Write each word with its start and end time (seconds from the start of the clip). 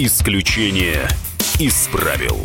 Исключение 0.00 1.08
из 1.58 1.88
правил. 1.88 2.40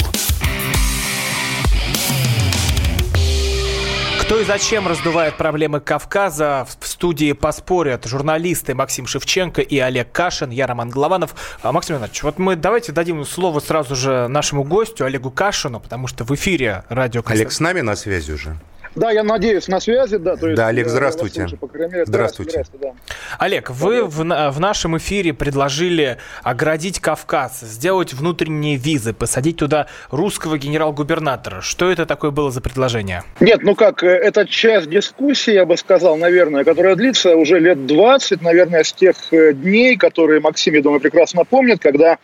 Кто 4.21 4.39
и 4.39 4.43
зачем 4.43 4.87
раздувает 4.87 5.37
проблемы 5.37 5.79
Кавказа? 5.79 6.65
В 6.79 6.87
студии 6.87 7.33
поспорят 7.33 8.07
журналисты 8.07 8.73
Максим 8.73 9.05
Шевченко 9.05 9.61
и 9.61 9.77
Олег 9.77 10.11
Кашин. 10.11 10.49
Я 10.49 10.65
Роман 10.65 10.89
Голованов. 10.89 11.35
А, 11.61 11.71
Максим 11.71 11.97
Иванович, 11.97 12.23
вот 12.23 12.39
мы 12.39 12.55
давайте 12.55 12.91
дадим 12.91 13.23
слово 13.23 13.59
сразу 13.59 13.95
же 13.95 14.27
нашему 14.29 14.63
гостю 14.63 15.05
Олегу 15.05 15.29
Кашину, 15.29 15.79
потому 15.79 16.07
что 16.07 16.23
в 16.23 16.31
эфире 16.31 16.85
радио... 16.89 17.21
Олег 17.23 17.51
с 17.51 17.59
нами 17.59 17.81
на 17.81 17.95
связи 17.95 18.31
уже? 18.31 18.57
Да, 18.95 19.11
я 19.11 19.23
надеюсь, 19.23 19.67
на 19.67 19.79
связи, 19.79 20.17
да. 20.17 20.35
То 20.35 20.47
есть, 20.47 20.57
да, 20.57 20.67
Олег, 20.67 20.87
здравствуйте. 20.87 21.41
Слышу, 21.41 21.57
по 21.57 21.67
крайней 21.67 21.93
мере. 21.93 22.05
Здравствуйте. 22.05 22.51
здравствуйте 22.51 22.87
да. 22.87 23.15
Олег, 23.39 23.69
вы 23.69 24.03
в, 24.03 24.17
в 24.19 24.59
нашем 24.59 24.97
эфире 24.97 25.33
предложили 25.33 26.17
оградить 26.43 26.99
Кавказ, 26.99 27.61
сделать 27.61 28.13
внутренние 28.13 28.77
визы, 28.77 29.13
посадить 29.13 29.57
туда 29.57 29.87
русского 30.11 30.57
генерал-губернатора. 30.57 31.61
Что 31.61 31.91
это 31.91 32.05
такое 32.05 32.31
было 32.31 32.51
за 32.51 32.61
предложение? 32.61 33.23
Нет, 33.39 33.63
ну 33.63 33.75
как, 33.75 34.03
э, 34.03 34.07
это 34.07 34.45
часть 34.45 34.89
дискуссии, 34.89 35.53
я 35.53 35.65
бы 35.65 35.75
сказал, 35.77 36.17
наверное, 36.17 36.63
которая 36.63 36.95
длится 36.95 37.35
уже 37.35 37.59
лет 37.59 37.85
20, 37.87 38.41
наверное, 38.41 38.83
с 38.83 38.93
тех 38.93 39.15
э, 39.31 39.53
дней, 39.53 39.97
которые 39.97 40.39
Максим, 40.39 40.75
я 40.75 40.81
думаю, 40.81 40.99
прекрасно 40.99 41.45
помнит, 41.45 41.81
когда 41.81 42.13
э, 42.13 42.17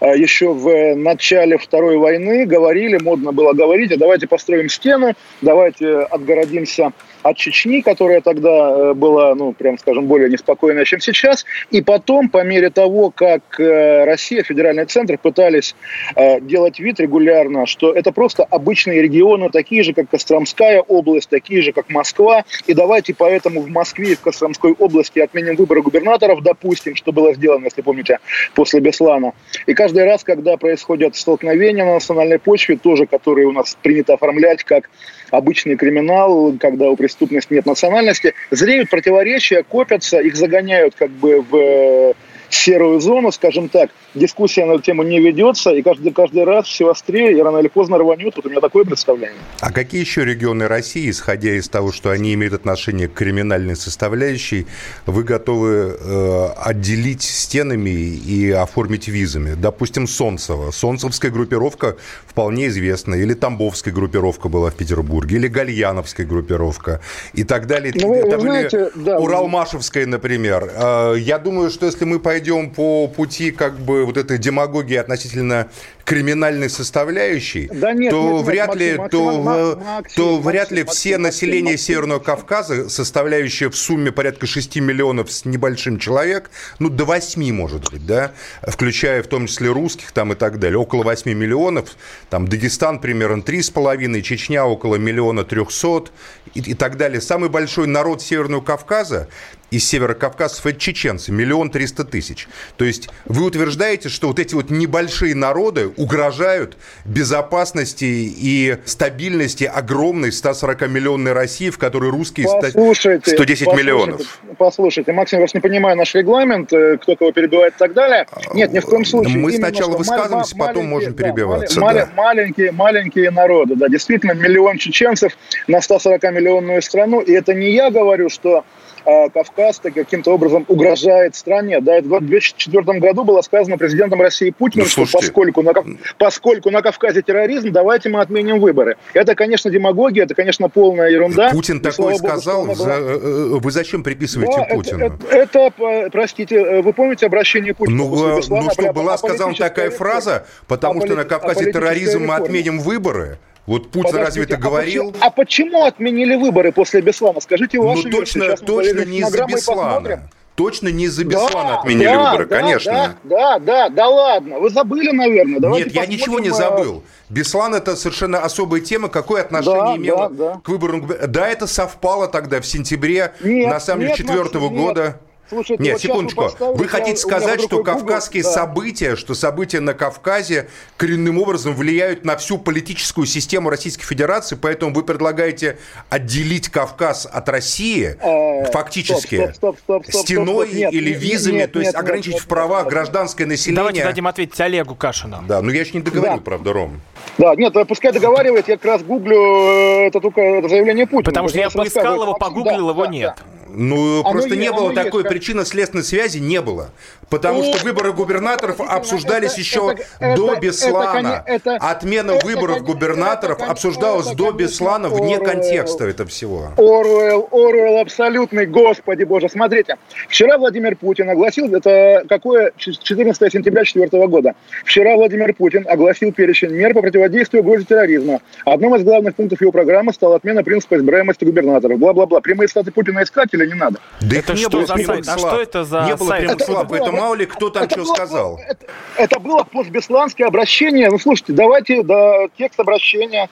еще 0.00 0.52
в 0.52 0.94
начале 0.94 1.58
Второй 1.58 1.96
войны 1.96 2.46
говорили, 2.46 2.98
модно 3.02 3.32
было 3.32 3.52
говорить, 3.52 3.92
а 3.92 3.98
давайте 3.98 4.26
построим 4.26 4.68
стену, 4.68 5.12
давайте 5.40 6.00
отгородимся 6.00 6.92
от 7.22 7.36
Чечни, 7.36 7.80
которая 7.80 8.20
тогда 8.20 8.50
э, 8.50 8.94
была, 8.94 9.34
ну, 9.34 9.52
прям 9.52 9.78
скажем, 9.78 10.06
более 10.06 10.28
неспокойная, 10.28 10.84
чем 10.84 11.00
сейчас. 11.00 11.44
И 11.70 11.82
потом, 11.82 12.28
по 12.28 12.44
мере 12.44 12.70
того, 12.70 13.10
как 13.10 13.60
э, 13.60 14.04
Россия, 14.04 14.42
федеральный 14.42 14.84
центр 14.86 15.18
пытались 15.18 15.74
э, 16.16 16.40
делать 16.40 16.78
вид 16.78 17.00
регулярно, 17.00 17.66
что 17.66 17.92
это 17.92 18.12
просто 18.12 18.44
обычные 18.44 19.02
регионы, 19.02 19.50
такие 19.50 19.82
же, 19.82 19.92
как 19.92 20.10
Костромская 20.10 20.80
область, 20.80 21.28
такие 21.28 21.62
же, 21.62 21.72
как 21.72 21.88
Москва. 21.90 22.44
И 22.66 22.74
давайте 22.74 23.14
поэтому 23.14 23.60
в 23.60 23.68
Москве 23.68 24.12
и 24.12 24.16
в 24.16 24.20
Костромской 24.20 24.72
области 24.72 25.20
отменим 25.20 25.56
выборы 25.56 25.82
губернаторов, 25.82 26.42
допустим, 26.42 26.96
что 26.96 27.12
было 27.12 27.34
сделано, 27.34 27.64
если 27.64 27.82
помните, 27.82 28.18
после 28.54 28.80
Беслана. 28.80 29.32
И 29.66 29.74
каждый 29.74 30.04
раз, 30.04 30.24
когда 30.24 30.56
происходят 30.56 31.16
столкновения 31.16 31.84
на 31.84 31.94
национальной 31.94 32.38
почве, 32.38 32.76
тоже 32.76 33.06
которые 33.06 33.46
у 33.46 33.52
нас 33.52 33.76
принято 33.80 34.14
оформлять 34.14 34.64
как 34.64 34.90
обычный 35.32 35.76
криминал, 35.76 36.54
когда 36.60 36.90
у 36.90 36.96
преступности 36.96 37.54
нет 37.54 37.66
национальности, 37.66 38.34
зреют 38.50 38.90
противоречия, 38.90 39.64
копятся, 39.64 40.20
их 40.20 40.36
загоняют 40.36 40.94
как 40.94 41.10
бы 41.10 41.40
в 41.40 42.14
серую 42.54 43.00
зону, 43.00 43.32
скажем 43.32 43.68
так, 43.68 43.90
дискуссия 44.14 44.66
на 44.66 44.72
эту 44.72 44.82
тему 44.82 45.02
не 45.02 45.20
ведется, 45.20 45.70
и 45.70 45.82
каждый, 45.82 46.12
каждый 46.12 46.44
раз 46.44 46.66
все 46.66 46.90
острее, 46.90 47.32
и 47.32 47.40
рано 47.40 47.58
или 47.58 47.68
поздно 47.68 47.98
рванет. 47.98 48.36
Вот 48.36 48.46
у 48.46 48.50
меня 48.50 48.60
такое 48.60 48.84
представление. 48.84 49.38
А 49.60 49.72
какие 49.72 50.00
еще 50.00 50.24
регионы 50.24 50.68
России, 50.68 51.08
исходя 51.10 51.54
из 51.54 51.68
того, 51.68 51.92
что 51.92 52.10
они 52.10 52.34
имеют 52.34 52.54
отношение 52.54 53.08
к 53.08 53.14
криминальной 53.14 53.76
составляющей, 53.76 54.66
вы 55.06 55.22
готовы 55.24 55.96
э, 55.98 56.46
отделить 56.58 57.22
стенами 57.22 57.90
и 57.90 58.50
оформить 58.50 59.08
визами? 59.08 59.54
Допустим, 59.54 60.06
Солнцево. 60.06 60.70
Солнцевская 60.70 61.30
группировка 61.30 61.96
вполне 62.26 62.66
известна, 62.68 63.14
или 63.14 63.34
Тамбовская 63.34 63.94
группировка 63.94 64.48
была 64.48 64.70
в 64.70 64.74
Петербурге, 64.74 65.36
или 65.36 65.48
Гальяновская 65.48 66.26
группировка, 66.26 67.00
и 67.32 67.44
так 67.44 67.66
далее. 67.66 67.94
Ну, 67.96 68.08
вы, 68.08 68.30
вы 68.30 68.40
знаете, 68.40 68.90
да, 68.94 69.18
Уралмашевская, 69.18 70.06
например. 70.06 70.70
Э, 70.74 71.14
я 71.18 71.38
думаю, 71.38 71.70
что 71.70 71.86
если 71.86 72.04
мы 72.04 72.20
пойдем 72.20 72.41
по 72.70 73.08
пути 73.08 73.50
как 73.50 73.78
бы 73.78 74.04
вот 74.04 74.16
этой 74.16 74.38
демагогии 74.38 74.96
относительно 74.96 75.68
криминальной 76.04 76.68
составляющей, 76.68 77.68
да 77.72 77.92
нет, 77.92 78.10
то 78.10 78.38
нет, 78.38 78.46
вряд 78.46 78.74
ли, 78.74 78.96
Максим, 78.96 79.10
то, 79.10 79.42
Максим, 79.42 79.84
Максим, 79.84 80.16
то 80.16 80.38
вряд 80.40 80.70
ли 80.70 80.82
Максим, 80.82 80.94
все 80.94 81.10
Максим, 81.10 81.22
население 81.22 81.72
Максим, 81.72 81.86
Северного 81.86 82.18
Кавказа, 82.18 82.88
составляющее 82.88 83.70
в 83.70 83.76
сумме 83.76 84.10
порядка 84.12 84.46
6 84.46 84.76
миллионов 84.76 85.30
с 85.30 85.44
небольшим 85.44 85.98
человек, 85.98 86.50
ну, 86.78 86.88
до 86.88 87.04
8, 87.04 87.52
может 87.52 87.90
быть, 87.90 88.04
да, 88.04 88.32
включая 88.66 89.22
в 89.22 89.28
том 89.28 89.46
числе 89.46 89.70
русских 89.70 90.12
там 90.12 90.32
и 90.32 90.34
так 90.34 90.58
далее, 90.58 90.78
около 90.78 91.04
8 91.04 91.32
миллионов, 91.32 91.96
там 92.30 92.48
Дагестан 92.48 92.98
примерно 92.98 93.40
3,5, 93.42 94.22
Чечня 94.22 94.66
около 94.66 94.96
миллиона 94.96 95.44
300 95.44 96.10
и, 96.54 96.60
и 96.60 96.74
так 96.74 96.96
далее. 96.96 97.20
Самый 97.20 97.48
большой 97.48 97.86
народ 97.86 98.22
Северного 98.22 98.60
Кавказа 98.60 99.28
из 99.72 99.88
северокавказцев 99.88 100.66
это 100.66 100.78
чеченцы, 100.78 101.32
миллион 101.32 101.70
триста 101.70 102.04
тысяч. 102.04 102.46
То 102.76 102.84
есть 102.84 103.08
вы 103.24 103.44
утверждаете, 103.44 104.10
что 104.10 104.28
вот 104.28 104.38
эти 104.38 104.54
вот 104.54 104.68
небольшие 104.68 105.34
народы 105.34 105.88
угрожают 105.96 106.76
безопасности 107.06 108.04
и 108.04 108.76
стабильности 108.84 109.64
огромной 109.64 110.28
140-миллионной 110.28 111.32
России, 111.32 111.70
в 111.70 111.78
которой 111.78 112.10
русские 112.10 112.46
послушайте, 112.46 113.30
110 113.30 113.64
послушайте, 113.64 113.82
миллионов? 113.82 114.40
Послушайте, 114.58 115.12
Максим, 115.12 115.38
я 115.38 115.44
вас 115.44 115.54
не 115.54 115.60
понимаю 115.60 115.96
наш 115.96 116.14
регламент, 116.14 116.70
э, 116.74 116.98
кто 116.98 117.16
кого 117.16 117.32
перебивает 117.32 117.74
и 117.74 117.78
так 117.78 117.94
далее. 117.94 118.26
Нет, 118.52 118.72
ни 118.72 118.78
в 118.78 118.84
коем 118.84 119.06
случае. 119.06 119.38
Мы 119.38 119.52
Именно, 119.52 119.68
сначала 119.68 119.96
высказываемся, 119.96 120.54
потом 120.54 120.86
можем 120.86 121.14
перебиваться. 121.14 121.80
Да, 121.80 121.94
да. 121.94 122.08
Маленькие, 122.14 122.72
маленькие 122.72 123.30
народы, 123.30 123.74
да, 123.76 123.88
действительно, 123.88 124.32
миллион 124.32 124.76
чеченцев 124.76 125.32
на 125.66 125.78
140-миллионную 125.78 126.82
страну, 126.82 127.20
и 127.20 127.32
это 127.32 127.54
не 127.54 127.72
я 127.72 127.90
говорю, 127.90 128.28
что 128.28 128.64
а, 129.04 129.28
Кавказ 129.30 129.80
каким-то 129.80 130.32
образом 130.32 130.64
угрожает 130.68 131.34
стране. 131.34 131.80
Да, 131.80 131.96
это 131.96 132.08
в 132.08 132.20
2004 132.20 133.00
году 133.00 133.24
было 133.24 133.40
сказано 133.42 133.78
президентом 133.78 134.20
России 134.20 134.50
Путиным, 134.50 134.86
ну, 134.96 135.06
что 135.06 135.18
поскольку 135.18 135.62
на, 135.62 135.72
поскольку 136.18 136.70
на 136.70 136.82
Кавказе 136.82 137.22
терроризм, 137.22 137.72
давайте 137.72 138.08
мы 138.08 138.20
отменим 138.20 138.60
выборы. 138.60 138.96
Это, 139.14 139.34
конечно, 139.34 139.70
демагогия, 139.70 140.24
это, 140.24 140.34
конечно, 140.34 140.68
полная 140.68 141.10
ерунда. 141.10 141.50
Путин 141.50 141.78
и, 141.78 141.80
такое 141.80 142.14
сказал. 142.16 142.66
Богу, 142.66 142.74
за, 142.74 142.92
э, 142.92 142.96
э, 142.96 143.58
вы 143.60 143.70
зачем 143.70 144.02
приписываете 144.02 144.66
да, 144.68 144.74
Путину? 144.74 145.06
Это, 145.06 145.26
это, 145.30 145.58
это, 145.78 146.10
простите, 146.10 146.82
вы 146.82 146.92
помните 146.92 147.26
обращение 147.26 147.74
Путина? 147.74 147.96
Ну, 147.96 148.42
ну 148.48 148.70
что, 148.70 148.92
была 148.92 149.18
сказана 149.18 149.54
такая 149.54 149.90
фраза, 149.90 150.46
потому 150.66 151.04
что 151.04 151.14
на 151.14 151.24
Кавказе 151.24 151.72
терроризм 151.72 152.26
мы 152.26 152.34
отменим 152.34 152.78
выборы? 152.78 153.38
Вот 153.66 153.90
Путин 153.90 154.10
Подождите, 154.10 154.24
разве 154.24 154.42
это 154.42 154.54
а 154.56 154.58
говорил? 154.58 155.12
Почему, 155.12 155.24
а 155.24 155.30
почему 155.30 155.84
отменили 155.84 156.34
выборы 156.34 156.72
после 156.72 157.00
Беслана? 157.00 157.40
Скажите 157.40 157.78
вашу 157.78 158.08
Ну 158.08 158.10
точно, 158.10 158.56
точно 158.56 159.04
не 159.04 159.20
из-за 159.20 159.44
Беслана. 159.44 160.28
Точно 160.54 160.88
не 160.88 161.04
из-за 161.04 161.24
Беслана 161.24 161.70
да, 161.70 161.78
отменили 161.78 162.04
да, 162.04 162.24
выборы, 162.24 162.46
да, 162.46 162.58
конечно. 162.58 163.16
Да, 163.24 163.58
да, 163.58 163.58
да, 163.58 163.88
да 163.88 164.08
ладно. 164.08 164.58
Вы 164.58 164.68
забыли, 164.68 165.10
наверное. 165.10 165.60
Давайте 165.60 165.86
Нет, 165.86 165.94
я 165.94 166.06
ничего 166.06 166.40
не 166.40 166.50
э, 166.50 166.52
забыл. 166.52 167.04
Беслан 167.30 167.74
это 167.74 167.96
совершенно 167.96 168.40
особая 168.40 168.82
тема. 168.82 169.08
Какое 169.08 169.40
отношение 169.40 169.82
да, 169.82 169.96
имело 169.96 170.28
да, 170.28 170.54
да. 170.54 170.60
к 170.62 170.68
выборам? 170.68 171.10
Да, 171.28 171.48
это 171.48 171.66
совпало 171.66 172.28
тогда 172.28 172.60
в 172.60 172.66
сентябре, 172.66 173.32
нет, 173.42 173.70
на 173.70 173.80
самом 173.80 174.02
деле, 174.02 174.14
четвертого 174.14 174.68
года. 174.68 175.04
Нет. 175.04 175.31
Слушайте, 175.52 175.82
Нет, 175.82 175.92
вот 175.92 176.00
секундочку. 176.00 176.50
Вы, 176.60 176.74
вы 176.74 176.88
хотите 176.88 177.18
сказать, 177.18 177.60
что 177.60 177.82
кавказские 177.82 178.42
Google, 178.42 178.54
события, 178.54 179.10
да. 179.10 179.16
что 179.18 179.34
события 179.34 179.80
на 179.80 179.92
Кавказе 179.92 180.70
коренным 180.96 181.38
образом 181.38 181.74
влияют 181.74 182.24
на 182.24 182.38
всю 182.38 182.56
политическую 182.56 183.26
систему 183.26 183.68
Российской 183.68 184.04
Федерации, 184.04 184.56
поэтому 184.56 184.94
вы 184.94 185.02
предлагаете 185.02 185.76
отделить 186.08 186.70
Кавказ 186.70 187.28
от 187.30 187.50
России 187.50 188.16
э, 188.18 188.72
фактически 188.72 189.52
стоп, 189.52 189.54
стоп, 189.54 189.78
стоп, 189.80 190.06
стоп, 190.06 190.22
стеной 190.22 190.68
стоп, 190.68 190.78
нет, 190.78 190.92
или 190.94 191.10
визами, 191.12 191.56
нет, 191.56 191.72
то 191.72 191.80
есть 191.80 191.92
нет, 191.92 192.00
ограничить 192.00 192.32
нет, 192.32 192.42
в 192.42 192.46
правах 192.46 192.84
нет, 192.84 192.94
гражданское 192.94 193.44
население. 193.44 193.76
Давайте 193.76 194.04
дадим 194.04 194.26
ответить 194.26 194.58
Олегу 194.58 194.94
Кашину. 194.94 195.44
Да, 195.46 195.60
но 195.60 195.70
я 195.70 195.80
еще 195.82 195.92
не 195.92 196.02
договорил, 196.02 196.36
да. 196.36 196.42
правда, 196.42 196.72
Ром. 196.72 197.02
Да, 197.36 197.54
нет, 197.56 197.74
пускай 197.86 198.10
договаривает, 198.12 198.68
я 198.68 198.78
как 198.78 198.86
раз 198.86 199.02
гуглю 199.02 199.36
э, 199.36 200.06
это 200.06 200.18
только 200.20 200.40
это 200.40 200.70
заявление 200.70 201.06
Путина. 201.06 201.24
Потому 201.24 201.48
что 201.50 201.58
я 201.58 201.68
поискал 201.68 202.22
его, 202.22 202.32
погуглил, 202.36 202.88
его 202.88 203.04
нет. 203.04 203.34
Ну, 203.74 204.20
оно 204.20 204.30
просто 204.30 204.56
не 204.56 204.70
было 204.70 204.94
такой 204.94 205.22
есть, 205.22 205.32
причинно-следственной 205.32 206.04
связи, 206.04 206.38
не 206.38 206.60
было. 206.60 206.90
Потому 207.30 207.64
что 207.64 207.82
выборы 207.84 208.12
губернаторов 208.12 208.80
обсуждались 208.80 209.54
еще 209.54 209.96
до 210.20 210.56
Беслана. 210.56 211.44
Отмена 211.80 212.34
выборов 212.44 212.82
губернаторов 212.82 213.62
обсуждалась 213.62 214.28
до 214.32 214.52
Беслана 214.52 215.08
вне 215.08 215.38
контекста 215.38 216.04
этого 216.04 216.28
всего. 216.28 216.72
Оруэлл, 216.76 217.48
Оруэлл 217.50 217.98
абсолютный, 218.00 218.66
господи 218.66 219.24
боже. 219.24 219.48
Смотрите, 219.48 219.96
вчера 220.28 220.58
Владимир 220.58 220.94
Путин 220.96 221.30
огласил, 221.30 221.74
это 221.74 222.24
какое, 222.28 222.72
14 222.76 223.52
сентября 223.52 223.82
2004 223.82 224.26
года. 224.26 224.52
Вчера 224.84 225.16
Владимир 225.16 225.54
Путин 225.54 225.86
огласил 225.88 226.32
перечень 226.32 226.72
мер 226.72 226.92
по 226.92 227.00
противодействию 227.00 227.62
угрозе 227.62 227.84
терроризма. 227.84 228.40
Одним 228.66 228.94
из 228.96 229.04
главных 229.04 229.34
пунктов 229.34 229.60
его 229.60 229.72
программы 229.72 230.12
стала 230.12 230.36
отмена 230.36 230.62
принципа 230.62 230.96
избираемости 230.96 231.44
губернаторов. 231.44 231.98
Бла-бла-бла. 231.98 232.40
Прямые 232.40 232.68
статы 232.68 232.92
Путина 232.92 233.22
искать 233.22 233.54
или 233.62 233.72
не 233.72 233.74
надо? 233.74 234.00
Да 234.20 234.36
это 234.36 234.52
не 234.52 234.60
что 234.60 234.70
было 234.70 234.86
за 234.86 234.96
сайт? 234.96 235.28
А 235.28 235.38
что 235.38 235.62
это 235.62 235.84
за 235.84 236.02
Не 236.02 236.16
было 236.16 236.28
сайт? 236.28 236.44
прямых 236.44 236.62
слав, 236.62 236.86
поэтому 236.88 237.18
мало 237.18 237.34
ли 237.34 237.46
кто 237.46 237.70
там 237.70 237.88
что 237.88 238.04
сказал. 238.04 238.60
Это, 238.68 238.86
это 239.16 239.40
было 239.40 239.64
постбесланское 239.64 240.46
обращение. 240.46 241.10
Ну, 241.10 241.18
слушайте, 241.18 241.52
давайте 241.52 242.02
да, 242.02 242.48
текст 242.56 242.80
обращения. 242.80 243.48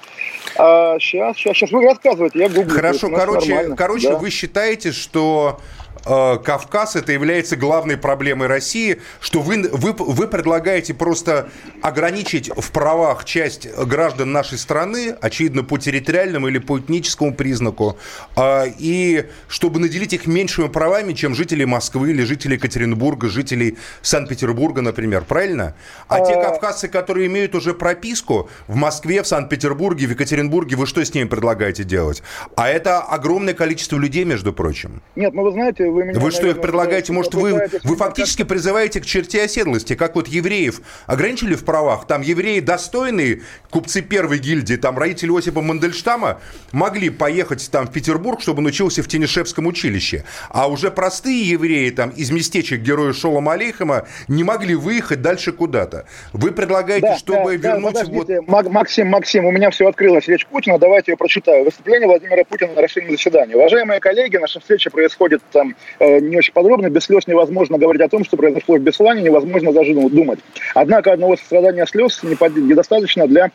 А, 0.56 0.98
сейчас, 0.98 1.36
сейчас, 1.36 1.56
сейчас 1.56 1.70
вы 1.70 1.84
рассказываете, 1.84 2.38
я 2.38 2.48
гуглю. 2.48 2.74
Хорошо, 2.74 3.08
короче, 3.10 3.74
короче 3.76 4.10
да. 4.10 4.18
вы 4.18 4.30
считаете, 4.30 4.92
что 4.92 5.60
э, 6.04 6.38
Кавказ 6.38 6.96
это 6.96 7.12
является 7.12 7.56
главной 7.56 7.96
проблемой 7.96 8.48
России, 8.48 9.00
что 9.20 9.40
вы, 9.40 9.68
вы, 9.72 9.92
вы 9.92 10.28
предлагаете 10.28 10.94
просто 10.94 11.50
ограничить 11.82 12.50
в 12.54 12.70
правах 12.70 13.24
часть 13.24 13.68
граждан 13.74 14.32
нашей 14.32 14.58
страны, 14.58 15.16
очевидно, 15.20 15.62
по 15.62 15.78
территориальному 15.78 16.48
или 16.48 16.58
по 16.58 16.78
этническому 16.78 17.34
признаку, 17.34 17.96
э, 18.36 18.64
и 18.78 19.26
чтобы 19.48 19.80
наделить 19.80 20.12
их 20.12 20.26
меньшими 20.26 20.68
правами, 20.68 21.12
чем 21.12 21.34
жители 21.34 21.64
Москвы 21.64 22.10
или 22.10 22.22
жители 22.22 22.54
Екатеринбурга, 22.54 23.28
жителей 23.28 23.78
Санкт-Петербурга, 24.02 24.82
например, 24.82 25.24
правильно? 25.24 25.74
А 26.08 26.20
те 26.20 26.34
кавказцы, 26.34 26.88
которые 26.88 27.26
имеют 27.26 27.54
уже 27.54 27.74
прописку 27.74 28.48
в 28.68 28.76
Москве, 28.76 29.22
в 29.22 29.26
Санкт-Петербурге, 29.26 30.06
в 30.06 30.10
Екатеринбурге, 30.10 30.76
вы 30.76 30.86
что 30.86 31.04
с 31.04 31.14
ними 31.14 31.28
предлагаете 31.28 31.84
делать? 31.84 32.22
А 32.56 32.68
это 32.68 33.00
огромное 33.00 33.54
количество 33.54 33.96
людей, 33.96 34.24
между 34.24 34.52
прочим. 34.52 35.02
Нет, 35.16 35.34
ну 35.34 35.42
вы 35.42 35.52
знаете, 35.52 35.89
вы 35.90 36.04
меня... 36.04 36.20
Вы 36.20 36.30
что 36.30 36.46
их 36.46 36.60
предлагаете? 36.60 37.12
Может, 37.12 37.34
вы, 37.34 37.68
вы 37.84 37.96
фактически 37.96 38.42
призываете 38.42 39.00
к 39.00 39.06
черте 39.06 39.42
оседлости, 39.42 39.94
как 39.94 40.14
вот 40.14 40.28
евреев 40.28 40.80
ограничили 41.06 41.54
в 41.54 41.64
правах? 41.64 42.06
Там 42.06 42.22
евреи 42.22 42.60
достойные, 42.60 43.42
купцы 43.70 44.02
первой 44.02 44.38
гильдии, 44.38 44.76
там 44.76 44.98
родители 44.98 45.36
Осипа 45.36 45.60
Мандельштама 45.60 46.40
могли 46.72 47.10
поехать 47.10 47.68
там 47.70 47.86
в 47.86 47.92
Петербург, 47.92 48.40
чтобы 48.40 48.62
научился 48.62 49.02
в 49.02 49.08
Тенишевском 49.08 49.66
училище. 49.66 50.24
А 50.48 50.68
уже 50.68 50.90
простые 50.90 51.48
евреи 51.48 51.90
там 51.90 52.10
из 52.10 52.30
местечек 52.30 52.80
героя 52.80 53.12
Шолома 53.12 53.52
Алейхама 53.52 54.06
не 54.28 54.44
могли 54.44 54.74
выехать 54.74 55.22
дальше 55.22 55.52
куда-то. 55.52 56.06
Вы 56.32 56.52
предлагаете, 56.52 57.08
да, 57.08 57.16
чтобы 57.16 57.58
да, 57.58 57.74
вернуть... 57.74 57.94
Да, 57.94 58.40
вот... 58.46 58.68
Максим, 58.70 59.08
Максим, 59.08 59.44
у 59.44 59.50
меня 59.50 59.70
все 59.70 59.88
открылось. 59.88 60.28
Речь 60.28 60.46
Путина, 60.46 60.78
давайте 60.78 61.12
я 61.12 61.16
прочитаю. 61.16 61.64
Выступление 61.64 62.06
Владимира 62.08 62.44
Путина 62.44 62.72
на 62.74 62.82
расширенном 62.82 63.12
заседании. 63.12 63.54
Уважаемые 63.54 64.00
коллеги, 64.00 64.36
наша 64.36 64.60
встреча 64.60 64.90
происходит 64.90 65.42
там 65.52 65.74
не 66.00 66.36
очень 66.36 66.52
подробно. 66.52 66.88
Без 66.88 67.04
слез 67.04 67.26
невозможно 67.26 67.78
говорить 67.78 68.02
о 68.02 68.08
том, 68.08 68.24
что 68.24 68.36
произошло 68.36 68.76
в 68.76 68.80
Беслане, 68.80 69.22
невозможно 69.22 69.72
даже 69.72 69.94
думать. 69.94 70.38
Однако 70.74 71.12
одного 71.12 71.36
сострадания 71.36 71.86
слез 71.86 72.22
недостаточно 72.22 73.26
для, 73.26 73.50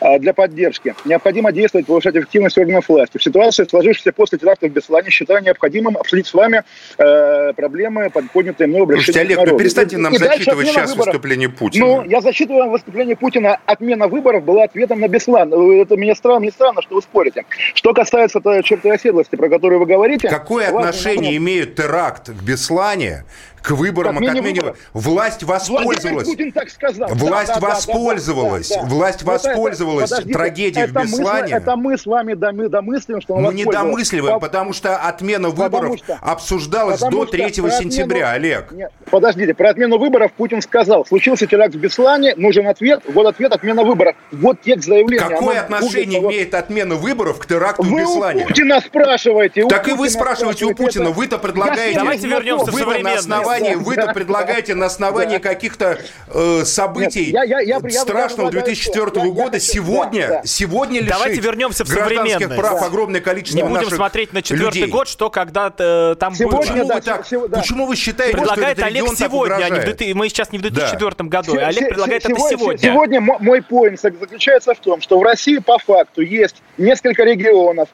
э, 0.00 0.18
для 0.18 0.32
поддержки. 0.32 0.94
Необходимо 1.04 1.52
действовать, 1.52 1.86
повышать 1.86 2.16
эффективность 2.16 2.58
органов 2.58 2.88
власти. 2.88 3.18
В 3.18 3.22
ситуации, 3.22 3.64
сложившейся 3.64 4.12
после 4.12 4.38
теракта 4.38 4.68
в 4.68 4.72
Беслане, 4.72 5.10
считаю 5.10 5.42
необходимым 5.42 5.96
обсудить 5.96 6.26
с 6.26 6.34
вами 6.34 6.62
э, 6.98 7.52
проблемы, 7.54 8.10
поднятые 8.10 8.68
мной 8.68 8.82
обращения 8.82 9.12
Слушайте, 9.12 9.34
Олег, 9.34 9.52
ну 9.52 9.58
перестаньте 9.58 9.96
нам 9.98 10.14
и 10.14 10.18
зачитывать 10.18 10.68
сейчас 10.68 10.90
выборов. 10.90 11.06
выступление 11.06 11.48
Путина. 11.48 11.86
Ну, 11.86 12.04
я 12.04 12.20
зачитываю 12.20 12.70
выступление 12.70 13.16
Путина. 13.16 13.58
Отмена 13.66 14.08
выборов 14.08 14.44
была 14.44 14.64
ответом 14.64 15.00
на 15.00 15.08
Беслан. 15.08 15.52
Это 15.52 15.96
мне 15.96 16.14
странно, 16.14 16.44
не 16.44 16.50
странно, 16.50 16.82
что 16.82 16.96
вы 16.96 17.02
спорите. 17.02 17.44
Что 17.74 17.92
касается 17.94 18.40
черты 18.62 18.90
оседлости, 18.90 19.36
про 19.36 19.48
которую 19.48 19.80
вы 19.80 19.86
говорите... 19.86 20.28
Какое 20.28 20.68
отношение 20.68 21.36
имеет 21.36 21.63
теракт 21.66 22.28
в 22.28 22.44
Беслане 22.44 23.24
к 23.64 23.70
выборам, 23.70 24.18
как, 24.18 24.26
как 24.26 24.34
минимум, 24.34 24.74
власть 24.92 25.42
воспользовалась. 25.42 26.28
Путин 26.28 26.52
так 26.52 26.68
сказал. 26.68 27.08
Власть 27.14 27.54
да, 27.54 27.60
воспользовалась. 27.60 28.68
Да, 28.68 28.76
да, 28.76 28.82
да. 28.82 28.88
Власть 28.88 29.22
воспользовалась 29.22 30.12
это, 30.12 30.28
трагедией 30.28 30.84
это 30.84 31.00
в 31.00 31.04
Беслане. 31.04 31.54
Мы, 31.54 31.60
это 31.60 31.76
мы 31.76 31.98
с 31.98 32.04
вами 32.04 32.34
домыслим, 32.34 33.22
что 33.22 33.36
Мы 33.36 33.54
не 33.54 33.64
домысливаем, 33.64 34.38
потому 34.38 34.74
что 34.74 34.98
отмена 34.98 35.48
выборов 35.48 35.96
что, 35.96 36.18
обсуждалась 36.20 37.00
до 37.00 37.24
3 37.24 37.54
сентября, 37.54 38.32
отмену, 38.32 38.54
Олег. 38.58 38.72
Нет, 38.72 38.92
подождите, 39.10 39.54
про 39.54 39.70
отмену 39.70 39.98
выборов 39.98 40.32
Путин 40.32 40.60
сказал. 40.60 41.06
Случился 41.06 41.46
теракт 41.46 41.74
в 41.74 41.78
Беслане, 41.78 42.34
нужен 42.36 42.66
ответ, 42.66 43.00
вот 43.06 43.26
ответ, 43.26 43.52
отмена 43.52 43.82
выборов. 43.82 44.14
Вот 44.30 44.60
текст 44.60 44.88
заявления. 44.88 45.26
Какое 45.26 45.60
отношение 45.60 46.20
Путин, 46.20 46.36
имеет 46.36 46.54
отмена 46.54 46.96
выборов 46.96 47.38
к 47.38 47.46
теракту 47.46 47.82
вы 47.82 47.88
в 47.88 48.02
Беслане? 48.02 48.40
Вы 48.40 48.44
у 48.44 48.48
Путина 48.48 48.80
спрашиваете. 48.80 49.66
Так 49.68 49.88
и 49.88 49.92
вы 49.92 50.10
спрашиваете 50.10 50.66
у 50.66 50.74
Путина. 50.74 51.10
Вы-то 51.10 51.38
предлагаете 51.38 51.98
Давайте 51.98 52.28
вернемся 52.28 52.70
в 52.70 52.74
современность 52.74 53.26
основании, 53.54 53.74
вы-то 53.74 54.12
предлагаете 54.12 54.74
на 54.74 54.86
основании 54.86 55.38
каких-то 55.38 55.98
э, 56.28 56.62
событий 56.64 57.32
Нет, 57.32 57.46
я, 57.46 57.60
я, 57.60 57.78
я, 57.80 58.00
страшного 58.00 58.50
2004 58.50 59.04
я, 59.14 59.30
года 59.30 59.56
я, 59.56 59.60
сегодня, 59.60 60.28
да, 60.28 60.42
сегодня 60.44 61.00
лишить 61.00 61.12
Давайте 61.12 61.40
вернемся 61.40 61.84
в 61.84 61.88
современность. 61.88 62.56
прав 62.56 62.80
да. 62.80 62.86
огромное 62.86 63.20
количество 63.20 63.56
Не 63.58 63.64
будем 63.64 63.90
смотреть 63.90 64.32
на 64.32 64.42
четвертый 64.42 64.86
год, 64.86 65.08
что 65.08 65.30
когда-то 65.30 66.12
э, 66.12 66.18
там 66.18 66.34
сегодня, 66.34 66.58
было. 66.58 66.62
Почему, 66.62 66.86
да, 66.86 66.94
вы 66.94 67.00
так, 67.00 67.26
да. 67.30 67.58
почему 67.58 67.86
вы 67.86 67.96
считаете, 67.96 68.36
предлагает 68.36 68.78
что 68.78 68.86
Олег 68.86 69.08
сегодня, 69.16 69.64
а 69.64 69.70
не 69.70 69.80
в, 69.80 70.16
мы 70.16 70.28
сейчас 70.28 70.52
не 70.52 70.58
в 70.58 70.62
2004 70.62 71.10
да. 71.18 71.24
году, 71.24 71.56
а 71.58 71.66
Олег 71.66 71.88
предлагает 71.88 72.22
сегодня, 72.22 72.46
это 72.46 72.58
сегодня. 72.58 72.78
Сегодня 72.78 73.20
мой 73.20 73.62
поинт 73.62 74.00
заключается 74.00 74.74
в 74.74 74.78
том, 74.78 75.00
что 75.00 75.18
в 75.18 75.22
России 75.22 75.58
по 75.58 75.78
факту 75.78 76.22
есть 76.22 76.56
несколько 76.78 77.24
регионов, 77.24 77.88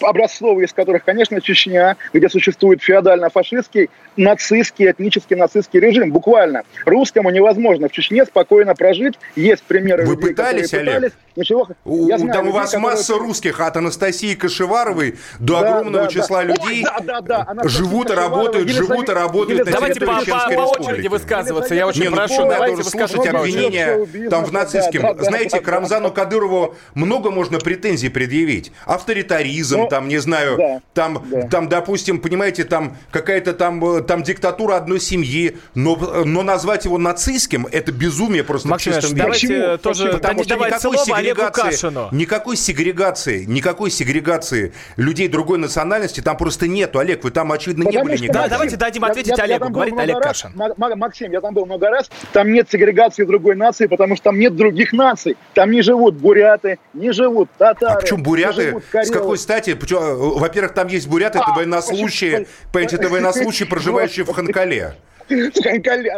образцовые 0.00 0.66
из 0.66 0.72
которых, 0.72 1.04
конечно, 1.04 1.40
Чечня, 1.40 1.96
где 2.12 2.28
существует 2.28 2.82
феодально-фашистский, 2.82 3.90
нацистский, 4.16 4.90
этнический 4.90 5.36
нацистский 5.36 5.80
режим. 5.80 6.12
Буквально. 6.12 6.62
Русскому 6.84 7.30
невозможно 7.30 7.88
в 7.88 7.92
Чечне 7.92 8.24
спокойно 8.24 8.74
прожить. 8.74 9.14
Есть 9.36 9.62
примеры 9.62 10.04
Вы 10.04 10.14
людей, 10.14 10.28
пытались, 10.28 10.74
Олег? 10.74 10.86
пытались. 10.86 11.12
Ничего. 11.34 11.68
У, 11.84 12.08
Я 12.08 12.18
знаю, 12.18 12.32
там 12.32 12.44
людей, 12.44 12.50
у 12.50 12.60
вас 12.60 12.70
которые... 12.72 12.96
масса 12.96 13.14
русских, 13.14 13.60
от 13.60 13.76
Анастасии 13.76 14.34
Кашеваровой 14.34 15.18
до 15.38 15.60
да, 15.60 15.76
огромного 15.76 16.04
да, 16.04 16.10
числа 16.10 16.42
да. 16.42 16.48
людей 16.48 16.84
Ой, 16.84 17.04
да, 17.04 17.20
да, 17.20 17.48
да. 17.54 17.68
живут 17.68 18.10
и 18.10 18.14
работают, 18.14 18.68
живут 18.68 19.08
и 19.08 19.12
работают 19.12 19.64
на 19.64 19.72
Давайте 19.72 20.00
по, 20.00 20.06
по, 20.06 20.54
по 20.54 20.80
очереди 20.80 21.08
высказываться. 21.08 21.74
Я 21.74 21.86
очень 21.86 22.02
Не, 22.02 22.08
ну, 22.10 22.16
прошу, 22.16 22.48
давайте 22.48 22.82
слушать 22.84 23.26
обвинения 23.26 24.28
там 24.28 24.44
в 24.44 24.52
нацистском. 24.52 25.02
Да, 25.02 25.14
да, 25.14 25.24
Знаете, 25.24 25.58
да, 25.58 25.62
к 25.62 25.68
Рамзану 25.68 26.10
Кадырову 26.10 26.74
много 26.94 27.30
можно 27.30 27.58
претензий 27.58 28.10
предъявить. 28.10 28.72
Авторитаризм, 28.84 29.41
Но, 29.76 29.84
ну, 29.84 29.88
там, 29.88 30.08
не 30.08 30.18
знаю, 30.18 30.56
да, 30.56 30.80
там, 30.94 31.26
да. 31.30 31.48
там, 31.48 31.68
допустим, 31.68 32.20
понимаете, 32.20 32.64
там 32.64 32.96
какая-то 33.10 33.52
там, 33.52 33.84
э, 33.84 34.02
там 34.02 34.22
диктатура 34.22 34.76
одной 34.76 35.00
семьи, 35.00 35.56
но, 35.74 35.96
но 36.24 36.42
назвать 36.42 36.84
его 36.84 36.98
нацистским, 36.98 37.66
это 37.70 37.92
безумие 37.92 38.44
просто 38.44 38.68
Максим, 38.68 38.92
в 38.92 38.96
чистом 38.96 39.10
виде. 39.10 39.22
давайте 39.22 39.46
Почему? 39.46 39.78
тоже 39.78 40.12
Потому 40.12 40.44
что 40.44 40.54
никакой 40.56 40.98
сегрегации, 40.98 42.04
никакой 42.12 42.56
сегрегации, 42.56 43.44
никакой 43.44 43.90
сегрегации 43.90 44.72
людей 44.96 45.28
другой 45.28 45.58
национальности 45.58 46.20
там 46.20 46.36
просто 46.36 46.68
нету. 46.68 46.98
Олег, 46.98 47.24
вы 47.24 47.30
там, 47.30 47.52
очевидно, 47.52 47.84
Потому 47.84 48.04
не 48.04 48.10
были 48.10 48.22
никогда. 48.22 48.42
Да, 48.42 48.48
давайте 48.48 48.76
дадим 48.76 49.04
ответить 49.04 49.36
я, 49.36 49.44
Олегу, 49.44 49.64
я 49.64 49.70
говорит 49.70 49.98
Олег 49.98 50.16
раз, 50.16 50.42
Кашин. 50.42 50.74
Максим, 50.96 51.32
я 51.32 51.40
там 51.40 51.54
был 51.54 51.66
много 51.66 51.90
раз, 51.90 52.10
там 52.32 52.52
нет 52.52 52.68
сегрегации 52.70 53.24
другой 53.24 53.56
нации, 53.56 53.86
потому 53.86 54.16
что 54.16 54.24
там 54.24 54.38
нет 54.38 54.56
других 54.56 54.92
наций. 54.92 55.36
Там 55.54 55.70
не 55.70 55.82
живут 55.82 56.14
буряты, 56.14 56.78
не 56.94 57.12
живут 57.12 57.48
татары. 57.58 57.94
А 57.94 58.00
почему 58.00 58.22
буряты? 58.22 58.82
С 58.92 59.10
какой 59.10 59.31
стати? 59.38 59.76
Во-первых, 59.80 60.74
там 60.74 60.88
есть 60.88 61.08
буряты, 61.08 61.38
это 61.38 61.52
а, 61.52 61.56
военнослужащие, 61.56 62.46
понимаете, 62.72 62.96
это 62.96 63.08
военнослужащие, 63.08 63.68
проживающие 63.70 64.24
в 64.24 64.32
Ханкале. 64.32 64.96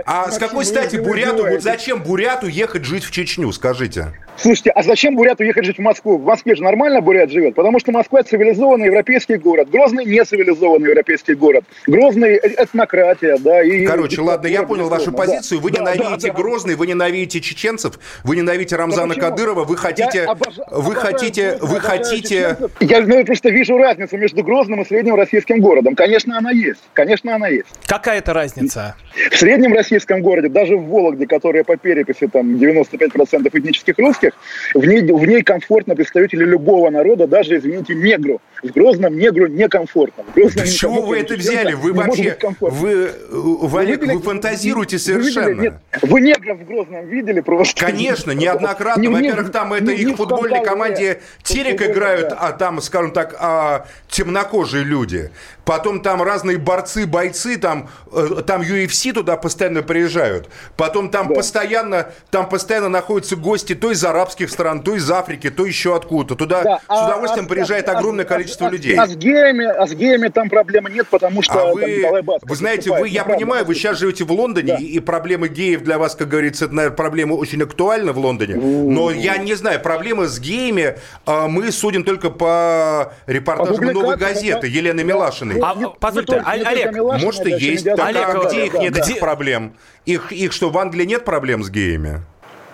А 0.07 0.31
с 0.31 0.39
какой 0.39 0.65
стати 0.65 0.97
буряту, 0.97 1.47
вот 1.47 1.63
зачем 1.63 2.03
буряту 2.03 2.47
ехать 2.47 2.85
жить 2.85 3.05
в 3.05 3.11
Чечню, 3.11 3.53
скажите? 3.53 4.13
Слушайте, 4.37 4.71
а 4.71 4.83
зачем 4.83 5.15
бурят 5.17 5.41
уехать 5.41 5.65
жить 5.65 5.79
в 5.79 5.81
Москву? 5.81 6.19
В 6.19 6.25
Москве 6.25 6.57
же 6.57 6.63
нормально 6.63 7.01
бурят 7.01 7.31
живет, 7.31 7.55
потому 7.55 7.79
что 7.79 7.93
Москва 7.93 8.23
цивилизованный 8.23 8.87
европейский 8.87 9.37
город. 9.37 9.71
Грозный 9.71 10.05
не 10.05 10.25
цивилизованный 10.25 10.91
европейский 10.91 11.35
город. 11.35 11.65
Грозный 11.87 12.37
этнократия, 12.37 13.39
да. 13.39 13.63
И, 13.63 13.87
Короче, 13.87 14.17
и, 14.17 14.21
ладно, 14.21 14.49
я 14.49 14.65
понял 14.65 14.89
вашу 14.89 15.13
позицию. 15.13 15.61
Вы 15.61 15.71
да, 15.71 15.81
ненавидите 15.81 16.29
да, 16.29 16.33
да, 16.33 16.43
Грозный, 16.43 16.75
вы 16.75 16.87
ненавидите 16.87 17.41
чеченцев, 17.41 17.99
вы 18.25 18.37
ненавидите 18.37 18.77
Рамзана 18.77 19.15
Кадырова, 19.15 19.65
вы 19.65 19.77
хотите... 19.77 20.23
Обож... 20.25 20.55
Вы 20.71 20.95
хотите... 20.95 21.59
Вы 21.61 21.81
хотите... 21.81 22.57
Я 22.81 23.01
ну, 23.03 23.25
просто 23.25 23.51
вижу 23.51 23.77
разницу 23.79 24.17
между 24.17 24.43
Грозным 24.43 24.83
и 24.83 24.85
средним 24.85 25.15
российским 25.15 25.61
городом. 25.61 25.95
Конечно, 25.95 26.37
она 26.37 26.51
есть. 26.51 26.81
Конечно, 26.93 27.35
она 27.35 27.49
есть. 27.49 27.69
Какая 27.87 28.19
это 28.19 28.33
разница? 28.33 28.97
В 29.31 29.37
среднем 29.37 29.75
российском 29.75 30.23
городе, 30.23 30.49
даже 30.49 30.77
в 30.77 30.87
Вологде, 30.89 31.27
которая 31.27 31.63
по 31.65 31.77
переписи 31.77 32.27
там 32.27 32.57
95% 32.57 33.49
этнических 33.53 33.99
русских, 33.99 34.24
русских, 34.25 34.39
в 34.75 34.85
ней, 34.85 35.03
в 35.03 35.27
ней 35.27 35.43
комфортно 35.43 35.95
представители 35.95 36.45
любого 36.45 36.91
народа, 36.91 37.27
даже, 37.27 37.59
извините, 37.59 37.95
негру. 37.95 38.41
В 38.63 38.73
Грозном 38.73 39.19
негру 39.19 39.47
некомфортно. 39.47 40.25
В 40.25 40.35
Грозном 40.35 40.65
да 40.65 40.71
чего 40.71 41.03
вы 41.03 41.19
это 41.19 41.35
взяли? 41.35 41.75
Вы 41.75 41.93
вообще, 41.93 42.37
вы, 42.61 43.11
вы, 43.31 43.81
Олег, 43.81 44.01
вы, 44.07 44.15
вы 44.15 44.23
фантазируете 44.23 44.99
совершенно. 44.99 45.49
Вы, 45.49 45.55
видели, 45.55 45.63
нет, 45.65 45.75
вы 46.03 46.21
негров 46.21 46.59
в 46.61 46.67
Грозном 46.67 47.07
видели 47.07 47.41
просто? 47.41 47.85
Конечно, 47.85 48.31
неоднократно. 48.31 49.11
Во-первых, 49.11 49.53
там 49.53 49.75
это 49.75 49.93
их 49.93 50.09
в 50.09 50.17
футбольной 50.17 50.65
команде 50.65 51.21
Терек 51.43 51.83
играют, 51.83 52.33
а 52.37 52.53
там, 52.53 52.81
скажем 52.81 53.13
так, 53.13 53.37
а, 53.39 53.87
темнокожие 54.09 54.85
люди. 54.85 55.31
Потом 55.65 56.01
там 56.01 56.23
разные 56.23 56.59
борцы, 56.59 57.07
бойцы, 57.07 57.57
там, 57.57 57.89
э, 58.13 58.43
там 58.47 58.63
UFC 58.63 59.13
туда 59.13 59.37
постоянно 59.37 59.83
приезжают. 59.83 60.49
Потом 60.77 61.11
там 61.11 61.29
да. 61.29 61.35
постоянно, 61.35 62.09
там 62.31 62.49
постоянно 62.49 62.89
находятся 62.89 63.37
гости 63.37 63.75
то 63.75 63.91
из 63.91 64.05
арабских 64.05 64.51
стран, 64.51 64.83
то 64.83 64.95
из 64.95 65.11
Африки, 65.11 65.51
то 65.51 65.65
еще 65.65 65.97
откуда-то. 65.97 66.35
Туда 66.35 66.63
да. 66.63 66.79
с 66.79 66.83
а, 66.89 67.07
удовольствием 67.07 67.47
а, 67.47 67.49
приезжает 67.49 67.89
а, 67.89 67.93
огромное 67.99 68.25
а, 68.25 68.29
количество 68.29 68.67
а, 68.67 68.71
людей. 68.71 68.97
А 68.97 69.07
с 69.07 69.17
геями, 69.17 69.65
а 69.65 69.87
с 69.87 69.93
геями 69.93 70.29
там 70.29 70.51
проблемы 70.51 70.91
нет, 70.91 71.07
потому 71.09 71.43
что... 71.43 71.71
А 71.71 71.73
вы, 71.73 72.03
там, 72.03 72.39
вы 72.43 72.57
знаете, 72.57 72.91
вы, 72.91 73.09
я 73.09 73.25
правда, 73.25 73.39
понимаю, 73.39 73.65
вы 73.65 73.75
сейчас 73.75 73.99
живете 73.99 74.25
в 74.25 74.33
Лондоне, 74.33 74.75
да. 74.75 74.79
и, 74.79 74.85
и 74.85 75.01
проблемы 75.01 75.49
геев 75.49 75.83
для 75.83 75.99
вас, 75.99 76.15
как 76.15 76.29
говорится, 76.29 76.67
это, 76.67 76.75
наверное, 76.75 76.97
проблема 76.97 77.35
очень 77.35 77.63
актуальна 77.63 78.13
в 78.13 78.19
Лондоне. 78.19 78.57
Но 78.57 79.11
я 79.11 79.39
не 79.39 79.55
знаю, 79.55 79.81
проблемы 79.81 80.29
с 80.29 80.39
геями 80.39 80.97
а, 81.27 81.49
мы 81.49 81.73
судим 81.73 82.05
только 82.05 82.31
по 82.31 83.13
репортажам 83.27 83.87
«Новой 83.93 84.17
газеты» 84.17 84.67
Елены 84.67 85.05
Милашиной. 85.05 85.54
Милашиной. 85.55 85.87
А, 85.87 85.97
позвольте, 85.99 86.37
Олег, 86.45 86.93
может 87.23 87.47
и 87.47 87.51
есть. 87.51 87.85
Так, 87.85 88.47
где 88.47 88.67
их 88.67 88.75
нет 88.75 88.97
этих 88.97 89.21
проблем? 89.21 89.77
Их, 90.07 90.33
их 90.33 90.53
что, 90.53 90.71
в 90.71 90.79
Англии 90.79 91.05
нет 91.05 91.25
проблем 91.25 91.63
с 91.65 91.71
геями? 91.71 92.21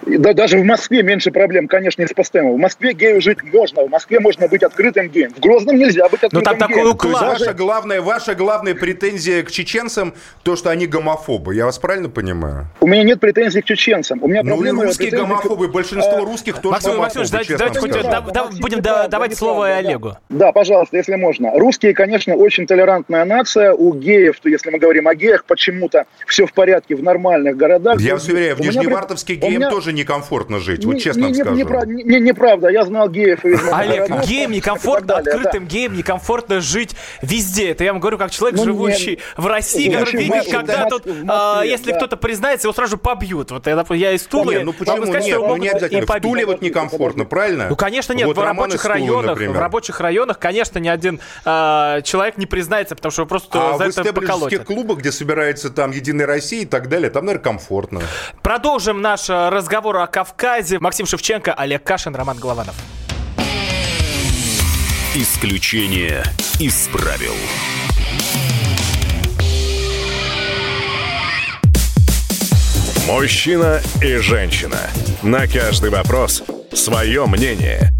Да, 0.07 0.33
даже 0.33 0.59
в 0.59 0.64
Москве 0.64 1.02
меньше 1.02 1.30
проблем, 1.30 1.69
конечно, 1.69 2.02
из 2.02 2.12
постоянного. 2.12 2.57
В 2.57 2.59
Москве 2.59 2.92
гею 2.95 3.21
жить 3.21 3.38
можно, 3.42 3.83
в 3.85 3.90
Москве 3.90 4.19
можно 4.21 4.49
быть 4.49 4.62
открытым 4.62 5.09
геем. 5.09 5.33
В 5.35 5.40
Грозном 5.40 5.76
нельзя 5.76 6.09
быть 6.09 6.23
открытым 6.23 6.38
Но 6.38 6.59
там 6.59 6.69
геем. 6.69 6.69
такой 6.69 6.90
уклад. 6.92 7.33
Есть 7.33 7.40
ваша 7.47 7.54
главная, 7.54 8.00
ваша 8.00 8.35
главная 8.35 8.75
претензия 8.75 9.42
к 9.42 9.50
чеченцам 9.50 10.14
то, 10.42 10.57
что 10.57 10.71
они 10.71 10.87
гомофобы. 10.87 11.54
Я 11.54 11.66
вас 11.66 11.78
правильно 11.78 12.09
понимаю? 12.09 12.66
У 12.80 12.87
меня 12.87 13.02
нет 13.02 13.21
претензий 13.21 13.61
к 13.61 13.64
чеченцам. 13.66 14.23
У 14.23 14.28
меня 14.28 14.42
ну 14.42 14.54
проблема... 14.54 14.85
русские 14.85 15.11
гомофобы. 15.11 15.69
Большинство 15.69 16.16
А, 16.19 16.21
русских 16.25 16.59
тоже 16.61 16.73
Максим 16.73 16.90
гомофобы, 16.92 17.21
Максимович, 17.21 17.49
давайте, 17.49 17.57
давайте 17.57 17.80
хоть 17.80 17.90
да- 17.92 18.21
да- 18.21 18.45
Максим, 18.45 18.61
будем 18.61 18.80
да- 18.83 19.09
давать 19.09 19.37
слово 19.37 19.66
да. 19.69 19.76
Олегу. 19.78 20.16
Да, 20.28 20.52
пожалуйста, 20.52 20.97
если 20.97 21.16
можно. 21.16 21.52
Русские, 21.59 21.95
конечно, 21.95 22.35
очень 22.35 22.66
толерантная 22.66 23.25
нация. 23.25 23.73
У 23.73 23.92
геев, 23.95 24.40
то 24.40 24.49
если 24.49 24.71
мы 24.71 24.78
говорим 24.78 25.09
о 25.09 25.14
геях, 25.14 25.45
почему-то 25.45 26.07
все 26.26 26.47
в 26.47 26.52
порядке 26.52 26.97
в 26.97 27.02
нормальных 27.02 27.57
городах. 27.57 28.00
Я 28.00 28.14
вас 28.14 28.26
уверяю, 28.28 28.57
в 28.57 28.61
Нижневартовске 28.61 29.35
геям 29.35 29.54
меня- 29.54 29.71
тоже 29.90 29.92
некомфортно 29.92 30.59
жить, 30.61 30.85
вот 30.85 30.94
Не- 30.94 31.00
честно 31.00 31.23
вам 31.23 31.32
не- 31.32 31.38
не- 31.38 31.42
скажу. 31.44 31.56
непра- 31.61 31.87
не- 31.87 32.20
Неправда, 32.20 32.68
я 32.68 32.85
знал 32.85 33.09
геев 33.09 33.40
Олег, 33.73 34.25
геям 34.26 34.52
некомфортно, 34.52 35.16
открытым 35.16 35.66
геям 35.66 35.94
некомфортно 35.97 36.61
жить 36.61 36.94
везде. 37.23 37.70
Это 37.70 37.85
я 37.85 37.92
вам 37.92 38.00
говорю 38.00 38.18
как 38.18 38.30
человек, 38.30 38.59
Ну, 38.59 38.64
живущий 38.64 39.11
не- 39.16 39.42
в 39.42 39.47
России, 39.47 39.90
который 39.90 40.25
видит, 40.25 40.50
когда 40.50 40.87
тут, 40.87 41.04
а, 41.28 41.62
если 41.62 41.92
кто-то 41.92 42.16
признается, 42.16 42.66
его 42.68 42.75
сразу 42.75 42.99
побьют. 42.99 43.50
Вот 43.50 43.66
я, 43.66 44.12
из 44.12 44.23
Тулы. 44.25 44.61
Ну 44.64 44.73
почему 44.73 45.04
нет? 45.06 45.38
Ну 45.38 45.56
не 45.56 45.68
обязательно. 45.68 46.06
В. 46.06 46.20
Туле 46.20 46.44
вот 46.44 46.61
некомфортно, 46.61 47.25
правильно? 47.25 47.66
Ну, 47.70 47.76
конечно, 47.76 48.12
нет. 48.12 48.26
Вот 48.26 48.37
в 48.37 48.42
рабочих 48.42 48.85
районах, 48.85 49.38
в 49.38 49.59
рабочих 49.59 50.00
районах, 50.00 50.38
конечно, 50.38 50.78
ни 50.78 50.88
один 50.88 51.20
а, 51.44 52.02
человек 52.02 52.37
не 52.37 52.47
признается, 52.47 52.94
потому 52.94 53.11
что 53.11 53.26
просто 53.26 53.75
А 53.75 53.78
за 53.78 53.85
это 53.85 54.12
поколотят. 54.12 54.64
клубах, 54.64 54.99
где 54.99 55.11
собирается 55.12 55.70
там 55.70 55.90
Единая 55.92 56.26
Россия 56.26 56.62
и 56.62 56.66
так 56.66 56.88
далее, 56.88 57.11
там, 57.11 57.25
наверное, 57.25 57.42
комфортно. 57.42 58.00
Продолжим 58.42 59.00
наш 59.00 59.30
э, 59.30 59.49
разговор 59.80 59.96
о 59.96 60.06
Кавказе. 60.06 60.78
Максим 60.78 61.06
Шевченко, 61.06 61.54
Олег 61.54 61.82
Кашин, 61.84 62.14
Роман 62.14 62.37
Голованов. 62.37 62.75
Исключение 65.14 66.22
из 66.58 66.87
правил. 66.88 67.32
Мужчина 73.06 73.80
и 74.02 74.16
женщина. 74.16 74.78
На 75.22 75.46
каждый 75.46 75.88
вопрос 75.88 76.42
свое 76.75 77.25
мнение. 77.25 78.00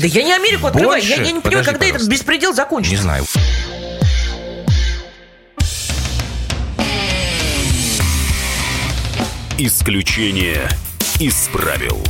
Да 0.00 0.06
я 0.06 0.22
не 0.22 0.32
Америку 0.32 0.66
открываю. 0.68 1.02
Я, 1.02 1.08
Больше? 1.16 1.22
я 1.26 1.32
не 1.32 1.40
понимаю, 1.40 1.42
Подожди, 1.42 1.64
когда 1.70 1.84
этот 1.86 1.92
пожалуйста. 2.00 2.10
беспредел 2.10 2.50
Не 2.50 2.56
закончится. 2.56 3.02
знаю. 3.02 3.24
Исключение 9.58 10.68
из 11.18 11.48
правил. 11.52 12.02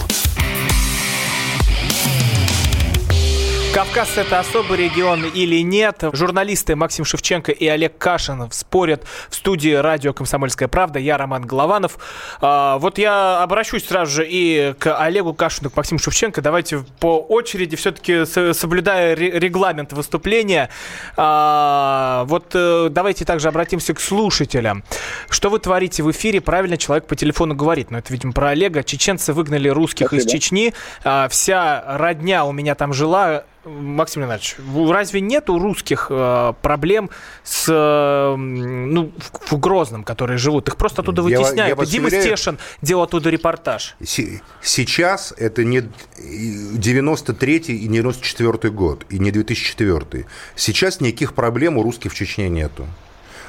Кавказ 3.81 4.19
это 4.19 4.41
особый 4.41 4.77
регион 4.77 5.25
или 5.25 5.63
нет? 5.63 6.05
Журналисты 6.13 6.77
Максим 6.77 7.07
Шевченко 7.07 7.51
и 7.51 7.67
Олег 7.67 7.97
Кашин 7.97 8.51
спорят 8.51 9.05
в 9.31 9.35
студии 9.35 9.73
радио 9.73 10.13
«Комсомольская 10.13 10.69
правда». 10.69 10.99
Я 10.99 11.17
Роман 11.17 11.47
Голованов. 11.47 11.97
А, 12.43 12.77
вот 12.77 12.99
я 12.99 13.43
обращусь 13.43 13.87
сразу 13.87 14.13
же 14.13 14.27
и 14.29 14.75
к 14.79 14.95
Олегу 14.99 15.33
Кашину, 15.33 15.71
к 15.71 15.77
Максиму 15.79 15.99
Шевченко. 15.99 16.43
Давайте 16.43 16.85
по 16.99 17.21
очереди, 17.21 17.75
все-таки 17.77 18.27
соблюдая 18.27 19.17
ре- 19.17 19.31
регламент 19.39 19.95
выступления, 19.95 20.69
а, 21.17 22.25
вот 22.27 22.51
э, 22.53 22.89
давайте 22.91 23.25
также 23.25 23.49
обратимся 23.49 23.95
к 23.95 24.01
слушателям. 24.01 24.85
Что 25.31 25.49
вы 25.49 25.59
творите 25.59 26.03
в 26.03 26.11
эфире? 26.11 26.43
Правильно 26.43 26.77
человек 26.77 27.07
по 27.07 27.17
телефону 27.17 27.55
говорит, 27.55 27.91
но 27.91 27.97
это, 27.97 28.13
видимо, 28.13 28.35
про 28.35 28.51
Олега. 28.51 28.83
Чеченцы 28.85 29.33
выгнали 29.33 29.71
русских 29.71 30.13
из 30.13 30.25
Спасибо. 30.25 30.31
Чечни. 30.33 30.75
А, 31.03 31.29
Вся 31.29 31.83
родня 31.97 32.45
у 32.45 32.53
меня 32.53 32.75
там 32.75 32.93
жила. 32.93 33.45
Максим 33.65 34.23
Леонидович, 34.23 34.57
разве 34.91 35.21
нет 35.21 35.51
у 35.51 35.59
русских 35.59 36.07
э, 36.11 36.55
проблем 36.63 37.11
с, 37.45 37.67
э, 37.69 38.35
ну, 38.37 39.13
в, 39.19 39.53
в 39.53 39.59
Грозном, 39.61 40.03
которые 40.03 40.39
живут? 40.39 40.69
Их 40.69 40.77
просто 40.77 41.03
оттуда 41.03 41.21
Я 41.29 41.39
вытесняют. 41.41 41.69
я 41.69 41.75
вас 41.75 41.89
И 41.89 41.93
Дима 41.93 42.07
уверяю- 42.07 42.23
Стешин 42.25 42.59
делал 42.81 43.03
оттуда 43.03 43.29
репортаж. 43.29 43.97
Се- 44.03 44.41
Сейчас 44.63 45.35
это 45.37 45.63
не 45.65 45.83
93 46.19 47.57
и 47.57 47.89
не 47.89 47.99
94 47.99 48.71
год, 48.73 49.05
и 49.11 49.19
не 49.19 49.31
2004. 49.31 50.25
Сейчас 50.57 51.01
никаких 51.01 51.35
проблем 51.35 51.77
у 51.79 51.83
русских 51.83 52.13
в 52.13 52.15
Чечне 52.15 52.49
нету. 52.49 52.87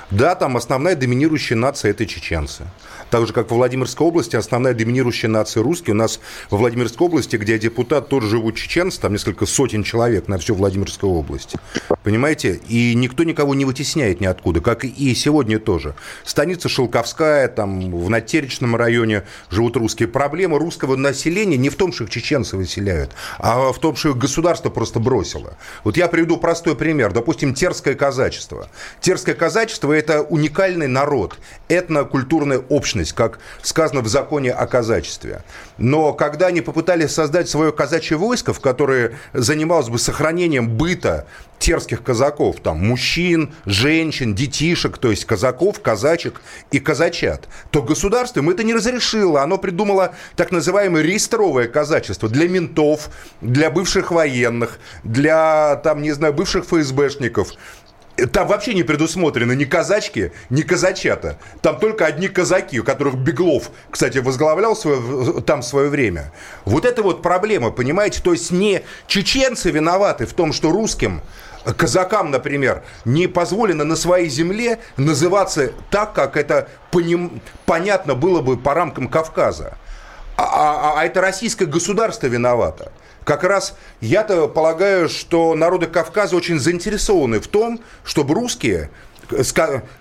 Да, 0.10 0.36
там 0.36 0.58
основная 0.58 0.96
доминирующая 0.98 1.56
нация– 1.58 1.92
это 1.92 2.06
чеченцы. 2.06 2.66
Так 3.12 3.28
же, 3.28 3.34
как 3.34 3.52
в 3.52 3.54
Владимирской 3.54 4.08
области 4.08 4.38
основная 4.38 4.74
доминирующая 4.74 5.30
нация 5.30 5.62
русские. 5.62 5.96
У 5.96 5.98
нас 5.98 6.22
во 6.50 6.58
Владимирской 6.58 7.08
области, 7.08 7.36
где 7.36 7.60
депутат, 7.60 8.08
тоже 8.08 8.30
живут 8.30 8.56
чеченцы, 8.56 9.02
там 9.02 9.12
несколько 9.12 9.46
сотен 9.46 9.84
человек 9.84 10.30
на 10.30 10.38
всю 10.38 10.56
Владимирскую 10.56 11.12
область. 11.12 11.56
Понимаете? 12.04 12.62
И 12.70 12.96
никто 12.96 13.26
никого 13.26 13.54
не 13.54 13.66
вытесняет 13.66 14.22
ниоткуда, 14.22 14.62
как 14.62 14.86
и 14.86 15.14
сегодня 15.14 15.60
тоже. 15.60 15.94
Станица 16.24 16.70
Шелковская, 16.70 17.50
там 17.50 17.92
в 17.92 18.10
Натеречном 18.10 18.78
районе 18.78 19.24
живут 19.50 19.76
русские. 19.76 20.08
Проблема 20.08 20.58
русского 20.58 20.96
населения 20.96 21.58
не 21.58 21.70
в 21.70 21.76
том, 21.76 21.92
что 21.92 22.06
их 22.06 22.10
чеченцы 22.10 22.56
выселяют, 22.56 23.12
а 23.40 23.74
в 23.74 23.80
том, 23.80 23.98
что 23.98 24.12
их 24.12 24.18
государство 24.18 24.70
просто 24.70 25.00
бросило. 25.02 25.58
Вот 25.84 25.98
я 25.98 26.08
приведу 26.08 26.38
простой 26.38 26.78
пример. 26.78 27.12
Допустим, 27.12 27.54
терское 27.54 27.94
казачество. 27.94 28.70
Терское 29.02 29.36
казачество– 29.36 29.92
это 29.92 30.22
уникальный 30.22 30.88
народ, 30.88 31.38
этнокультурная 31.68 32.60
общность, 32.60 33.01
как 33.06 33.40
сказано 33.62 34.02
в 34.02 34.08
законе 34.08 34.52
о 34.52 34.68
казачестве. 34.68 35.44
Но 35.78 36.14
когда 36.14 36.48
они 36.48 36.62
попытались 36.62 37.12
создать 37.12 37.50
свое 37.50 37.72
казачье 37.72 38.18
войско, 38.18 38.54
в 38.54 38.60
которое 38.60 39.14
занималось 39.34 39.90
бы 39.90 39.98
сохранением 39.98 40.70
быта 40.70 41.26
терских 41.62 42.04
казаков, 42.04 42.58
там, 42.62 42.86
мужчин, 42.86 43.54
женщин, 43.66 44.34
детишек, 44.34 44.98
то 44.98 45.12
есть 45.12 45.26
казаков, 45.26 45.80
казачек 45.80 46.42
и 46.72 46.80
казачат, 46.80 47.48
то 47.70 47.84
государство 47.84 48.40
им 48.40 48.50
это 48.50 48.64
не 48.64 48.74
разрешило. 48.74 49.44
Оно 49.44 49.58
придумало 49.58 50.16
так 50.36 50.52
называемое 50.52 51.04
реестровое 51.04 51.68
казачество 51.68 52.28
для 52.28 52.50
ментов, 52.50 53.10
для 53.42 53.70
бывших 53.70 54.12
военных, 54.12 54.80
для, 55.04 55.76
там, 55.84 56.02
не 56.02 56.12
знаю, 56.12 56.34
бывших 56.34 56.66
ФСБшников. 56.66 57.50
Там 58.28 58.48
вообще 58.48 58.74
не 58.74 58.84
предусмотрены 58.84 59.54
ни 59.56 59.66
казачки, 59.66 60.32
ни 60.50 60.62
казачата. 60.62 61.38
Там 61.62 61.80
только 61.80 62.06
одни 62.06 62.28
казаки, 62.28 62.80
у 62.80 62.84
которых 62.84 63.16
Беглов, 63.16 63.72
кстати, 63.90 64.20
возглавлял 64.20 64.76
свое, 64.76 65.42
там 65.42 65.62
свое 65.64 65.90
время. 65.90 66.32
Вот 66.66 66.86
это 66.86 67.04
вот 67.04 67.22
проблема, 67.22 67.72
понимаете? 67.72 68.22
То 68.22 68.34
есть 68.34 68.52
не 68.52 68.82
чеченцы 69.08 69.72
виноваты 69.72 70.26
в 70.26 70.34
том, 70.34 70.54
что 70.54 70.72
русским 70.72 71.22
казакам, 71.78 72.32
например, 72.32 72.84
не 73.06 73.28
позволено 73.28 73.84
на 73.84 73.96
своей 73.96 74.30
земле 74.30 74.80
называться 74.98 75.72
так, 75.90 76.14
как 76.14 76.36
это 76.38 76.68
поним- 76.92 77.42
понятно 77.66 78.16
было 78.16 78.42
бы 78.42 78.58
по 78.58 78.74
рамкам 78.74 79.08
Кавказа. 79.08 79.78
А, 80.38 80.44
а- 80.44 81.00
а 81.00 81.06
это 81.06 81.22
российское 81.22 81.66
государство 81.66 82.28
виновато. 82.28 82.92
Как 83.24 83.44
раз 83.44 83.76
я-то 84.00 84.48
полагаю, 84.48 85.08
что 85.08 85.54
народы 85.54 85.88
Кавказа 85.88 86.36
очень 86.36 86.60
заинтересованы 86.60 87.40
в 87.40 87.48
том, 87.48 87.80
чтобы 88.04 88.34
русские, 88.34 88.90
с, 89.34 89.54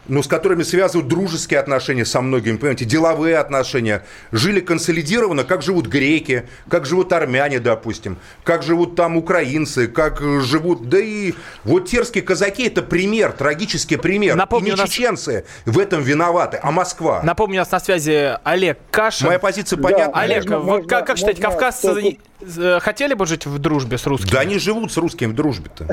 ну, 0.09 0.23
с 0.23 0.27
которыми 0.27 0.63
связывают 0.63 1.09
дружеские 1.09 1.61
отношения 1.61 2.05
со 2.05 2.21
многими, 2.21 2.57
понимаете, 2.57 2.85
деловые 2.85 3.39
отношения, 3.39 4.05
жили 4.33 4.61
консолидированно, 4.61 5.45
как 5.45 5.63
живут 5.63 5.87
греки, 5.87 6.49
как 6.69 6.87
живут 6.87 7.13
армяне, 7.13 7.61
допустим, 7.61 8.19
как 8.45 8.63
живут 8.63 8.97
там 8.97 9.17
украинцы, 9.17 9.87
как 9.89 10.21
живут... 10.21 10.89
Да 10.89 10.99
и 10.99 11.35
вот 11.65 11.89
терские 11.89 12.23
казаки– 12.23 12.67
это 12.67 12.83
пример, 12.83 13.33
трагический 13.33 13.99
пример. 13.99 14.37
Напомню, 14.37 14.69
и 14.69 14.71
не 14.73 14.77
нас- 14.77 14.89
чеченцы 14.89 15.45
в 15.65 15.79
этом 15.79 16.03
виноваты, 16.03 16.59
а 16.63 16.71
Москва. 16.71 17.23
Напомню, 17.23 17.57
у 17.57 17.59
нас 17.61 17.71
на 17.71 17.81
связи 17.81 18.37
Олег 18.45 18.79
Кашин. 18.91 19.27
Моя 19.29 19.39
позиция 19.39 19.79
понятна. 19.79 20.21
Олег, 20.21 20.45
Можно- 20.45 20.59
вы 20.59 20.65
можно- 20.65 20.89
как, 20.89 21.07
как 21.07 21.17
считаете, 21.17 21.43
можно 21.43 21.59
кавказцы 21.61 22.19
хотели 22.81 23.15
бы 23.15 23.27
жить 23.27 23.47
в 23.47 23.59
дружбе 23.59 23.99
с 23.99 24.07
русскими? 24.07 24.31
Да 24.33 24.41
они 24.41 24.59
живут 24.59 24.93
с 24.93 24.97
русскими 24.97 25.29
в 25.31 25.35
дружбе-то. 25.35 25.87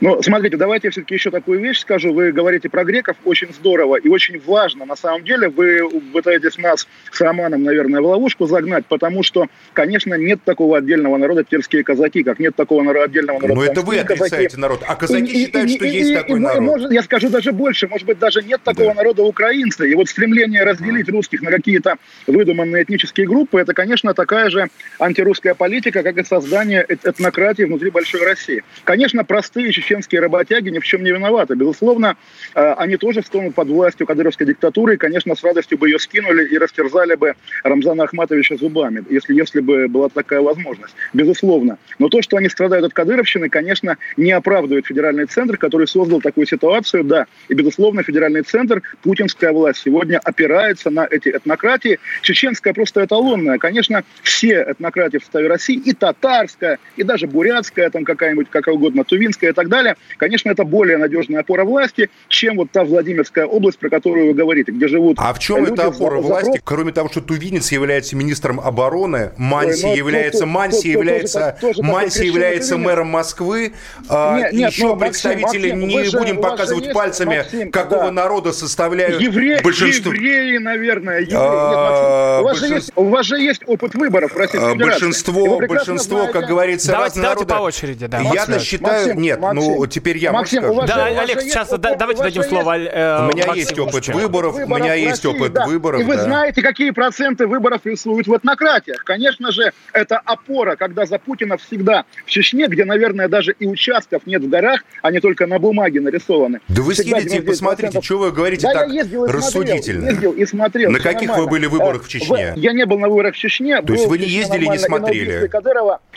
Ну, 0.00 0.22
смотрите, 0.22 0.56
давайте 0.56 0.88
я 0.88 0.90
все-таки 0.90 1.14
еще 1.14 1.30
такую 1.30 1.60
вещь 1.60 1.80
скажу. 1.80 2.12
Вы 2.12 2.32
говорите 2.32 2.68
про 2.68 2.84
греков, 2.84 3.16
очень 3.24 3.52
здорово 3.52 3.96
и 3.96 4.08
очень 4.08 4.40
важно. 4.44 4.84
На 4.84 4.96
самом 4.96 5.24
деле 5.24 5.48
вы 5.48 5.88
пытаетесь 6.12 6.58
нас 6.58 6.86
с 7.10 7.20
Романом, 7.20 7.62
наверное, 7.62 8.00
в 8.00 8.06
ловушку 8.06 8.46
загнать, 8.46 8.86
потому 8.86 9.22
что, 9.22 9.46
конечно, 9.72 10.14
нет 10.14 10.40
такого 10.44 10.78
отдельного 10.78 11.16
народа 11.16 11.44
терские 11.44 11.84
казаки, 11.84 12.22
как 12.22 12.38
нет 12.38 12.54
такого 12.56 12.82
отдельного 13.02 13.38
народа. 13.40 13.54
Но 13.54 13.64
это 13.64 13.80
вы 13.82 13.98
отрицаете 13.98 14.36
казаки. 14.36 14.60
народ, 14.60 14.82
а 14.86 14.96
казаки 14.96 15.32
и, 15.32 15.46
считают, 15.46 15.70
и, 15.70 15.76
что 15.76 15.84
и, 15.84 15.90
есть 15.90 16.10
и, 16.10 16.14
такой 16.14 16.38
и, 16.38 16.42
народ. 16.42 16.60
Может, 16.62 16.92
я 16.92 17.02
скажу 17.02 17.28
даже 17.28 17.52
больше, 17.52 17.88
может 17.88 18.06
быть, 18.06 18.18
даже 18.18 18.42
нет 18.42 18.62
такого 18.62 18.88
да. 18.88 18.94
народа 18.94 19.22
украинцы. 19.22 19.90
И 19.90 19.94
вот 19.94 20.08
стремление 20.08 20.64
разделить 20.64 21.08
русских 21.08 21.42
на 21.42 21.50
какие-то 21.50 21.96
выдуманные 22.26 22.82
этнические 22.82 23.26
группы, 23.26 23.60
это, 23.60 23.74
конечно, 23.74 24.14
такая 24.14 24.50
же 24.50 24.68
антирусская 24.98 25.54
политика, 25.54 26.02
как 26.02 26.18
и 26.18 26.24
создание 26.24 26.84
этнократии 26.88 27.64
внутри 27.64 27.90
большой 27.90 28.24
России. 28.24 28.62
Конечно, 28.84 29.24
простые 29.24 29.72
чеченские 29.76 30.20
работяги 30.20 30.70
ни 30.70 30.78
в 30.78 30.84
чем 30.84 31.04
не 31.04 31.10
виноваты. 31.10 31.54
Безусловно, 31.54 32.16
э, 32.54 32.72
они 32.78 32.96
тоже 32.96 33.22
стонут 33.22 33.54
под 33.54 33.68
властью 33.68 34.06
кадыровской 34.06 34.46
диктатуры, 34.46 34.94
и, 34.94 34.96
конечно, 34.96 35.34
с 35.34 35.42
радостью 35.44 35.78
бы 35.78 35.88
ее 35.88 35.98
скинули 35.98 36.46
и 36.46 36.58
растерзали 36.58 37.14
бы 37.14 37.34
Рамзана 37.62 38.04
Ахматовича 38.04 38.56
зубами, 38.56 39.04
если, 39.10 39.34
если 39.34 39.60
бы 39.60 39.88
была 39.88 40.08
такая 40.08 40.40
возможность. 40.40 40.94
Безусловно. 41.12 41.78
Но 41.98 42.08
то, 42.08 42.22
что 42.22 42.36
они 42.36 42.48
страдают 42.48 42.86
от 42.86 42.92
кадыровщины, 42.92 43.48
конечно, 43.48 43.96
не 44.16 44.32
оправдывает 44.32 44.86
федеральный 44.86 45.26
центр, 45.26 45.56
который 45.56 45.86
создал 45.86 46.20
такую 46.20 46.46
ситуацию, 46.46 47.04
да. 47.04 47.26
И, 47.48 47.54
безусловно, 47.54 48.02
федеральный 48.02 48.42
центр, 48.42 48.82
путинская 49.02 49.52
власть 49.52 49.82
сегодня 49.84 50.20
опирается 50.24 50.90
на 50.90 51.06
эти 51.10 51.28
этнократии. 51.28 51.98
Чеченская 52.22 52.72
просто 52.72 53.04
эталонная. 53.04 53.58
Конечно, 53.58 54.04
все 54.22 54.64
этнократии 54.68 55.18
в 55.18 55.22
составе 55.22 55.48
России, 55.48 55.76
и 55.76 55.92
татарская, 55.92 56.78
и 56.96 57.02
даже 57.02 57.26
бурятская, 57.26 57.90
там 57.90 58.04
какая-нибудь, 58.04 58.48
как 58.50 58.66
угодно, 58.68 59.04
тувинская 59.04 59.50
и 59.50 59.52
так 59.52 59.65
далее, 59.68 59.96
конечно, 60.16 60.50
это 60.50 60.64
более 60.64 60.98
надежная 60.98 61.40
опора 61.40 61.64
власти, 61.64 62.10
чем 62.28 62.56
вот 62.56 62.70
та 62.70 62.84
Владимирская 62.84 63.46
область, 63.46 63.78
про 63.78 63.90
которую 63.90 64.28
вы 64.28 64.34
говорите, 64.34 64.72
где 64.72 64.88
живут 64.88 65.18
А 65.18 65.32
в 65.32 65.38
чем 65.38 65.64
люди 65.64 65.72
эта 65.72 65.86
опора 65.86 66.20
власти? 66.20 66.60
Кроме 66.64 66.92
того, 66.92 67.08
что 67.08 67.20
тувинец 67.20 67.72
является 67.72 68.16
министром 68.16 68.60
обороны, 68.60 69.32
Манси 69.36 69.86
Ой, 69.86 69.90
ну, 69.90 69.96
является, 69.96 70.40
то, 70.40 70.46
Манси 70.46 70.92
то, 70.92 70.98
является, 70.98 71.58
тоже, 71.60 71.82
Манси 71.82 72.26
является 72.26 72.76
мэром 72.76 73.08
Москвы, 73.08 73.72
а, 74.08 74.38
нет, 74.38 74.52
нет, 74.52 74.72
еще 74.72 74.86
ну, 74.86 74.96
представители, 74.96 75.72
Максим, 75.72 75.88
не 75.88 76.04
же, 76.04 76.18
будем 76.18 76.40
показывать 76.40 76.84
есть, 76.84 76.94
пальцами, 76.94 77.38
Максим, 77.38 77.70
какого 77.70 78.04
да. 78.04 78.12
народа 78.12 78.52
составляют 78.52 79.20
Евре, 79.20 79.60
большинство. 79.62 80.12
Евреи, 80.12 80.58
наверное. 80.58 81.20
Евреи. 81.20 81.36
А, 81.36 82.40
нет, 82.40 82.40
Максим, 82.40 82.40
у, 82.40 82.44
вас 82.44 82.60
большинство... 82.60 82.76
есть, 82.76 82.92
у 82.96 83.04
вас 83.04 83.26
же 83.26 83.38
есть 83.38 83.62
опыт 83.66 83.94
выборов 83.94 84.32
в 84.32 84.36
Российской 84.36 84.72
а, 84.72 84.74
Большинство, 84.74 85.58
большинство 85.60 86.18
знаете... 86.18 86.32
как 86.32 86.48
говорится, 86.48 86.92
давайте, 86.92 87.20
давайте 87.20 87.40
народа... 87.40 87.54
по 87.54 87.60
очереди. 87.60 88.06
Да, 88.06 88.20
Я 88.20 88.58
считаю, 88.58 89.06
Максим, 89.06 89.22
нет, 89.22 89.40
Максим, 89.56 89.78
ну 89.78 89.86
теперь 89.86 90.18
я 90.18 90.32
Максим, 90.32 90.62
скажу. 90.62 90.86
Да, 90.86 91.06
Олег, 91.06 91.40
сейчас 91.40 91.70
давайте 91.70 92.22
дадим 92.22 92.42
слово 92.42 92.78
э, 92.78 93.26
У 93.26 93.32
меня 93.32 93.52
есть 93.54 93.78
опыт 93.78 94.08
выборов, 94.08 94.56
у 94.56 94.66
меня 94.66 94.94
есть 94.94 95.24
опыт 95.24 95.56
выборов. 95.66 96.00
И 96.00 96.04
вы 96.04 96.16
знаете, 96.16 96.62
какие 96.62 96.90
проценты 96.90 97.46
выборов 97.46 97.80
рисуют 97.84 98.26
в 98.26 98.34
этнократиях. 98.34 99.04
Конечно 99.04 99.52
же, 99.52 99.72
это 99.92 100.18
опора, 100.24 100.76
когда 100.76 101.06
за 101.06 101.18
Путина 101.18 101.56
всегда 101.56 102.04
в 102.24 102.30
Чечне, 102.30 102.66
где, 102.66 102.84
наверное, 102.84 103.28
даже 103.28 103.52
и 103.58 103.66
участков 103.66 104.26
нет 104.26 104.42
в 104.42 104.48
горах, 104.48 104.84
они 105.02 105.20
только 105.20 105.46
на 105.46 105.58
бумаге 105.58 106.00
нарисованы. 106.00 106.60
Да 106.68 106.82
вы 106.82 106.94
съездите 106.94 107.38
и 107.38 107.40
посмотрите, 107.40 108.00
что 108.02 108.18
вы 108.18 108.32
говорите 108.32 108.66
да, 108.66 108.72
так 108.72 108.88
я 108.88 109.02
ездил 109.02 109.24
и 109.24 109.30
рассудительно. 109.30 110.10
Смотрел, 110.10 110.32
ездил 110.32 110.32
и 110.32 110.46
смотрел. 110.46 110.90
На 110.90 110.98
каких 110.98 111.28
нормально. 111.28 111.44
вы 111.44 111.50
были 111.50 111.66
выборах 111.66 112.04
в 112.04 112.08
Чечне? 112.08 112.52
Я 112.56 112.72
не 112.72 112.86
был 112.86 112.98
на 112.98 113.08
выборах 113.08 113.34
в 113.34 113.38
Чечне. 113.38 113.82
То 113.82 113.92
есть 113.92 114.06
вы 114.06 114.18
не 114.18 114.26
ездили 114.26 114.64
и 114.64 114.68
не 114.68 114.78
смотрели? 114.78 115.50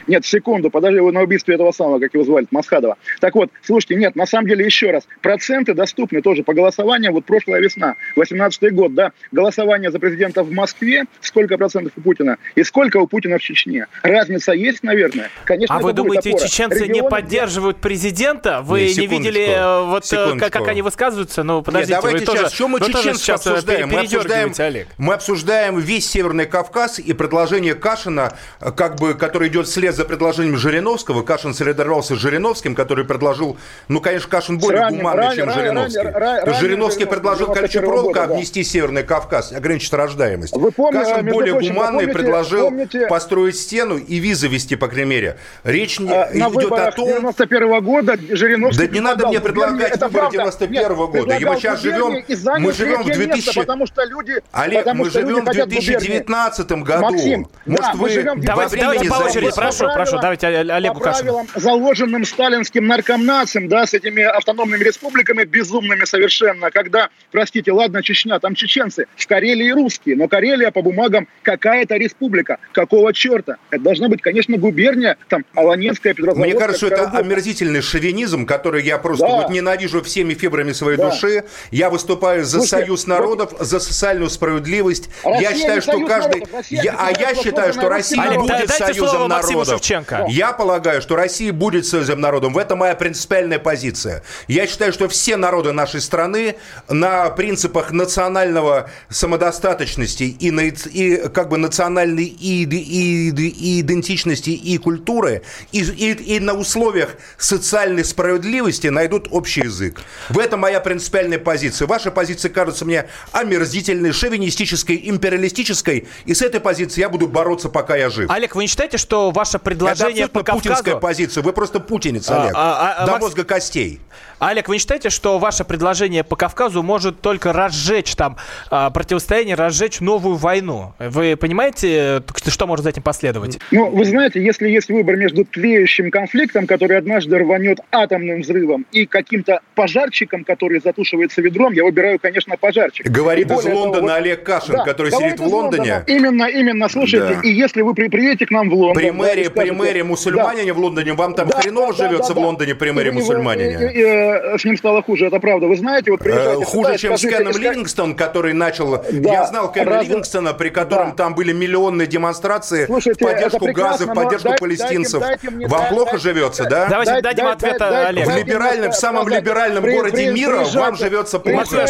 Нет, 0.08 0.26
секунду, 0.26 0.70
подожди, 0.70 1.00
вы 1.00 1.12
на 1.12 1.22
убийстве 1.22 1.56
этого 1.56 1.72
самого, 1.72 2.00
как 2.00 2.14
его 2.14 2.24
звали, 2.24 2.48
Масхадова. 2.52 2.98
Так 3.20 3.29
вот, 3.36 3.52
слушайте, 3.64 3.96
нет, 3.96 4.16
на 4.16 4.26
самом 4.26 4.48
деле, 4.48 4.66
еще 4.66 4.92
раз, 4.92 5.08
проценты 5.22 5.74
доступны 5.74 6.22
тоже 6.22 6.44
по 6.44 6.54
голосованию. 6.54 7.12
Вот 7.12 7.26
прошлая 7.26 7.62
весна, 7.62 7.96
18 8.16 8.74
год, 8.74 8.94
да, 8.94 9.12
голосование 9.32 9.92
за 9.92 10.00
президента 10.00 10.44
в 10.44 10.52
Москве, 10.52 11.06
сколько 11.22 11.58
процентов 11.58 11.94
у 11.98 12.02
Путина 12.02 12.38
и 12.56 12.64
сколько 12.64 12.98
у 12.98 13.08
Путина 13.08 13.38
в 13.38 13.42
Чечне. 13.42 13.88
Разница 14.04 14.54
есть, 14.54 14.84
наверное. 14.84 15.30
Конечно, 15.46 15.76
а 15.76 15.80
вы 15.80 15.94
думаете, 15.94 16.32
опора. 16.32 16.48
чеченцы 16.48 16.84
Регионы... 16.84 16.94
не 16.94 17.10
поддерживают 17.10 17.78
президента? 17.78 18.62
Вы 18.62 18.86
не, 18.86 18.96
не 18.96 19.08
видели, 19.08 19.48
э, 19.50 19.86
вот 19.86 20.12
э, 20.12 20.38
как, 20.40 20.54
как 20.54 20.68
они 20.68 20.82
высказываются? 20.82 21.44
Ну, 21.44 21.62
подождите, 21.62 21.94
Нет, 21.94 22.02
давайте 22.02 22.26
вы 22.26 22.26
сейчас, 22.26 22.42
тоже, 22.44 22.56
что 22.56 22.68
мы 22.68 22.80
чеченцев 22.80 23.30
обсуждаем? 23.36 23.90
Мы 23.90 24.00
обсуждаем, 24.00 24.54
Олег. 24.58 24.88
мы 24.98 25.14
обсуждаем 25.14 25.80
весь 25.80 26.10
Северный 26.10 26.46
Кавказ 26.46 27.00
и 27.00 27.14
предложение 27.14 27.76
Кашина, 27.76 28.34
как 28.76 28.98
бы, 29.00 29.14
который 29.14 29.48
идет 29.50 29.68
вслед 29.68 29.96
за 29.96 30.06
предложением 30.06 30.58
Жириновского. 30.58 31.24
Кашин 31.24 31.54
солидарировался 31.54 32.16
с 32.16 32.20
Жириновским, 32.20 32.76
который 32.76 33.06
предложил, 33.10 33.58
ну, 33.90 34.00
конечно, 34.00 34.30
Кашин 34.30 34.58
более 34.58 34.84
ранним, 34.84 35.00
гуманный, 35.00 35.24
ранним, 35.24 35.36
чем 35.36 35.48
ранним, 35.50 35.62
Жириновский. 35.62 36.00
Ранним, 36.00 36.46
ранним, 36.46 36.54
Жириновский 36.60 37.06
предложил 37.06 37.48
колючую 37.52 37.86
проволоку 37.86 38.14
да. 38.14 38.24
обнести 38.24 38.64
Северный 38.64 39.04
Кавказ, 39.04 39.52
ограничить 39.52 39.92
рождаемость. 39.92 40.56
Вы 40.56 40.72
помните, 40.72 41.04
Кашин 41.04 41.26
более 41.26 41.54
прочим, 41.56 41.74
гуманный 41.74 42.00
помните, 42.06 42.14
предложил 42.14 42.70
помните, 42.70 43.08
построить 43.08 43.58
стену 43.58 43.98
и 43.98 44.20
визы 44.20 44.48
вести, 44.48 44.76
по 44.76 44.88
крайней 44.88 45.10
мере. 45.10 45.38
Речь 45.66 46.00
не, 46.00 46.14
а, 46.14 46.30
идет 46.32 46.72
о 46.72 46.92
том... 46.92 47.08
91 47.08 47.84
года 47.84 48.16
Жириновский... 48.30 48.88
Да 48.88 48.94
не 48.94 49.00
надо 49.00 49.28
мне 49.28 49.42
предлагать 49.42 50.00
выборы 50.02 50.32
91 50.32 50.92
-го 50.92 51.08
года. 51.08 51.40
Мы 51.40 51.56
сейчас 51.58 51.82
живем... 51.82 52.24
Мы 52.60 52.72
живем 52.72 53.02
в 53.02 53.08
2000... 53.08 53.60
потому 53.60 53.88
что 53.88 54.04
люди... 54.06 54.36
Олег, 54.52 54.86
мы 54.94 55.10
живем 55.10 55.46
в 55.46 55.52
2019 55.52 56.72
году. 56.72 57.02
Максим, 57.02 57.48
Может, 57.66 57.96
вы 57.96 58.10
Давайте, 58.38 58.78
давайте 58.78 59.10
по 59.10 59.14
очереди, 59.16 59.52
прошу, 59.56 59.86
прошу, 59.94 60.20
давайте 60.20 60.48
Олегу 60.48 60.96
По 60.96 61.12
правилам, 61.12 61.48
заложенным 61.56 62.26
сталинским 62.26 62.86
наркомнацем, 63.00 63.68
да, 63.68 63.86
с 63.86 63.94
этими 63.94 64.24
автономными 64.24 64.84
республиками, 64.84 65.44
безумными 65.44 66.06
совершенно, 66.06 66.70
когда, 66.72 67.10
простите, 67.32 67.72
ладно, 67.72 68.04
Чечня, 68.04 68.40
там 68.40 68.56
чеченцы, 68.56 69.08
в 69.16 69.28
Карелии 69.28 69.72
русские, 69.72 70.16
но 70.16 70.28
Карелия 70.28 70.72
по 70.72 70.82
бумагам 70.82 71.28
какая-то 71.44 71.96
республика. 71.96 72.58
Какого 72.74 73.14
черта? 73.14 73.58
Это 73.72 73.84
должна 73.84 74.10
быть, 74.10 74.22
конечно, 74.22 74.58
губерния, 74.58 75.18
там, 75.30 75.46
Аланецкая, 75.56 76.14
Петрозаводская. 76.14 76.52
Мне 76.52 76.60
кажется, 76.60 76.88
это 76.88 77.18
омерзительный 77.18 77.82
шовинизм, 77.82 78.46
который 78.46 78.84
я 78.84 78.98
просто 78.98 79.28
да. 79.28 79.36
вот 79.36 79.50
ненавижу 79.50 80.02
всеми 80.04 80.34
фибрами 80.34 80.72
своей 80.72 80.98
да. 80.98 81.10
души. 81.10 81.46
Я 81.72 81.90
выступаю 81.90 82.44
за 82.44 82.60
Слушайте, 82.60 82.86
союз 82.86 83.08
народов, 83.08 83.52
вот... 83.52 83.68
за 83.68 83.80
социальную 83.80 84.30
справедливость. 84.30 85.10
Россия 85.24 85.50
я 85.50 85.56
считаю, 85.56 85.82
что 85.82 86.06
каждый... 86.06 86.42
Народов, 86.42 86.66
я... 86.70 86.96
А 86.98 87.12
я 87.12 87.36
считаю, 87.36 87.74
что 87.74 87.90
Россия 87.90 88.24
Олег, 88.24 88.40
будет 88.42 88.70
союзом 88.70 89.30
народов. 89.30 89.82
Я 90.30 90.54
полагаю, 90.54 91.02
что 91.02 91.16
Россия 91.16 91.54
будет 91.54 91.86
союзом 91.86 92.20
народом. 92.20 92.54
В 92.54 92.58
этом 92.58 92.80
моя 92.80 92.89
принципиальная 92.96 93.60
позиция. 93.60 94.24
Я 94.48 94.68
считаю, 94.68 94.94
что 94.94 95.08
все 95.08 95.38
народы 95.38 95.72
нашей 95.72 96.02
страны 96.02 96.56
на 96.88 97.30
принципах 97.30 97.92
национального 97.92 98.90
самодостаточности 99.10 100.24
и, 100.24 100.52
на, 100.52 100.62
и 100.62 101.30
как 101.30 101.50
бы 101.50 101.58
национальной 101.58 102.26
и, 102.26 102.64
и, 102.64 103.30
и 103.30 103.82
идентичности 103.82 104.50
и 104.52 104.78
культуры 104.78 105.44
и, 105.72 105.82
и, 105.82 106.36
и 106.36 106.40
на 106.40 106.54
условиях 106.54 107.16
социальной 107.38 108.04
справедливости 108.04 108.88
найдут 108.88 109.28
общий 109.32 109.62
язык. 109.62 110.02
В 110.30 110.40
этом 110.40 110.60
моя 110.60 110.80
принципиальная 110.80 111.40
позиция. 111.40 111.88
Ваша 111.88 112.12
позиция 112.12 112.50
кажется 112.50 112.86
мне 112.86 113.08
омерзительной, 113.32 114.12
шовинистической, 114.12 115.00
империалистической, 115.06 116.08
и 116.26 116.34
с 116.34 116.42
этой 116.42 116.60
позиции 116.60 117.02
я 117.02 117.10
буду 117.10 117.28
бороться, 117.28 117.70
пока 117.70 117.96
я 117.96 118.10
жив. 118.10 118.30
Олег, 118.30 118.56
вы 118.56 118.64
не 118.64 118.68
считаете, 118.68 118.98
что 118.98 119.32
ваше 119.32 119.60
предложение 119.60 120.26
Это 120.26 120.32
по 120.32 120.44
Кавказу... 120.44 120.64
путинская 120.64 120.96
позиция. 120.96 121.44
Вы 121.44 121.54
просто 121.54 121.80
путинец, 121.80 122.30
а, 122.30 122.42
Олег. 122.42 122.54
А, 122.56 122.79
а, 122.79 122.79
а, 122.80 123.06
До 123.06 123.12
Макс... 123.14 123.22
мозга 123.24 123.44
костей. 123.44 124.00
Олег, 124.40 124.70
вы 124.70 124.76
не 124.76 124.80
считаете, 124.80 125.10
что 125.10 125.38
ваше 125.38 125.66
предложение 125.66 126.24
по 126.24 126.36
Кавказу 126.36 126.82
может 126.82 127.22
только 127.22 127.52
разжечь 127.52 128.16
там 128.16 128.38
а, 128.72 128.90
противостояние, 128.90 129.56
разжечь 129.56 130.00
новую 130.00 130.36
войну? 130.36 130.94
Вы 130.98 131.36
понимаете, 131.36 132.24
что 132.48 132.68
может 132.68 132.84
за 132.84 132.92
этим 132.92 133.02
последовать? 133.02 133.60
Ну, 133.72 133.90
вы 133.90 134.06
знаете, 134.06 134.44
если 134.44 134.70
есть 134.70 134.90
выбор 134.90 135.18
между 135.18 135.44
тлеющим 135.44 136.10
конфликтом, 136.10 136.68
который 136.68 136.98
однажды 136.98 137.38
рванет 137.38 137.80
атомным 137.92 138.42
взрывом, 138.42 138.86
и 138.92 139.06
каким-то 139.06 139.60
пожарчиком, 139.76 140.44
который 140.44 140.80
затушивается 140.80 141.42
ведром, 141.42 141.74
я 141.74 141.84
выбираю, 141.84 142.18
конечно, 142.20 142.56
пожарчик. 142.58 143.08
Говорит 143.08 143.52
из 143.52 143.66
Лондона 143.66 143.92
того, 143.92 144.02
вот, 144.08 144.12
Олег 144.12 144.44
Кашин, 144.44 144.76
да, 144.76 144.84
который 144.86 145.12
сидит 145.12 145.40
в 145.40 145.46
Лондоне. 145.46 145.94
Лондона. 145.94 146.04
Именно, 146.08 146.44
именно, 146.46 146.90
слушайте, 146.90 147.36
да. 147.36 147.42
и 147.44 147.52
если 147.52 147.82
вы 147.82 147.94
приедете 147.94 148.46
к 148.46 148.52
нам 148.52 148.70
в 148.70 148.74
Лондон... 148.74 148.96
При 149.02 149.12
мэре, 149.12 149.50
да, 149.50 149.62
при 149.62 149.72
мэре 149.72 150.04
мусульманине 150.04 150.68
да. 150.68 150.74
в 150.74 150.80
Лондоне, 150.80 151.14
вам 151.14 151.34
там 151.34 151.50
да, 151.50 151.60
хреново 151.60 151.94
да, 151.94 152.08
живется 152.08 152.34
да, 152.34 152.40
в 152.40 152.44
Лондоне 152.44 152.76
при 152.76 152.92
мэре 152.92 153.12
мусульманине? 153.12 154.29
И, 154.30 154.58
с 154.58 154.66
ним 154.66 154.78
стало 154.78 155.02
хуже, 155.02 155.28
это 155.28 155.40
правда. 155.40 155.68
Вы 155.68 155.78
знаете, 155.78 156.12
вот 156.12 156.20
приезжайте 156.20 156.62
э, 156.62 156.66
Хуже, 156.66 156.98
чем 156.98 157.18
скажите, 157.18 157.36
с 157.36 157.38
Кеном 157.38 157.52
искать... 157.52 157.64
Ливингстон, 157.64 158.16
который 158.16 158.54
начал... 158.54 159.04
Да, 159.12 159.32
я 159.32 159.46
знал 159.46 159.72
Кена 159.72 159.92
раз... 159.92 160.08
Ливингстона, 160.08 160.54
при 160.54 160.70
котором 160.70 161.10
да. 161.10 161.16
там 161.16 161.36
были 161.36 161.54
миллионные 161.54 162.08
демонстрации 162.08 162.86
Слушайте, 162.86 163.26
в 163.26 163.28
поддержку 163.28 163.72
газа, 163.72 164.06
в 164.06 164.14
поддержку 164.14 164.50
дайте, 164.50 164.62
палестинцев. 164.62 165.20
Дайте, 165.20 165.40
дайте 165.42 165.56
мне, 165.56 165.68
Вам 165.68 165.80
дайте, 165.82 165.96
плохо 165.96 166.12
дайте, 166.12 166.24
живется, 166.24 166.66
да? 166.66 166.88
Давайте 166.88 167.12
дайте, 167.12 167.24
дадим 167.24 167.48
ответ 167.48 167.78
дайте, 167.80 168.08
Олег. 168.08 168.28
В 168.28 168.38
либеральном, 168.38 168.92
в 168.92 168.96
самом 168.96 169.28
либеральном 169.28 169.84
при, 169.84 169.96
городе 169.96 170.16
при, 170.16 170.32
мира 170.32 170.66
вам 170.74 170.96
живется 170.96 171.40
плохо. 171.40 171.88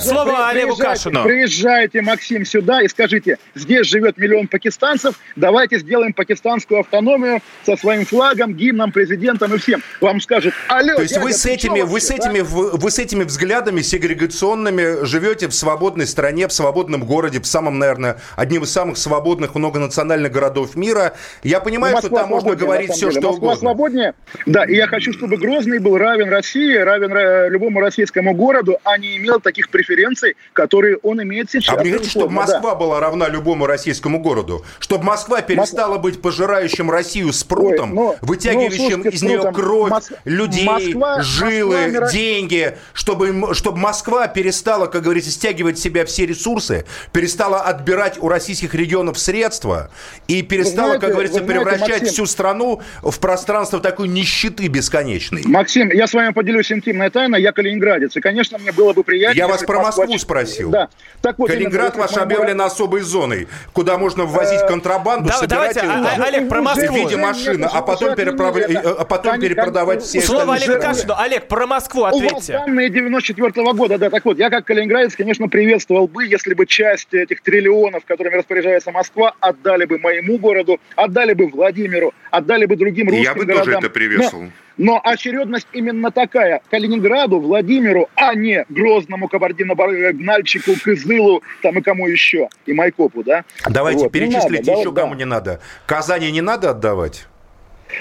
Слово 0.00 0.48
Олегу 0.48 0.76
Кашину. 0.76 1.22
Приезжайте, 1.24 2.02
Максим, 2.02 2.44
сюда 2.44 2.82
и 2.82 2.88
скажите, 2.88 3.38
здесь 3.54 3.86
живет 3.86 4.18
миллион 4.18 4.48
пакистанцев, 4.48 5.14
давайте 5.36 5.78
сделаем 5.78 6.12
пакистанскую 6.12 6.80
автономию 6.80 7.40
со 7.64 7.76
своим 7.76 8.04
флагом, 8.04 8.54
гимном, 8.54 8.92
президентом 8.92 9.54
и 9.54 9.58
всем. 9.58 9.82
Вам 10.00 10.20
скажет, 10.20 10.54
алло, 10.68 10.96
То 10.96 11.02
есть 11.02 11.18
вы 11.18 11.32
с 11.32 11.42
ты 11.42 11.56
этими, 11.72 11.80
чё 11.80 11.86
вы 11.92 12.00
с 12.00 12.10
вообще, 12.10 12.28
этими, 12.28 12.40
вы, 12.40 12.70
вы 12.72 12.90
с 12.90 12.98
этими 12.98 13.24
взглядами 13.24 13.80
сегрегационными 13.82 15.04
живете 15.04 15.48
в 15.48 15.52
свободной 15.54 16.06
стране, 16.06 16.48
в 16.48 16.52
свободном 16.52 17.04
городе, 17.04 17.40
в 17.40 17.46
самом, 17.46 17.78
наверное, 17.78 18.18
одним 18.36 18.62
из 18.64 18.72
самых 18.72 18.96
свободных 18.96 19.54
многонациональных 19.54 20.30
городов 20.32 20.76
мира. 20.76 21.14
Я 21.42 21.60
понимаю, 21.60 21.94
Москва 21.94 22.08
что 22.08 22.18
там 22.18 22.30
можно 22.30 22.54
говорить 22.54 22.90
все, 22.92 23.08
деле. 23.08 23.20
что 23.20 23.30
Москва 23.30 23.48
угодно. 23.52 23.60
свободнее. 23.60 24.14
Да, 24.46 24.64
и 24.64 24.74
я 24.74 24.86
хочу, 24.86 25.12
чтобы 25.12 25.36
Грозный 25.36 25.78
был 25.78 25.98
равен 25.98 26.28
России, 26.30 26.76
равен 26.76 27.12
э, 27.16 27.48
любому 27.48 27.80
российскому 27.80 28.34
городу, 28.34 28.78
а 28.84 28.96
не 28.98 29.16
имел 29.16 29.40
таких 29.40 29.68
преференций, 29.70 30.36
которые 30.52 30.96
он 30.98 31.22
имеет 31.22 31.50
сейчас. 31.50 31.76
А 31.76 31.82
вы 31.82 31.90
хотите, 31.90 32.10
чтобы 32.10 32.26
Безусловно, 32.32 32.46
да. 32.46 32.52
Москва 32.54 32.74
была 32.74 33.00
равна 33.00 33.28
любому 33.28 33.66
российскому 33.66 34.20
городу? 34.20 34.64
Чтобы 34.78 35.04
Москва 35.04 35.40
перестала 35.42 35.98
быть 35.98 36.20
пожирающим 36.22 36.90
Россию 36.90 37.32
спрутом, 37.32 37.96
Ой, 37.96 38.16
ну, 38.20 38.26
вытягивающим 38.26 38.98
ну, 38.98 39.02
слушайте, 39.02 39.16
из 39.16 39.22
нее 39.22 39.38
спрутом. 39.40 39.54
кровь, 39.54 39.90
Мос- 39.92 40.12
людей, 40.24 40.64
Москва- 40.66 41.22
жилы, 41.22 41.61
Москва 41.68 41.86
мира- 41.86 42.10
деньги, 42.10 42.76
чтобы, 42.92 43.28
им- 43.28 43.54
чтобы 43.54 43.78
Москва 43.78 44.26
перестала, 44.28 44.86
как 44.86 45.02
говорится, 45.02 45.30
стягивать 45.30 45.78
в 45.78 45.82
себя 45.82 46.04
все 46.04 46.26
ресурсы, 46.26 46.84
перестала 47.12 47.60
отбирать 47.62 48.18
у 48.20 48.28
российских 48.28 48.74
регионов 48.74 49.18
средства 49.18 49.90
и 50.28 50.42
перестала, 50.42 50.88
знаете, 50.88 51.00
как 51.06 51.12
говорится, 51.12 51.38
знаете, 51.38 51.54
превращать 51.60 51.88
Максим- 52.02 52.08
всю 52.08 52.26
страну 52.26 52.80
в 53.02 53.18
пространство 53.18 53.80
такой 53.80 54.08
нищеты 54.08 54.66
бесконечной. 54.68 55.42
Максим, 55.46 55.90
я 55.90 56.06
с 56.06 56.14
вами 56.14 56.32
поделюсь 56.32 56.70
интимной 56.72 57.10
тайной. 57.10 57.42
Я 57.42 57.52
калининградец. 57.52 58.16
И, 58.16 58.20
конечно, 58.20 58.58
мне 58.58 58.72
было 58.72 58.92
бы 58.92 59.02
приятно... 59.04 59.36
Я 59.36 59.48
вас 59.48 59.62
про 59.62 59.78
бы 59.78 59.84
Москва- 59.84 60.04
Москву 60.04 60.18
спросил. 60.18 60.70
Да. 60.70 60.88
Так 61.20 61.38
вот, 61.38 61.48
Калининград 61.50 61.94
именно, 61.94 62.06
ваш 62.08 62.16
объявлен 62.16 62.60
особой 62.60 63.00
зоной, 63.00 63.48
куда 63.72 63.98
можно 63.98 64.24
ввозить 64.24 64.60
контрабанду, 64.66 65.28
Да- 65.28 65.34
собирать 65.38 65.74
давайте, 65.74 65.80
а- 65.80 66.16
а- 66.16 66.24
Олег, 66.26 66.48
про 66.48 66.60
в 66.60 66.64
Москву. 66.64 66.94
виде 66.96 67.16
машины, 67.16 67.68
а 67.72 67.82
потом, 67.82 68.10
э, 68.10 68.94
а 68.98 69.04
потом 69.04 69.32
Они- 69.34 69.42
перепродавать 69.42 70.02
все 70.02 70.20
Слово 70.20 70.54
остальные 70.54 70.64
Олег 70.64 70.80
страны. 70.80 70.94
Кашину. 70.96 71.14
Олег, 71.18 71.48
про 71.52 71.66
Москву 71.66 72.00
У 72.00 72.04
вас 72.04 72.14
ответьте. 72.14 72.52
данные 72.54 72.88
94 72.88 73.72
года, 73.74 73.98
да, 73.98 74.08
так 74.08 74.24
вот, 74.24 74.38
я 74.38 74.48
как 74.48 74.64
калининградец, 74.64 75.14
конечно, 75.14 75.48
приветствовал 75.48 76.08
бы, 76.08 76.24
если 76.24 76.54
бы 76.54 76.64
часть 76.64 77.12
этих 77.12 77.42
триллионов, 77.42 78.06
которыми 78.06 78.36
распоряжается 78.36 78.90
Москва, 78.90 79.34
отдали 79.38 79.84
бы 79.84 79.98
моему 79.98 80.38
городу, 80.38 80.80
отдали 80.96 81.34
бы 81.34 81.48
Владимиру, 81.48 82.14
отдали 82.30 82.64
бы 82.64 82.76
другим 82.76 83.08
русским 83.08 83.22
Я 83.24 83.34
бы 83.34 83.44
городам. 83.44 83.64
тоже 83.66 83.78
это 83.80 83.90
приветствовал. 83.90 84.44
Но, 84.78 84.94
но 84.94 85.00
очередность 85.04 85.68
именно 85.74 86.10
такая. 86.10 86.62
Калининграду, 86.70 87.38
Владимиру, 87.38 88.08
а 88.14 88.34
не 88.34 88.64
Грозному, 88.70 89.28
Кабардино-Нальчику, 89.28 90.72
Кызылу, 90.82 91.42
там 91.62 91.78
и 91.78 91.82
кому 91.82 92.08
еще, 92.08 92.48
и 92.64 92.72
Майкопу, 92.72 93.22
да? 93.22 93.44
Давайте, 93.68 94.04
Вот, 94.04 94.12
перечислите 94.12 94.70
надо, 94.70 94.80
еще, 94.80 94.90
да, 94.90 95.02
кому 95.02 95.12
да. 95.12 95.18
не 95.18 95.24
надо. 95.26 95.60
Казани 95.84 96.30
не 96.32 96.40
надо 96.40 96.70
отдавать? 96.70 97.26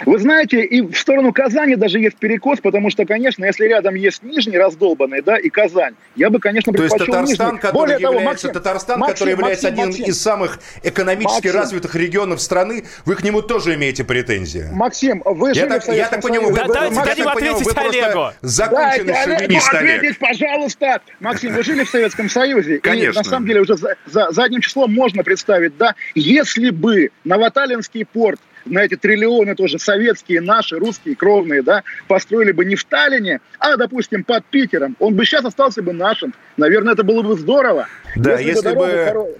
Вы 0.06 0.20
знаете, 0.20 0.62
и 0.64 0.82
в 0.82 0.96
сторону 0.98 1.34
Казани 1.34 1.76
даже 1.76 2.00
есть 2.00 2.18
перекос, 2.18 2.60
потому 2.60 2.90
что, 2.90 3.06
конечно, 3.06 3.46
если 3.46 3.66
рядом 3.66 3.96
есть 3.96 4.24
Нижний 4.24 4.58
раздолбанный, 4.58 5.22
да, 5.22 5.38
и 5.38 5.50
Казань, 5.50 5.96
я 6.16 6.30
бы, 6.30 6.40
конечно, 6.40 6.74
То 6.74 6.84
есть 6.84 6.96
предпочел 6.96 7.22
Татарстан, 7.22 7.48
Нижний. 7.48 7.60
который 7.62 7.74
Более 7.78 8.00
того, 8.00 8.14
является, 8.20 8.48
Максим, 8.48 8.52
Татарстан, 8.52 9.00
Максим, 9.00 9.14
который 9.14 9.32
является 9.32 9.68
Максим, 9.68 9.84
одним 9.84 9.88
Максим, 10.00 10.06
из 10.06 10.22
самых 10.22 10.60
экономически 10.84 11.48
Максим. 11.48 11.56
развитых 11.56 11.96
регионов 11.96 12.42
страны, 12.42 12.86
вы 13.06 13.16
к 13.16 13.24
нему 13.24 13.42
тоже 13.42 13.76
имеете 13.76 14.04
претензии? 14.04 14.68
Максим, 14.72 15.22
вы 15.26 15.50
Я 15.50 15.54
жили 15.56 15.68
так, 15.70 15.84
в 15.84 15.88
я 15.88 15.94
Советском 15.94 16.22
так 16.22 16.30
понимаю, 16.30 16.52
вы, 16.52 16.58
Союзе. 16.58 16.74
Да, 16.74 16.74
давайте 16.74 16.96
я 16.96 17.06
дадим 17.06 17.26
понимаю, 17.26 17.36
вы 17.36 17.42
ответить 17.52 17.76
просто 17.76 18.00
Олегу. 18.08 18.36
законченный 18.42 19.14
Дайте 19.14 19.38
шовинист, 19.40 19.74
Олег. 19.74 19.96
ответить, 19.98 20.20
пожалуйста. 20.20 21.02
Максим, 21.20 21.54
вы 21.54 21.64
жили 21.64 21.84
в 21.84 21.90
Советском 21.90 22.30
Союзе. 22.30 22.80
Конечно. 22.80 23.12
И 23.12 23.16
на 23.16 23.24
самом 23.24 23.48
деле 23.48 23.62
уже 23.62 23.78
за, 23.78 23.96
за 24.06 24.32
задним 24.32 24.62
числом 24.62 24.94
можно 24.94 25.24
представить, 25.24 25.78
да, 25.78 25.96
если 26.16 26.70
бы 26.70 27.12
Новоталинский 27.24 28.06
порт 28.06 28.40
на 28.66 28.80
эти 28.80 28.96
триллионы 28.96 29.56
тоже 29.56 29.80
советские, 29.80 30.42
наши, 30.42 30.78
русские, 30.78 31.16
кровные, 31.16 31.62
да, 31.62 31.84
построили 32.08 32.52
бы 32.52 32.66
не 32.66 32.76
в 32.76 32.84
Таллине, 32.84 33.40
а, 33.60 33.78
допустим, 33.78 34.24
под 34.24 34.46
Питером, 34.46 34.96
он 35.00 35.16
бы 35.16 35.26
сейчас 35.26 35.46
остался 35.46 35.82
бы 35.82 35.94
нашим. 35.94 36.34
Наверное, 36.58 36.94
это 36.94 37.04
было 37.04 37.22
бы 37.22 37.38
здорово. 37.38 37.88
Да, 38.16 38.40
если 38.40 38.62
дорога 38.62 38.88
бы 38.88 38.94
хоро- 38.94 39.38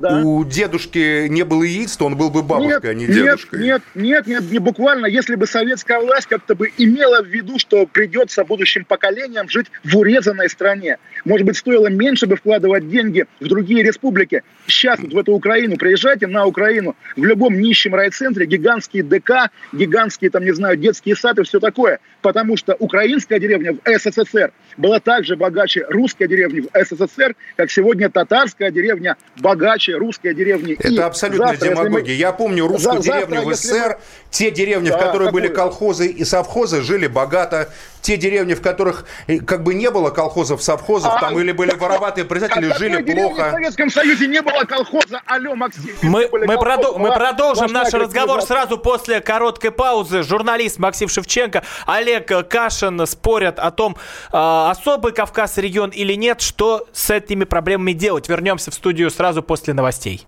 Да. 0.00 0.22
У 0.22 0.46
дедушки 0.46 1.28
не 1.28 1.44
было 1.44 1.62
яиц, 1.62 1.94
то 1.98 2.06
он 2.06 2.16
был 2.16 2.30
бы 2.30 2.42
бабушкой, 2.42 2.90
а 2.90 2.94
не 2.94 3.04
нет, 3.06 3.14
дедушкой. 3.14 3.60
Нет, 3.60 3.82
нет, 3.94 4.26
нет, 4.26 4.50
не 4.50 4.58
буквально. 4.58 5.04
Если 5.04 5.34
бы 5.34 5.46
советская 5.46 6.00
власть 6.00 6.26
как-то 6.26 6.54
бы 6.54 6.72
имела 6.78 7.22
в 7.22 7.26
виду, 7.26 7.58
что 7.58 7.84
придется 7.84 8.44
будущим 8.44 8.86
поколениям 8.86 9.50
жить 9.50 9.66
в 9.84 9.98
урезанной 9.98 10.48
стране. 10.48 10.96
Может 11.26 11.46
быть, 11.46 11.58
стоило 11.58 11.88
меньше 11.88 12.26
бы 12.26 12.36
вкладывать 12.36 12.88
деньги 12.88 13.26
в 13.40 13.48
другие 13.48 13.82
республики. 13.82 14.42
Сейчас 14.66 14.98
вот 15.00 15.12
в 15.12 15.18
эту 15.18 15.34
Украину, 15.34 15.76
приезжайте 15.76 16.26
на 16.26 16.46
Украину, 16.46 16.96
в 17.16 17.24
любом 17.24 17.60
нищем 17.60 17.94
райцентре 17.94 18.46
гигантские 18.46 19.02
ДК, 19.02 19.50
гигантские, 19.72 20.30
там, 20.30 20.44
не 20.44 20.52
знаю, 20.52 20.78
детские 20.78 21.14
сады, 21.14 21.42
все 21.42 21.60
такое. 21.60 21.98
Потому 22.22 22.56
что 22.56 22.74
украинская 22.78 23.38
деревня 23.38 23.74
в 23.74 23.98
СССР 23.98 24.52
была 24.78 24.98
также 24.98 25.36
богаче 25.36 25.84
русской 25.90 26.26
деревни 26.26 26.60
в 26.60 26.84
СССР, 26.84 27.34
как 27.56 27.70
сегодня 27.70 28.08
татарская 28.08 28.70
деревня 28.70 29.18
богаче 29.36 29.89
русской 29.92 30.34
деревни. 30.34 30.72
И 30.72 30.92
Это 30.94 31.06
абсолютная 31.06 31.48
завтра, 31.48 31.68
если 31.68 31.82
мы- 31.82 31.88
демагогия. 31.90 32.14
Я 32.14 32.32
помню 32.32 32.66
русскую 32.66 33.02
За- 33.02 33.02
завтра, 33.02 33.26
деревню 33.26 33.46
в 33.46 33.50
если 33.50 33.68
СССР, 33.68 33.98
те 34.30 34.50
деревни, 34.50 34.88
в 34.88 34.92
Да, 34.92 34.98
которых 34.98 35.32
были 35.32 35.48
колхозы 35.48 36.06
и 36.06 36.24
совхозы, 36.24 36.82
жили 36.82 37.06
богато. 37.06 37.68
Те 38.02 38.16
деревни, 38.16 38.54
в 38.54 38.62
которых 38.62 39.04
э, 39.26 39.38
как 39.40 39.62
бы 39.62 39.74
не 39.74 39.90
было 39.90 40.10
колхозов, 40.10 40.62
совхозов, 40.62 41.12
А, 41.14 41.20
там 41.20 41.38
или 41.38 41.52
были 41.52 41.72
вороватые 41.74 42.24
председатели, 42.24 42.70
А 42.70 42.78
жили 42.78 43.02
деревни 43.02 43.32
В 43.32 43.34
плохо. 43.36 43.50
Советском 43.50 43.90
Союзе 43.90 44.26
не 44.26 44.40
было 44.40 44.64
колхоза. 44.64 45.20
Алло, 45.26 45.54
Максим. 45.54 45.90
Мы, 46.02 46.28
мы, 46.32 46.46
колхозы, 46.46 46.54
продо- 46.56 46.98
мы 46.98 47.12
продолжим 47.12 47.72
наш 47.72 47.92
разговор 47.92 48.42
сразу 48.42 48.78
после 48.78 49.20
короткой 49.20 49.70
паузы. 49.70 50.22
Журналист 50.22 50.78
Максим 50.78 51.08
Шевченко, 51.08 51.62
Олег 51.86 52.30
Кашин 52.48 53.06
спорят 53.06 53.58
о 53.58 53.70
том, 53.70 53.96
э, 54.32 54.36
особый 54.70 55.12
Кавказ 55.12 55.58
регион 55.58 55.90
или 55.90 56.14
нет, 56.14 56.40
что 56.40 56.86
с 56.92 57.10
этими 57.10 57.44
проблемами 57.44 57.92
делать. 57.92 58.28
Вернемся 58.28 58.70
в 58.70 58.74
студию 58.74 59.10
сразу 59.10 59.42
после 59.42 59.74
новостей. 59.74 60.26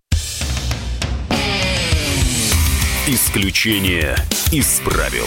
Исключение 3.07 4.15
из 4.53 4.81
правил. 4.85 5.27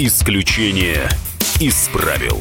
Исключение 0.00 1.08
из 1.58 1.88
правил. 1.88 2.38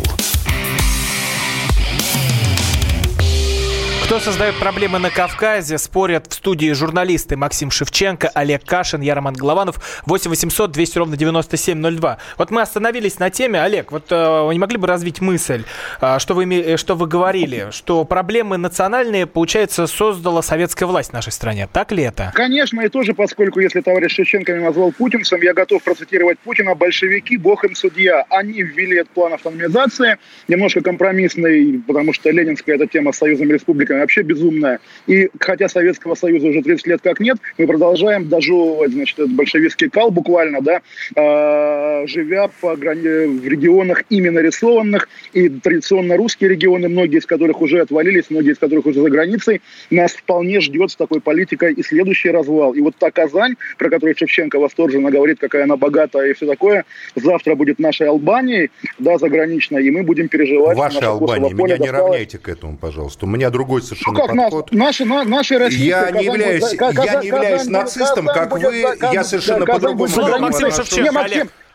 Кто 4.08 4.20
создает 4.20 4.56
проблемы 4.56 5.00
на 5.00 5.10
Кавказе, 5.10 5.78
спорят 5.78 6.28
в 6.28 6.34
студии 6.34 6.72
журналисты 6.72 7.36
Максим 7.36 7.70
Шевченко, 7.70 8.30
Олег 8.30 8.64
Кашин, 8.64 9.02
я 9.02 9.16
Роман 9.16 9.34
Голованов, 9.34 10.02
8 10.06 10.30
800 10.30 10.72
200 10.72 10.98
ровно 10.98 11.18
9702. 11.18 12.18
Вот 12.38 12.50
мы 12.50 12.62
остановились 12.62 13.20
на 13.20 13.30
теме, 13.30 13.62
Олег, 13.62 13.92
вот 13.92 14.06
э, 14.10 14.46
вы 14.46 14.54
не 14.54 14.60
могли 14.60 14.78
бы 14.78 14.88
развить 14.88 15.20
мысль, 15.20 15.66
э, 16.00 16.20
что, 16.20 16.36
вы, 16.36 16.46
э, 16.46 16.78
что 16.78 16.96
вы 16.96 17.06
говорили, 17.06 17.68
что 17.72 18.06
проблемы 18.06 18.56
национальные, 18.56 19.28
получается, 19.28 19.88
создала 19.88 20.42
советская 20.42 20.88
власть 20.88 21.10
в 21.10 21.14
нашей 21.14 21.34
стране. 21.34 21.68
Так 21.74 21.92
ли 21.92 22.04
это? 22.04 22.32
Конечно, 22.34 22.80
и 22.80 22.88
тоже, 22.88 23.14
поскольку 23.14 23.60
если 23.60 23.82
товарищ 23.82 24.14
Шевченко 24.14 24.54
меня 24.54 24.68
назвал 24.68 24.94
путинцем, 24.94 25.42
я 25.42 25.54
готов 25.54 25.84
процитировать 25.84 26.40
Путина. 26.40 26.76
Большевики, 26.76 27.36
бог 27.36 27.66
им 27.66 27.76
судья. 27.76 28.24
Они 28.30 28.62
ввели 28.62 29.00
этот 29.00 29.12
план 29.12 29.34
автономизации, 29.34 30.18
немножко 30.48 30.80
компромиссный, 30.80 31.84
потому 31.86 32.14
что 32.14 32.30
ленинская 32.30 32.78
эта 32.78 32.88
тема 32.88 33.12
с 33.12 33.18
союзными 33.18 33.52
республиками 33.52 33.97
вообще 34.02 34.22
безумная. 34.22 34.80
И 35.08 35.30
хотя 35.40 35.68
Советского 35.68 36.16
Союза 36.16 36.48
уже 36.48 36.62
30 36.62 36.88
лет 36.88 37.02
как 37.02 37.20
нет, 37.20 37.38
мы 37.58 37.68
продолжаем 37.68 38.28
дожевывать, 38.28 38.92
значит, 38.92 39.20
этот 39.20 39.34
большевистский 39.34 39.90
кал 39.90 40.12
буквально, 40.12 40.62
да, 40.62 40.82
э, 41.16 42.08
живя 42.08 42.50
по 42.62 42.76
грани- 42.76 43.40
в 43.40 43.48
регионах 43.48 44.04
ими 44.10 44.30
нарисованных, 44.30 45.10
и 45.34 45.50
традиционно 45.50 46.18
русские 46.18 46.50
регионы, 46.50 46.90
многие 46.90 47.20
из 47.20 47.26
которых 47.26 47.62
уже 47.62 47.82
отвалились, 47.82 48.30
многие 48.30 48.52
из 48.52 48.58
которых 48.58 48.86
уже 48.86 49.02
за 49.02 49.10
границей, 49.10 49.62
нас 49.90 50.12
вполне 50.14 50.60
ждет 50.62 50.92
с 50.92 50.96
такой 50.96 51.22
политикой 51.22 51.74
и 51.74 51.84
следующий 51.84 52.30
развал. 52.30 52.74
И 52.74 52.82
вот 52.82 52.96
та 52.98 53.12
Казань, 53.12 53.56
про 53.78 53.90
которую 53.90 54.16
Шевченко 54.18 54.60
восторженно 54.60 55.12
говорит, 55.12 55.40
какая 55.40 55.64
она 55.64 55.78
богатая 55.78 56.28
и 56.30 56.34
все 56.34 56.46
такое, 56.46 56.86
завтра 57.16 57.56
будет 57.56 57.80
нашей 57.80 58.08
Албанией, 58.08 58.72
да, 59.00 59.18
заграничной, 59.18 59.86
и 59.86 59.92
мы 59.92 60.04
будем 60.04 60.28
переживать. 60.28 60.78
Ваша 60.78 61.10
Албания, 61.10 61.54
меня 61.54 61.78
не 61.78 61.88
досталось. 61.88 62.12
равняйте 62.12 62.38
к 62.38 62.50
этому, 62.50 62.78
пожалуйста. 62.78 63.26
У 63.26 63.30
меня 63.30 63.50
другой 63.50 63.82
совершенно 63.88 64.14
Ну 64.18 64.26
как 64.26 64.36
нас? 64.36 64.46
подход. 64.46 64.72
Наши, 64.74 65.06
на- 65.06 65.24
наши 65.24 65.58
российские... 65.58 65.88
Я 65.90 66.00
не 66.02 66.06
Казань 66.12 66.24
являюсь- 66.26 66.62
будет- 66.64 66.82
я 66.82 66.88
не 66.90 66.94
Казань- 66.96 67.26
являюсь 67.26 67.58
Казань 67.60 67.74
нацистом, 67.74 68.26
будет- 68.26 68.36
как 68.36 68.50
Казань 68.54 68.72
вы. 68.72 68.82
Казань- 68.98 69.14
Я 69.14 69.24
совершенно 69.24 69.66
Казань 69.66 69.82
по-другому 69.82 70.08
Слово 70.08 70.38
Максим. 70.40 70.72
Шевченко, 70.72 71.12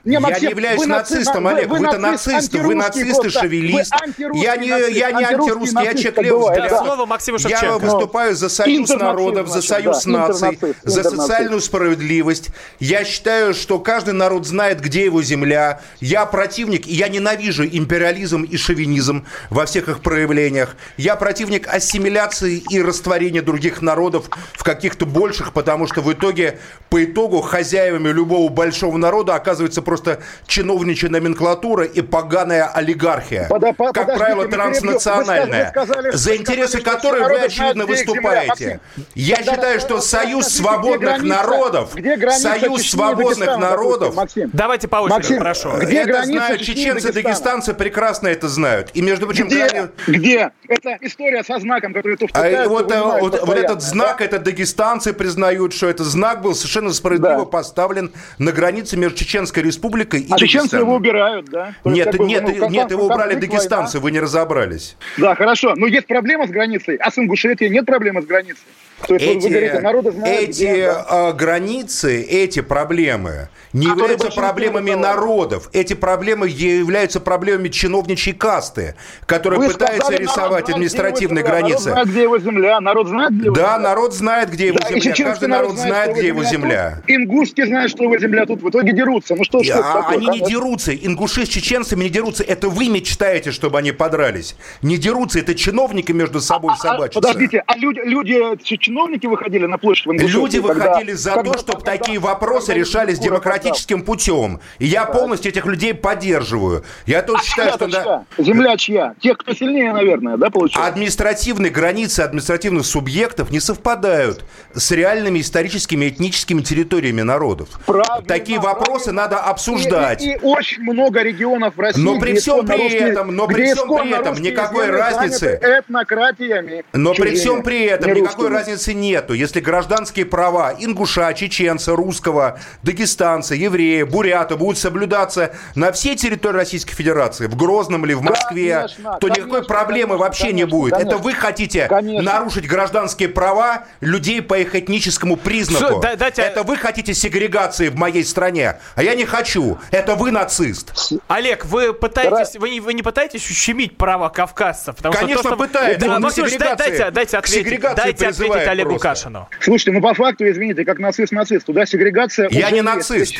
Не, 0.05 0.19
Максим, 0.19 0.43
я 0.43 0.49
не 0.49 0.51
являюсь 0.51 0.81
вы 0.81 0.87
нацистом, 0.87 1.47
Олег. 1.47 1.69
вы 1.69 1.79
Вы-то 1.79 1.99
нацист, 1.99 2.53
вы 2.53 2.59
антирусский 2.73 2.75
нацист 2.75 3.07
и 3.07 3.23
просто. 3.23 3.41
шовинист. 3.41 3.93
Вы 3.93 3.99
антирусский 4.07 4.43
Я 4.43 4.57
не, 4.57 4.69
я 4.69 5.13
не 5.13 5.25
антирусский, 5.25 5.85
я 5.85 6.33
бывает, 6.33 6.63
взглядов. 6.63 6.71
да. 6.71 6.85
Слово 6.85 7.07
Максиму 7.07 7.39
Я 7.39 7.49
Шевченко. 7.49 7.79
выступаю 7.79 8.35
за 8.35 8.49
союз 8.49 8.89
народов, 8.91 9.49
за 9.49 9.63
союз 9.63 10.05
да, 10.05 10.11
наций, 10.11 10.59
за 10.83 11.03
социальную 11.05 11.61
справедливость. 11.61 12.49
Я 12.81 13.05
считаю, 13.05 13.55
что 13.55 13.79
каждый 13.79 14.15
народ 14.15 14.47
знает, 14.47 14.81
где 14.81 15.05
его 15.05 15.23
земля. 15.23 15.81
Я 16.01 16.27
противник, 16.27 16.87
и 16.89 16.95
я 16.95 17.09
ненавижу 17.09 17.65
империализм 17.65 18.43
и 18.43 18.57
шовинизм 18.57 19.25
во 19.51 19.67
всех 19.67 19.89
их 19.89 20.01
проявлениях. 20.01 20.77
Я 20.97 21.15
противник 21.15 21.69
ассимиляции 21.69 22.63
и 22.71 22.83
растворения 22.83 23.43
других 23.43 23.83
народов 23.83 24.29
в 24.55 24.65
каких-то 24.65 25.07
больших, 25.07 25.53
потому 25.53 25.87
что 25.87 26.01
в 26.01 26.13
итоге, 26.13 26.59
по 26.91 27.05
итогу, 27.05 27.41
хозяевами 27.41 28.09
любого 28.09 28.49
большого 28.49 28.97
народа 28.97 29.35
оказывается 29.37 29.81
просто 29.93 30.21
чиновничья 30.47 31.11
номенклатура 31.11 31.85
и 31.85 32.01
поганая 32.01 32.67
олигархия. 32.67 33.47
Пода- 33.51 33.75
по- 33.75 33.93
как 33.93 34.07
подождите, 34.07 34.19
правило, 34.19 34.49
транснациональная. 34.49 35.69
сказали- 35.71 35.87
вы 35.87 35.93
сказали, 35.93 36.11
за 36.17 36.37
интересы 36.37 36.79
сказали, 36.79 36.83
которой 36.97 37.23
вы, 37.25 37.39
очевидно, 37.41 37.85
выступаете. 37.87 38.49
Максим, 38.49 38.81
Я 39.15 39.37
тогда 39.37 39.53
считаю, 39.53 39.81
что 39.81 40.01
союз 40.01 40.47
где 40.49 40.55
свободных 40.63 41.01
граница? 41.01 41.27
народов, 41.27 41.95
Где 41.95 42.17
граница 42.17 42.43
союз 42.49 42.81
Чечни 42.81 42.87
и 42.87 42.91
свободных 42.91 43.59
народов, 43.59 43.99
допустим, 44.15 44.17
Максим? 44.17 44.51
Давайте 44.55 44.89
по 44.89 44.97
очереди, 44.97 45.15
Максим, 45.19 45.39
прошу. 45.39 45.71
где 45.79 45.97
это 45.99 46.09
граница 46.09 46.33
знают 46.33 46.59
Чечни 46.61 46.73
и 46.73 46.77
чеченцы, 46.77 47.03
Дагестана? 47.09 47.23
дагестанцы 47.23 47.75
прекрасно 47.75 48.29
это 48.29 48.49
знают. 48.49 48.91
И, 48.95 49.03
между 49.03 49.27
прочим, 49.27 49.47
Где? 49.49 49.69
крайне- 49.69 49.89
Где? 50.07 50.51
Это 50.69 50.97
история 51.03 51.45
со 51.45 51.59
знаком, 51.59 51.93
который 51.93 52.17
то 52.17 52.27
А 52.33 52.69
вот, 52.69 52.91
э, 52.91 53.01
вот, 53.01 53.21
вот 53.21 53.31
постоянно, 53.41 53.65
этот 53.65 53.83
знак, 53.83 54.17
да? 54.21 54.25
это 54.25 54.39
дагестанцы 54.39 55.13
признают, 55.13 55.75
что 55.75 55.87
этот 55.89 56.07
знак 56.07 56.41
был 56.41 56.55
совершенно 56.55 56.93
справедливо 56.95 57.41
Да. 57.41 57.45
поставлен 57.45 58.11
на 58.39 58.53
границе 58.53 58.97
между 58.97 59.19
Чеченской 59.19 59.63
республикой 59.63 59.82
и 59.83 60.27
А 60.31 60.37
чеченцы 60.39 60.77
его 60.77 60.95
убирают, 60.95 61.47
да? 61.51 61.75
То 61.83 61.91
есть, 61.91 61.97
Нет, 61.97 62.07
как 62.13 62.17
бы, 62.21 62.25
нет, 62.27 62.43
ну, 62.47 62.69
нет, 62.69 62.91
его 62.91 63.07
убрали 63.07 63.35
дагестанцы, 63.35 63.99
война. 63.99 64.05
вы 64.05 64.11
не 64.13 64.21
разобрались. 64.21 64.97
Да, 65.19 65.35
хорошо. 65.35 65.75
Но 65.77 65.87
есть 65.87 66.07
проблема 66.07 66.47
с 66.47 66.51
границей, 66.51 66.97
а 66.97 67.11
с 67.11 67.19
Ингушетией 67.19 67.71
нет 67.71 67.87
проблемы 67.87 68.23
с 68.23 68.27
границей. 68.27 68.63
То 69.09 69.15
есть, 69.15 69.27
вы- 69.27 69.35
вы 69.41 69.49
говорите, 69.49 69.81
народы 69.81 70.13
знают, 70.13 70.41
эти 70.51 70.63
где, 70.63 70.87
да. 70.87 71.07
а, 71.09 71.33
границы, 71.33 72.23
эти 72.23 72.61
проблемы 72.61 73.49
не 73.73 73.87
Которые 73.89 74.13
являются 74.13 74.31
проблемами 74.41 74.93
народов. 74.93 75.71
Эти 75.73 75.95
проблемы 75.95 76.47
являются 76.49 77.19
проблемами 77.19 77.69
чиновничьей 77.69 78.37
касты, 78.37 78.95
которая 79.27 79.59
Вы 79.59 79.69
пытается 79.71 80.03
сказали, 80.07 80.23
рисовать 80.23 80.51
народ 80.51 80.69
административные 80.71 81.43
земля, 81.43 81.51
границы. 81.59 81.89
Народ 81.89 82.05
знает, 82.05 82.09
где 82.11 82.23
его 82.23 82.39
земля. 82.39 82.81
Народ 82.81 83.09
знает, 83.09 83.33
где 83.33 83.45
его 83.47 83.55
Да, 83.57 83.61
земля. 83.63 83.79
народ 83.79 84.15
знает, 84.15 84.51
где 84.51 84.67
его 84.69 84.79
Да, 84.79 84.89
земля. 85.01 85.25
Каждый 85.25 85.49
народ 85.49 85.77
знает, 85.79 86.17
где 86.17 86.27
его 86.29 86.45
земля. 86.45 86.99
тут. 87.05 87.11
Ингушский 87.17 87.67
знает, 87.67 87.91
что 87.91 88.05
его 88.05 88.19
земля 88.19 88.47
тут. 88.47 88.63
В 88.63 88.69
итоге 88.69 88.93
дерутся. 88.93 89.35
Ну 89.35 89.43
что, 89.43 89.59
И, 89.59 89.65
а, 89.79 90.03
такое, 90.03 90.17
они 90.17 90.27
не 90.27 90.27
конечно. 90.41 90.49
дерутся. 90.49 90.95
Ингуши 90.95 91.47
с 91.47 91.49
чеченцами 91.49 92.05
не 92.05 92.11
дерутся. 92.11 92.43
Это 92.43 92.69
вы 92.69 92.89
мечтаете, 92.89 93.51
чтобы 93.53 93.79
они 93.79 93.93
подрались. 93.93 94.55
Не 94.83 94.97
дерутся. 94.99 95.39
Это 95.39 95.55
чиновники 95.55 96.13
между 96.13 96.41
собой 96.41 96.73
А, 96.75 96.77
собачатся. 96.77 97.21
подождите, 97.21 97.63
а 97.67 97.77
люди, 97.77 98.01
люди, 98.05 98.39
чиновники 98.65 99.27
выходили 99.27 99.67
на 99.67 99.79
площадь 99.79 100.07
в 100.07 100.11
Ингушетии? 100.13 100.33
Люди 100.37 100.61
когда- 100.63 100.85
выходили 100.91 101.13
за 101.13 101.33
когда- 101.35 101.53
то, 101.53 101.59
чтобы 101.59 101.79
когда- 101.81 101.93
такие 101.93 102.19
когда- 102.19 102.29
вопросы 102.33 102.67
когда 102.69 102.81
решались 102.81 103.19
Кура 103.19 103.29
демократическим 103.31 104.03
путем. 104.03 104.61
И 104.79 104.87
я 104.87 105.05
полностью 105.05 105.51
этих 105.53 105.67
людей 105.67 105.95
поддерживаю. 105.95 106.85
Я 107.07 107.23
тоже 107.23 107.45
считаю, 107.45 107.69
Чья-то 107.71 107.89
что 107.89 108.25
да? 108.37 108.43
Земля 108.43 108.77
чья? 108.77 109.15
Тех, 109.21 109.39
кто 109.39 109.55
сильнее, 109.55 109.93
наверное, 109.93 110.37
да, 110.37 110.51
получается? 110.51 110.87
административные 110.89 111.71
границы 111.71 112.21
административных 112.21 112.87
субъектов 112.87 113.51
не 113.51 113.61
совпадают 113.61 114.45
с 114.75 114.91
реальными 114.91 115.41
историческими 115.41 116.09
этническими 116.09 116.61
территориями 116.63 117.23
народов. 117.23 117.69
Правильно, 117.87 118.27
Такие 118.27 118.59
вопросы 118.59 119.05
правильно. 119.07 119.23
надо 119.23 119.39
обсуждать. 119.39 119.62
И, 119.69 120.27
и- 120.31 120.33
и 120.35 120.39
очень 120.43 120.83
много 120.83 121.23
регионов 121.23 121.77
в 121.77 121.81
России, 121.81 122.01
Но 122.01 122.19
при 122.19 122.35
всем 122.37 122.67
при 122.67 122.89
этом, 122.95 123.35
но 123.35 123.47
при 123.47 123.73
всем 123.73 123.89
при 123.89 124.11
этом 124.13 124.35
никакой 124.43 124.91
разницы- 124.91 125.59
этнократиями. 126.07 126.85
Но 126.93 127.15
при 127.15 127.35
всем 127.35 127.63
при 127.63 127.85
этом 127.85 128.13
никакой 128.15 128.49
разницы 128.49 128.95
нету. 128.95 129.35
Если 129.35 129.61
гражданские 129.61 130.27
права 130.27 130.75
ингуша, 130.79 131.33
чеченца, 131.35 131.95
русского, 131.95 132.59
дагестанца, 132.83 133.55
еврея, 133.55 134.07
бурята 134.07 134.57
будут 134.57 134.79
соблюдаться 134.79 135.55
на 135.75 135.93
всей 135.93 136.17
территории 136.17 136.57
Российской 136.57 136.95
Федерации, 136.95 137.47
в 137.47 137.57
Грозном 137.57 138.05
или 138.07 138.15
в 138.15 138.23
Москве, 138.23 138.75
Конечно, 138.75 139.19
то 139.21 139.29
никакой 139.29 139.51
конечно, 139.61 139.75
проблемы 139.75 140.01
конечно, 140.09 140.25
вообще 140.25 140.47
не 140.53 140.63
конечно, 140.63 140.79
будет. 140.79 140.93
Это 140.95 141.19
вы 141.19 141.33
хотите 141.35 141.87
Конечно. 141.89 142.33
нарушить 142.33 142.67
гражданские 142.67 143.29
права 143.29 143.85
людей 144.01 144.43
по 144.43 144.59
их 144.59 144.75
этническому 144.75 145.37
признаку. 145.37 146.01
Да- 146.01 146.17
дайте- 146.17 146.43
Это 146.43 146.63
вы 146.63 146.77
хотите 146.77 147.15
сегрегации 147.15 147.89
в 147.89 147.97
моей 147.97 148.25
стране, 148.25 148.77
а 148.97 149.03
я 149.03 149.15
не 149.15 149.25
хочу. 149.25 149.52
Это 149.91 150.15
вы 150.15 150.31
нацист. 150.31 150.93
Олег, 151.29 151.65
вы 151.65 151.93
пытаетесь, 151.93 152.57
вы 152.57 152.71
не, 152.71 152.81
вы 152.81 152.95
не 152.95 153.03
пытаетесь 153.03 153.49
ущемить 153.51 153.97
права 153.97 154.29
кавказцев? 154.29 154.97
Потому 154.97 155.15
Конечно, 155.15 155.41
что 155.41 155.49
то, 155.51 155.57
что... 155.57 155.65
пытаюсь. 155.65 155.99
Да, 155.99 156.19
дай- 156.19 156.31
сегрегации- 156.33 156.77
дайте, 156.77 157.11
дайте 157.11 157.37
ответить, 157.37 157.81
дайте 157.81 158.01
ответить 158.01 158.19
призывает 158.37 158.69
Олегу 158.69 158.91
просто. 158.91 159.09
Кашину. 159.09 159.49
Слушайте, 159.61 159.93
ну 159.93 160.01
по 160.01 160.15
факту, 160.15 160.49
извините, 160.49 160.85
как 160.85 160.99
нацист 160.99 161.33
нацисту, 161.33 161.73
да, 161.73 161.87
сегрегация 161.87 162.49
Я 162.51 162.71
не 162.71 162.83
нацист. 162.83 163.35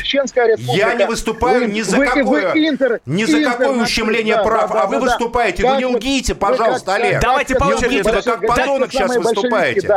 Я 0.57 0.93
не 0.93 1.05
выступаю 1.05 1.61
Вы- 1.61 1.71
ни 1.71 1.81
за 1.81 1.97
вы- 1.97 2.05
какое, 2.05 2.53
вы 2.53 2.67
интер- 2.69 2.99
ни 3.05 3.25
за 3.25 3.49
какое 3.49 3.81
ущемление 3.81 4.35
да, 4.37 4.43
прав, 4.43 4.71
да, 4.71 4.81
а 4.83 4.87
вы 4.87 4.99
выступаете. 4.99 5.67
Вы 5.67 5.77
не 5.77 5.85
лгите, 5.85 6.35
пожалуйста, 6.35 6.93
как- 6.93 7.03
Олег. 7.03 7.21
Давайте 7.21 7.55
по 7.55 7.65
Не 7.65 7.73
очереди. 7.73 8.01
вы 8.01 8.21
как 8.21 8.45
подонок 8.47 8.91
сейчас 8.91 9.15
выступаете. 9.15 9.89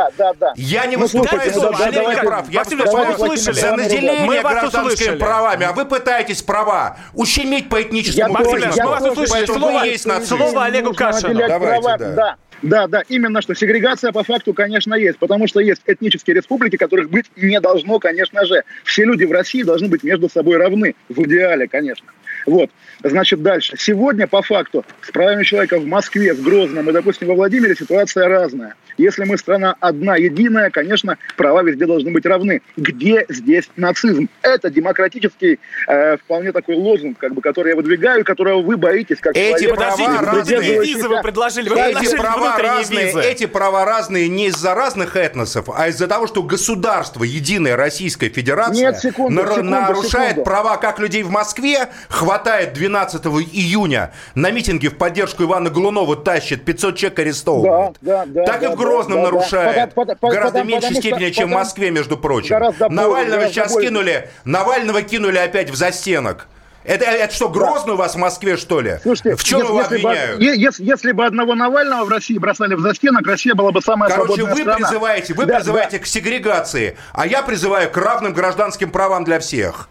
Я 0.55 0.85
не 0.85 0.95
Ну, 0.95 1.03
выступаю 1.03 1.51
за 1.53 1.55
ну, 1.55 1.61
давайте- 1.71 1.89
ущемление 1.99 2.23
прав. 2.23 2.49
Я 2.49 2.63
выступаю 2.63 3.07
вас 3.07 3.17
за 3.17 3.23
услышали. 3.25 3.75
наделение 3.77 4.25
Мы 4.25 4.41
вас 4.41 4.53
гражданскими 4.53 4.93
услышали. 4.93 5.19
правами, 5.19 5.65
а 5.65 5.73
вы 5.73 5.85
пытаетесь 5.85 6.06
права 6.45 6.97
ущемить 7.13 7.69
по 7.69 7.81
этническому 7.81 8.27
Я 8.27 8.27
Максим 8.29 8.57
я 8.75 8.85
мы 8.85 8.91
вас 8.91 9.03
услышали. 9.03 9.45
Слово- 9.45 9.83
есть 9.83 10.05
нацист. 10.05 10.27
слово 10.29 10.65
Олегу 10.65 10.93
Кашину. 10.93 11.33
Давайте, 11.47 11.97
да. 11.97 12.13
да. 12.13 12.35
Да, 12.61 12.87
да, 12.87 13.03
именно 13.07 13.41
что 13.41 13.53
сегрегация 13.53 14.11
по 14.11 14.23
факту, 14.23 14.53
конечно, 14.53 14.95
есть, 14.95 15.19
потому 15.19 15.47
что 15.47 15.59
есть 15.59 15.81
этнические 15.85 16.35
республики, 16.35 16.75
которых 16.75 17.09
быть 17.09 17.25
не 17.35 17.59
должно, 17.59 17.99
конечно 17.99 18.45
же. 18.45 18.63
Все 18.83 19.03
люди 19.03 19.25
в 19.25 19.31
России 19.31 19.63
должны 19.63 19.87
быть 19.87 20.03
между 20.03 20.29
собой 20.29 20.57
равны, 20.57 20.95
в 21.09 21.23
идеале, 21.23 21.67
конечно. 21.67 22.07
Вот, 22.45 22.69
значит, 23.03 23.41
дальше. 23.41 23.75
Сегодня, 23.77 24.25
по 24.25 24.41
факту, 24.41 24.85
с 25.01 25.11
правами 25.11 25.43
человека 25.43 25.79
в 25.79 25.85
Москве, 25.85 26.33
в 26.33 26.41
Грозном 26.41 26.89
и, 26.89 26.93
допустим, 26.93 27.27
во 27.27 27.35
Владимире 27.35 27.75
ситуация 27.75 28.27
разная. 28.27 28.75
Если 28.97 29.25
мы 29.25 29.37
страна 29.37 29.75
одна, 29.79 30.15
единая, 30.15 30.69
конечно, 30.69 31.17
права 31.35 31.61
везде 31.61 31.85
должны 31.85 32.11
быть 32.11 32.25
равны. 32.25 32.61
Где 32.77 33.25
здесь 33.29 33.69
нацизм? 33.75 34.29
Это 34.41 34.69
демократический, 34.69 35.59
э, 35.87 36.17
вполне 36.17 36.51
такой 36.51 36.75
лозунг, 36.75 37.17
как 37.19 37.33
бы, 37.33 37.41
который 37.41 37.69
я 37.69 37.75
выдвигаю, 37.75 38.23
которого 38.23 38.61
вы 38.61 38.77
боитесь, 38.77 39.17
как 39.19 39.35
Эти 39.35 39.65
человек, 39.65 39.75
права 39.75 39.97
Подождите, 39.97 40.31
внутренние 40.31 40.81
визы 40.85 41.09
вы 41.09 41.21
предложили. 41.21 41.69
Вы 41.69 41.79
Эти 41.79 42.09
предложили 42.11 42.46
права, 42.55 42.73
внутренние 42.75 42.77
разные, 42.79 43.05
визы. 43.07 43.21
эти 43.21 43.45
права 43.45 43.85
разные 43.85 44.27
не 44.29 44.47
из-за 44.47 44.73
разных 44.73 45.15
этносов, 45.15 45.69
а 45.73 45.87
из-за 45.89 46.07
того, 46.07 46.27
что 46.27 46.43
государство, 46.43 47.23
единая 47.23 47.75
Российская 47.75 48.29
Федерация, 48.29 48.91
Нет, 48.91 48.99
секунду, 48.99 49.41
нар- 49.41 49.49
секунду, 49.53 49.71
нарушает 49.71 50.29
секунду. 50.31 50.43
права 50.43 50.77
как 50.77 50.99
людей 50.99 51.23
в 51.23 51.29
Москве, 51.29 51.87
хватает 52.09 52.73
12 52.73 53.25
июня 53.51 54.13
на 54.35 54.51
митинге 54.51 54.89
в 54.89 54.97
поддержку 54.97 55.43
Ивана 55.43 55.69
Глунова, 55.69 56.15
тащит 56.15 56.65
500 56.65 56.95
человек 56.97 57.19
арестовывает. 57.19 57.97
Да, 58.01 58.25
да, 58.25 58.41
да, 58.41 58.45
так 58.45 58.63
и 58.63 58.67
да, 58.67 58.71
в 58.71 58.75
Грозном 58.75 59.19
да, 59.19 59.25
да. 59.25 59.31
нарушает. 59.31 59.93
Потому- 59.93 60.05
потому- 60.15 60.33
Гораздо 60.33 60.59
потому- 60.59 60.69
меньшей 60.71 60.87
потому 60.87 61.01
что- 61.01 61.09
степени, 61.17 61.29
чем 61.31 61.49
в 61.49 61.53
Москве, 61.53 61.91
между 61.91 62.17
прочим. 62.17 62.57
Навального 62.89 63.47
сейчас 63.47 63.75
кинули, 63.75 64.29
Навального 64.45 65.01
кинули 65.01 65.37
опять 65.37 65.69
в 65.69 65.75
застенок. 65.75 66.47
Это, 66.87 67.03
это 67.03 67.33
что, 67.35 67.49
Грозный 67.49 67.93
у 67.93 67.97
вас 67.97 68.15
в 68.15 68.17
Москве, 68.17 68.55
что 68.55 68.79
ли? 68.79 68.97
Слушайте, 69.03 69.35
в 69.35 69.43
чем 69.43 69.59
если, 69.59 69.71
его 69.71 69.81
если 69.81 69.97
бы, 70.01 70.09
обвиняют? 70.09 70.41
е- 70.41 70.57
если, 70.57 70.83
если 70.85 71.11
бы 71.11 71.25
одного 71.25 71.53
Навального 71.53 72.05
в 72.05 72.09
России 72.09 72.37
бросали 72.37 72.75
в 72.75 72.79
застенок, 72.79 73.27
Россия 73.27 73.53
была 73.55 73.73
бы 73.73 73.81
самая 73.81 74.09
Короче, 74.09 74.35
свободная 74.35 74.55
вы 74.55 74.61
страна. 74.61 74.77
призываете, 74.87 75.33
вы 75.33 75.45
Да, 75.45 75.55
призываете 75.57 75.99
к 75.99 76.05
сегрегации, 76.05 76.97
а 77.11 77.27
я 77.27 77.41
призываю 77.43 77.91
к 77.91 77.97
равным 77.97 78.31
гражданским 78.33 78.89
правам 78.89 79.25
для 79.25 79.39
всех. 79.41 79.89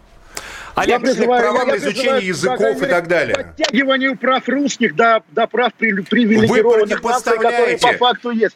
Олег, 0.77 1.01
призываю- 1.01 1.41
правам 1.41 1.67
на 1.69 1.75
изучение 1.77 2.27
языков 2.27 2.81
и 2.81 2.85
так 2.85 3.07
далее. 3.07 3.35
Подтягиванию 3.35 4.17
прав 4.17 4.47
русских 4.47 4.95
до, 4.95 5.23
до 5.31 5.47
прав 5.47 5.73
при- 5.73 6.01
привилегированных 6.01 7.03
наций, 7.03 7.37
которые 7.37 7.77
по 7.77 7.93
факту 7.93 8.29
есть. 8.31 8.55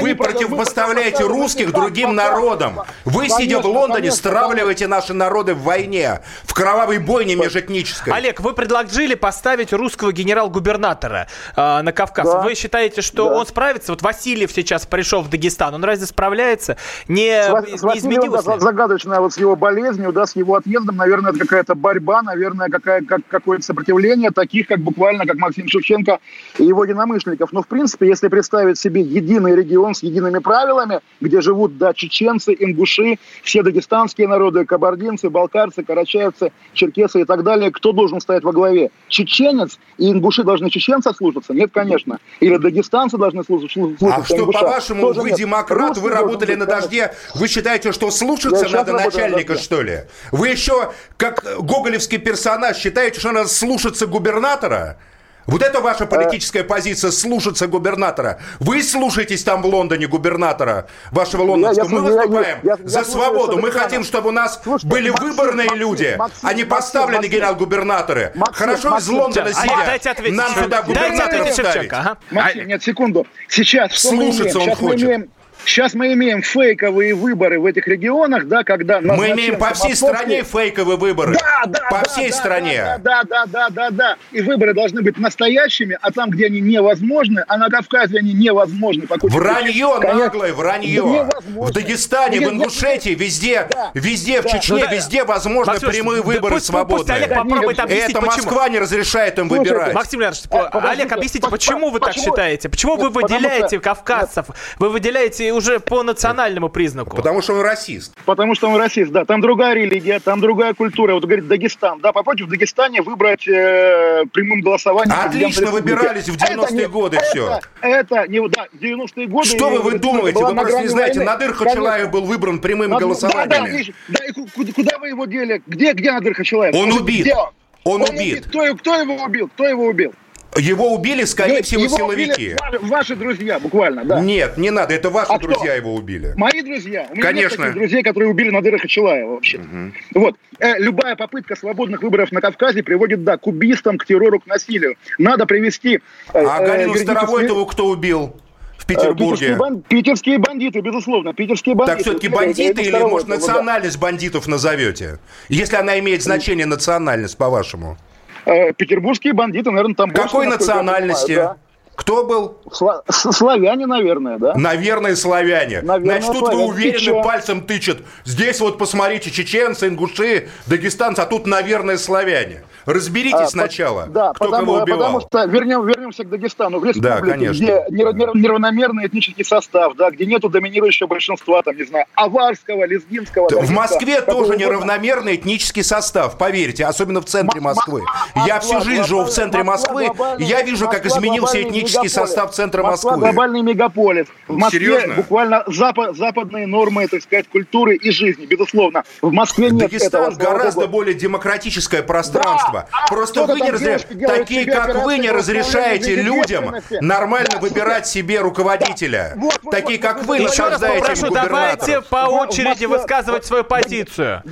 Вы 0.00 0.14
противопоставляете 0.14 1.24
мы 1.24 1.28
русских 1.28 1.72
другим 1.72 2.14
народам. 2.14 2.80
Вы, 3.04 3.28
сидя 3.28 3.60
в 3.60 3.66
Лондоне, 3.66 4.10
конечно, 4.10 4.18
стравливаете 4.18 4.86
наши 4.86 5.12
народы 5.14 5.54
в 5.54 5.62
войне, 5.62 6.20
в 6.44 6.54
кровавой 6.54 6.98
бойне 6.98 7.36
межэтнической. 7.36 8.12
Олег, 8.12 8.40
вы 8.40 8.52
предложили 8.52 9.14
поставить 9.14 9.72
русского 9.72 10.12
генерал-губернатора 10.12 11.28
э, 11.56 11.82
на 11.82 11.92
Кавказ. 11.92 12.26
Да. 12.26 12.40
Вы 12.42 12.54
считаете, 12.54 13.00
что 13.02 13.28
Да. 13.28 13.36
он 13.36 13.46
справится? 13.46 13.92
Вот 13.92 14.02
Васильев 14.02 14.52
сейчас 14.52 14.86
пришел 14.86 15.22
в 15.22 15.30
Дагестан. 15.30 15.74
Он 15.74 15.84
разве 15.84 16.06
справляется? 16.06 16.76
Не, 17.08 17.42
С 17.42 17.82
не 17.82 17.98
изменилось 17.98 18.44
загадочная 18.44 19.20
вот 19.20 19.32
с 19.32 19.38
его 19.38 19.56
болезнью, 19.56 20.12
да, 20.12 20.26
с 20.26 20.36
его 20.36 20.56
отъездом, 20.56 20.96
наверное, 20.96 21.32
это 21.32 21.45
какая-то 21.46 21.74
борьба, 21.74 22.22
наверное, 22.22 22.68
какая, 22.68 23.02
как, 23.02 23.20
какое-то 23.28 23.64
сопротивление 23.64 24.30
таких, 24.30 24.66
как 24.66 24.80
буквально, 24.80 25.26
как 25.26 25.36
Максим 25.36 25.68
Шевченко 25.68 26.18
и 26.58 26.64
его 26.64 26.84
единомышленников. 26.84 27.52
Но, 27.52 27.62
в 27.62 27.68
принципе, 27.68 28.08
если 28.08 28.28
представить 28.28 28.78
себе 28.78 29.00
единый 29.00 29.54
регион 29.54 29.94
с 29.94 30.02
едиными 30.02 30.38
правилами, 30.38 31.00
где 31.20 31.40
живут, 31.40 31.78
да, 31.78 31.94
чеченцы, 31.94 32.54
ингуши, 32.58 33.18
все 33.42 33.62
дагестанские 33.62 34.28
народы, 34.28 34.64
кабардинцы, 34.64 35.30
балкарцы, 35.30 35.82
карачаевцы, 35.82 36.52
черкесы 36.72 37.22
и 37.22 37.24
так 37.24 37.42
далее, 37.42 37.70
кто 37.70 37.92
должен 37.92 38.20
стоять 38.20 38.44
во 38.44 38.52
главе? 38.52 38.90
Чеченец 39.08 39.78
и 39.98 40.10
ингуши 40.10 40.42
должны 40.42 40.70
чеченца 40.70 41.12
слушаться? 41.12 41.54
Нет, 41.54 41.70
конечно. 41.72 42.18
Или 42.40 42.56
дагестанцы 42.56 43.16
должны 43.16 43.44
слушаться 43.44 43.80
А 44.00 44.24
что, 44.24 44.46
по-вашему, 44.46 45.12
вы 45.12 45.32
демократ, 45.32 45.96
вы 45.98 46.10
работали 46.10 46.54
на 46.54 46.66
дожде, 46.66 47.14
вы 47.34 47.48
считаете, 47.48 47.92
что 47.92 48.10
слушаться 48.10 48.68
надо 48.68 48.92
начальника, 48.92 49.56
что 49.56 49.82
ли? 49.82 50.00
Вы 50.32 50.48
еще, 50.48 50.92
как 51.16 51.35
гоголевский 51.58 52.18
персонаж, 52.18 52.76
считаете, 52.76 53.20
что 53.20 53.32
надо 53.32 53.48
слушаться 53.48 54.06
губернатора? 54.06 54.98
Вот 55.46 55.62
это 55.62 55.80
ваша 55.80 56.04
э. 56.04 56.06
политическая 56.06 56.64
позиция, 56.64 57.10
слушаться 57.10 57.66
губернатора. 57.68 58.40
Вы 58.58 58.82
слушаетесь 58.82 59.44
там 59.44 59.62
в 59.62 59.66
Лондоне 59.66 60.06
губернатора 60.08 60.88
вашего 61.12 61.42
лондонского. 61.42 61.88
Мы 61.88 62.00
выступаем 62.00 62.58
я, 62.62 62.72
я, 62.72 62.76
я, 62.80 62.88
за 62.88 63.04
свободу. 63.04 63.58
Мы 63.58 63.70
хотим, 63.70 64.02
чтобы 64.02 64.30
у 64.30 64.32
нас 64.32 64.60
Слушайте, 64.62 64.88
были 64.88 65.10
Максим, 65.10 65.28
выборные 65.28 65.66
Максим, 65.66 65.80
люди, 65.80 66.14
Максим, 66.18 66.48
а 66.48 66.52
не 66.52 66.64
поставленные 66.64 67.28
генерал-губернаторы. 67.28 68.32
Хорошо 68.52 68.90
Максим, 68.90 69.14
из 69.14 69.18
Лондона 69.18 69.52
сидят. 69.52 69.78
А, 69.82 69.86
дайте 69.86 70.10
ответить, 70.10 70.36
нам 70.36 70.52
сюда 70.52 70.82
губернатора 70.82 71.52
ставить. 71.52 71.92
Ага. 71.92 72.18
Максим, 72.30 72.66
нет, 72.66 72.82
секунду. 72.82 73.26
Сейчас 73.48 73.92
что 73.92 74.08
Слушаться 74.08 74.58
он 74.58 74.74
хочет. 74.74 75.28
Сейчас 75.66 75.94
мы 75.94 76.12
имеем 76.12 76.42
фейковые 76.42 77.14
выборы 77.14 77.58
в 77.58 77.66
этих 77.66 77.88
регионах, 77.88 78.46
да, 78.46 78.62
когда... 78.62 79.00
Мы 79.00 79.32
имеем 79.32 79.58
по 79.58 79.74
всей 79.74 79.96
стране 79.96 80.44
фейковые 80.44 80.96
выборы. 80.96 81.34
Да, 81.34 81.64
да, 81.66 81.80
По 81.90 82.04
да, 82.04 82.08
всей 82.08 82.30
да, 82.30 82.36
стране. 82.36 82.84
Да, 83.02 83.24
да, 83.24 83.24
да, 83.24 83.46
да, 83.46 83.68
да, 83.70 83.90
да. 83.90 84.16
И 84.30 84.42
выборы 84.42 84.74
должны 84.74 85.02
быть 85.02 85.18
настоящими, 85.18 85.98
а 86.00 86.12
там, 86.12 86.30
где 86.30 86.46
они 86.46 86.60
невозможны, 86.60 87.44
а 87.48 87.58
на 87.58 87.68
Кавказе 87.68 88.18
они 88.18 88.32
невозможны. 88.32 89.08
По 89.08 89.16
вранье, 89.22 89.98
Конечно, 90.00 90.24
наглое, 90.24 90.54
вранье. 90.54 91.28
В 91.56 91.72
Дагестане, 91.72 92.46
в 92.46 92.52
Ингушетии, 92.52 93.10
везде, 93.10 93.66
да, 93.68 93.90
везде, 93.94 94.42
да. 94.42 94.48
в 94.48 94.52
Чечне, 94.52 94.84
ну, 94.84 94.94
везде 94.94 95.24
возможны 95.24 95.72
Максим, 95.72 95.90
прямые 95.90 96.22
да 96.22 96.26
выборы 96.28 96.54
пусть, 96.54 96.66
свободные. 96.66 96.98
Пусть 96.98 97.10
Олег 97.10 97.34
попробует 97.34 97.80
объяснить, 97.80 98.10
Это 98.10 98.20
почему. 98.20 98.44
Москва 98.44 98.68
не 98.68 98.78
разрешает 98.78 99.38
им 99.40 99.48
Слушайте, 99.48 99.74
выбирать. 99.74 99.94
Максим 99.94 100.20
Леонидович, 100.20 100.44
а, 100.52 100.90
Олег, 100.90 101.12
объясните, 101.12 101.48
почему 101.48 101.90
вы 101.90 101.98
так 101.98 102.14
считаете? 102.14 102.68
Почему 102.68 102.96
вы 102.96 103.10
выделяете 103.10 103.80
кавказцев? 103.80 104.46
Вы 104.78 104.90
выделяете 104.90 105.55
уже 105.56 105.80
по 105.80 106.02
национальному 106.02 106.68
признаку. 106.68 107.16
Потому 107.16 107.42
что 107.42 107.54
он 107.54 107.62
расист. 107.62 108.14
Потому 108.24 108.54
что 108.54 108.68
он 108.68 108.76
расист, 108.76 109.10
да. 109.10 109.24
Там 109.24 109.40
другая 109.40 109.74
религия, 109.74 110.20
там 110.20 110.40
другая 110.40 110.74
культура. 110.74 111.14
Вот 111.14 111.24
говорит 111.24 111.48
Дагестан. 111.48 112.00
Да, 112.00 112.12
попробуйте 112.12 112.44
в 112.44 112.48
Дагестане 112.48 113.02
выбрать 113.02 113.46
э, 113.48 114.24
прямым 114.32 114.60
голосованием. 114.60 115.16
Отлично 115.18 115.70
выбирались 115.70 116.28
в 116.28 116.36
90-е 116.36 116.88
годы 116.88 117.16
это, 117.16 117.26
все. 117.26 117.60
Это, 117.80 118.28
не, 118.28 118.48
да, 118.48 118.66
90-е 118.74 119.26
годы. 119.26 119.48
Что 119.48 119.70
вы 119.70 119.80
выдумываете? 119.80 120.44
Вы 120.44 120.54
просто 120.54 120.80
не 120.80 120.88
знаете. 120.88 121.18
Войны. 121.20 121.32
Надыр 121.32 121.52
Хачалаев 121.54 122.10
был 122.10 122.24
выбран 122.24 122.60
прямым 122.60 122.90
Над... 122.90 123.00
голосованием. 123.00 123.48
Да, 123.48 123.60
да, 123.60 124.18
да, 124.18 124.24
и 124.24 124.32
куда, 124.32 124.72
куда 124.72 124.98
вы 124.98 125.08
его 125.08 125.24
дели? 125.24 125.62
Где, 125.66 125.92
где 125.92 126.12
Надыр 126.12 126.34
Хачалаев? 126.34 126.74
Он 126.74 126.92
убит. 126.92 127.22
Где? 127.22 127.34
Он, 127.34 128.02
он 128.02 128.02
убит. 128.02 128.20
убит. 128.20 128.46
Кто, 128.48 128.74
кто 128.74 128.94
его 128.96 129.14
убил? 129.24 129.48
Кто 129.48 129.64
его 129.64 129.86
убил? 129.86 130.12
Его 130.58 130.94
убили, 130.94 131.24
скорее 131.24 131.62
всего, 131.62 131.84
его 131.84 131.96
силовики. 131.96 132.54
Убили 132.54 132.78
ваши 132.82 133.16
друзья, 133.16 133.58
буквально, 133.58 134.04
да. 134.04 134.20
Нет, 134.20 134.56
не 134.56 134.70
надо, 134.70 134.94
это 134.94 135.10
ваши 135.10 135.32
а 135.32 135.38
друзья 135.38 135.72
кто? 135.72 135.72
его 135.72 135.94
убили. 135.94 136.32
Мои 136.36 136.62
друзья. 136.62 137.06
У 137.10 137.14
меня 137.14 137.22
Конечно. 137.22 137.64
Нет 137.64 137.74
друзей, 137.74 138.02
которые 138.02 138.30
убили 138.30 138.50
Надыра 138.50 138.78
Хачалаева 138.78 139.34
вообще. 139.34 139.58
Угу. 139.58 140.20
Вот. 140.20 140.36
Э, 140.58 140.78
любая 140.78 141.16
попытка 141.16 141.56
свободных 141.56 142.02
выборов 142.02 142.32
на 142.32 142.40
Кавказе 142.40 142.82
приводит, 142.82 143.24
да, 143.24 143.36
к 143.36 143.46
убийствам, 143.46 143.98
к 143.98 144.06
террору, 144.06 144.40
к 144.40 144.46
насилию. 144.46 144.96
Надо 145.18 145.46
привести... 145.46 146.00
Э, 146.32 146.44
а 146.44 146.60
Галину 146.60 146.94
э, 146.94 146.98
Старовойтову 146.98 147.66
кто 147.66 147.86
убил? 147.86 148.36
в 148.78 148.84
э, 148.84 148.94
Петербурге. 148.94 149.36
Питерские, 149.36 149.56
бан... 149.56 149.82
Питерские 149.82 150.38
бандиты, 150.38 150.80
безусловно. 150.80 151.34
Питерские 151.34 151.74
бандиты. 151.74 151.98
Так 151.98 152.06
все-таки 152.06 152.28
бандиты 152.28 152.82
или, 152.82 152.98
может, 152.98 153.28
национальность 153.28 153.98
бандитов 153.98 154.46
назовете? 154.46 155.18
Если 155.48 155.76
она 155.76 155.98
имеет 155.98 156.22
значение 156.22 156.66
национальность, 156.66 157.36
по-вашему? 157.36 157.98
Э, 158.46 158.72
петербургские 158.72 159.32
бандиты, 159.32 159.70
наверное, 159.72 159.96
там 159.96 160.10
Какой 160.10 160.46
больше, 160.46 160.60
национальности? 160.60 161.34
Да. 161.34 161.56
Кто 161.96 162.24
был? 162.24 162.58
Сла- 162.66 163.02
славяне, 163.10 163.86
наверное, 163.86 164.38
да? 164.38 164.54
Наверное, 164.54 165.16
славяне. 165.16 165.80
Наверное, 165.80 166.20
Значит, 166.20 166.32
тут 166.32 166.38
славяне. 166.50 166.62
вы 166.62 166.68
уверены, 166.68 167.22
пальцем 167.24 167.62
тычет. 167.62 168.02
Здесь 168.24 168.60
вот 168.60 168.78
посмотрите, 168.78 169.30
чеченцы, 169.30 169.88
ингуши, 169.88 170.48
дагестанцы, 170.66 171.20
а 171.20 171.26
тут, 171.26 171.46
наверное, 171.46 171.96
славяне. 171.96 172.64
Разберитесь 172.84 173.40
а, 173.40 173.48
сначала, 173.48 174.06
да, 174.06 174.32
кто 174.32 174.44
потому, 174.44 174.66
кого 174.66 174.82
убивал. 174.84 174.98
Потому 174.98 175.20
что 175.20 175.44
вернем, 175.46 175.84
вернемся 175.84 176.22
к 176.22 176.28
Дагестану, 176.28 176.78
в 176.78 176.84
республике, 176.84 177.16
да, 177.16 177.20
конечно. 177.20 177.60
где 177.60 177.84
неравномерный 177.90 179.06
этнический 179.06 179.44
состав, 179.44 179.96
да, 179.96 180.10
где 180.10 180.24
нету 180.24 180.48
доминирующего 180.48 181.08
большинства, 181.08 181.62
там, 181.62 181.76
не 181.76 181.84
знаю, 181.84 182.06
аварского, 182.14 182.84
лезгинского. 182.84 183.48
В 183.48 183.70
Москве 183.70 184.20
тоже 184.20 184.56
неравномерный 184.56 185.34
этнический 185.34 185.82
состав, 185.82 186.38
поверьте, 186.38 186.84
особенно 186.84 187.20
в 187.20 187.24
центре 187.24 187.60
Москвы. 187.60 188.02
Я 188.46 188.60
всю 188.60 188.80
жизнь 188.82 189.02
живу 189.02 189.24
в 189.24 189.30
центре 189.30 189.64
Москвы, 189.64 190.10
я 190.38 190.62
вижу, 190.62 190.88
как 190.88 191.06
изменился 191.06 191.60
этнический 191.60 191.85
состав 191.88 192.54
центра 192.54 192.82
Москвы. 192.82 193.16
глобальный 193.18 193.62
мегаполис. 193.62 194.26
В 194.46 194.56
Москве 194.56 195.12
буквально 195.16 195.64
западные 195.66 196.66
нормы, 196.66 197.08
так 197.08 197.22
сказать, 197.22 197.48
культуры 197.48 197.96
и 197.96 198.10
жизни, 198.10 198.46
безусловно. 198.46 199.02
В 199.22 199.32
Москве 199.32 199.70
нет 199.70 199.90
Дагестан 199.90 200.34
гораздо 200.34 200.86
более 200.86 201.14
демократическое 201.14 202.02
пространство 202.02 202.76
этого. 202.76 202.88
А 202.92 203.08
Просто 203.08 203.44
вы 203.46 203.60
не 203.60 203.70
разрешаете, 203.70 204.26
такие 204.26 204.66
как 204.66 205.04
вы 205.04 205.18
не 205.18 205.30
разрешаете 205.30 206.16
людям 206.16 206.74
нормально 207.00 207.58
выбирать 207.60 208.06
себе 208.06 208.40
руководителя. 208.40 209.36
такие 209.70 209.98
как 209.98 210.24
вы 210.24 210.40
насаждаете 210.40 211.04
прошу, 211.04 211.30
давайте 211.30 212.02
по 212.02 212.26
очереди 212.26 212.86
высказывать 212.86 213.44
свою 213.44 213.64
позицию. 213.64 214.42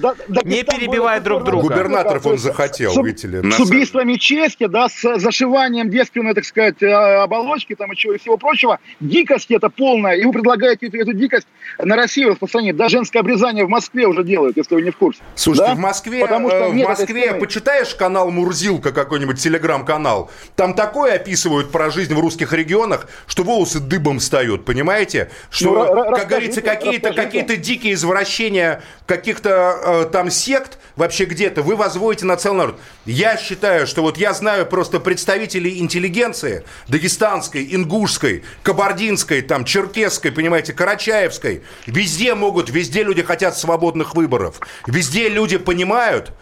не 0.45 0.63
перебивая 0.63 1.21
друг 1.21 1.45
друга. 1.45 1.69
Губернаторов 1.69 2.27
он 2.27 2.39
захотел, 2.39 3.03
видите 3.03 3.29
ли. 3.29 3.53
С 3.53 3.61
убийствами 3.61 4.15
чести, 4.15 4.67
да, 4.67 4.89
с 4.89 5.19
зашиванием 5.19 5.91
девственной, 5.91 6.35
так 6.35 6.45
сказать, 6.45 6.83
э, 6.83 7.23
оболочки 7.25 7.75
там 7.75 7.93
и 7.93 7.97
чего 7.97 8.15
и 8.15 8.19
всего 8.19 8.37
прочего. 8.37 8.79
Дикость 9.01 9.51
это 9.51 9.69
полная. 9.69 10.15
И 10.15 10.25
вы 10.25 10.33
предлагаете 10.33 10.87
эту, 10.87 10.99
эту 10.99 11.13
дикость 11.13 11.47
на 11.79 11.97
Россию 11.97 12.31
распространить. 12.31 12.77
Да, 12.77 12.89
женское 12.89 13.21
обрезание 13.21 13.65
в 13.65 13.69
Москве 13.69 14.07
уже 14.07 14.25
делают, 14.25 14.57
если 14.57 14.75
вы 14.75 14.83
не 14.83 14.91
в 14.91 14.97
курсе. 14.97 15.21
Слушайте, 15.35 15.71
да? 15.71 15.75
в 15.75 15.79
Москве, 15.79 16.21
Потому 16.21 16.49
что 16.49 16.59
э, 16.59 16.71
в 16.71 16.75
Москве 16.75 17.35
почитаешь 17.35 17.95
канал 17.95 18.31
Мурзилка, 18.31 18.93
какой-нибудь 18.93 19.41
телеграм-канал, 19.41 20.31
там 20.57 20.75
такое 20.75 21.15
описывают 21.15 21.73
про 21.73 21.91
жизнь 21.91 22.15
в 22.15 22.21
русских 22.21 22.53
регионах, 22.53 23.09
что 23.27 23.43
волосы 23.43 23.81
дыбом 23.81 24.19
встают, 24.19 24.65
понимаете? 24.65 25.31
Что, 25.51 25.95
ну, 25.95 26.17
как 26.17 26.29
говорится, 26.29 26.63
какие-то 26.63 27.13
какие 27.13 27.43
дикие 27.57 27.95
извращения 27.95 28.83
каких-то 29.07 29.79
э, 29.85 30.05
там 30.11 30.31
сект 30.31 30.79
вообще 30.97 31.25
где-то 31.25 31.63
вы 31.63 31.77
возводите 31.77 32.27
на 32.27 32.37
целый 32.37 32.59
народ. 32.59 32.81
Я 33.05 33.37
считаю, 33.37 33.87
что 33.87 34.03
вот 34.03 34.17
я 34.17 34.33
знаю 34.33 34.67
просто 34.67 35.01
представителей 35.01 35.79
интеллигенции 35.79 36.65
дагестанской, 37.15 37.69
ингушской, 37.75 38.43
кабардинской, 38.63 39.43
там, 39.43 39.65
черкесской, 39.65 40.33
понимаете, 40.33 40.73
карачаевской. 40.73 41.63
Везде 41.87 42.35
могут, 42.35 42.71
везде 42.71 43.03
люди 43.03 43.23
хотят 43.23 43.57
свободных 43.57 44.15
выборов. 44.15 44.61
Везде 44.87 45.29
люди 45.29 45.57
понимают, 45.57 46.33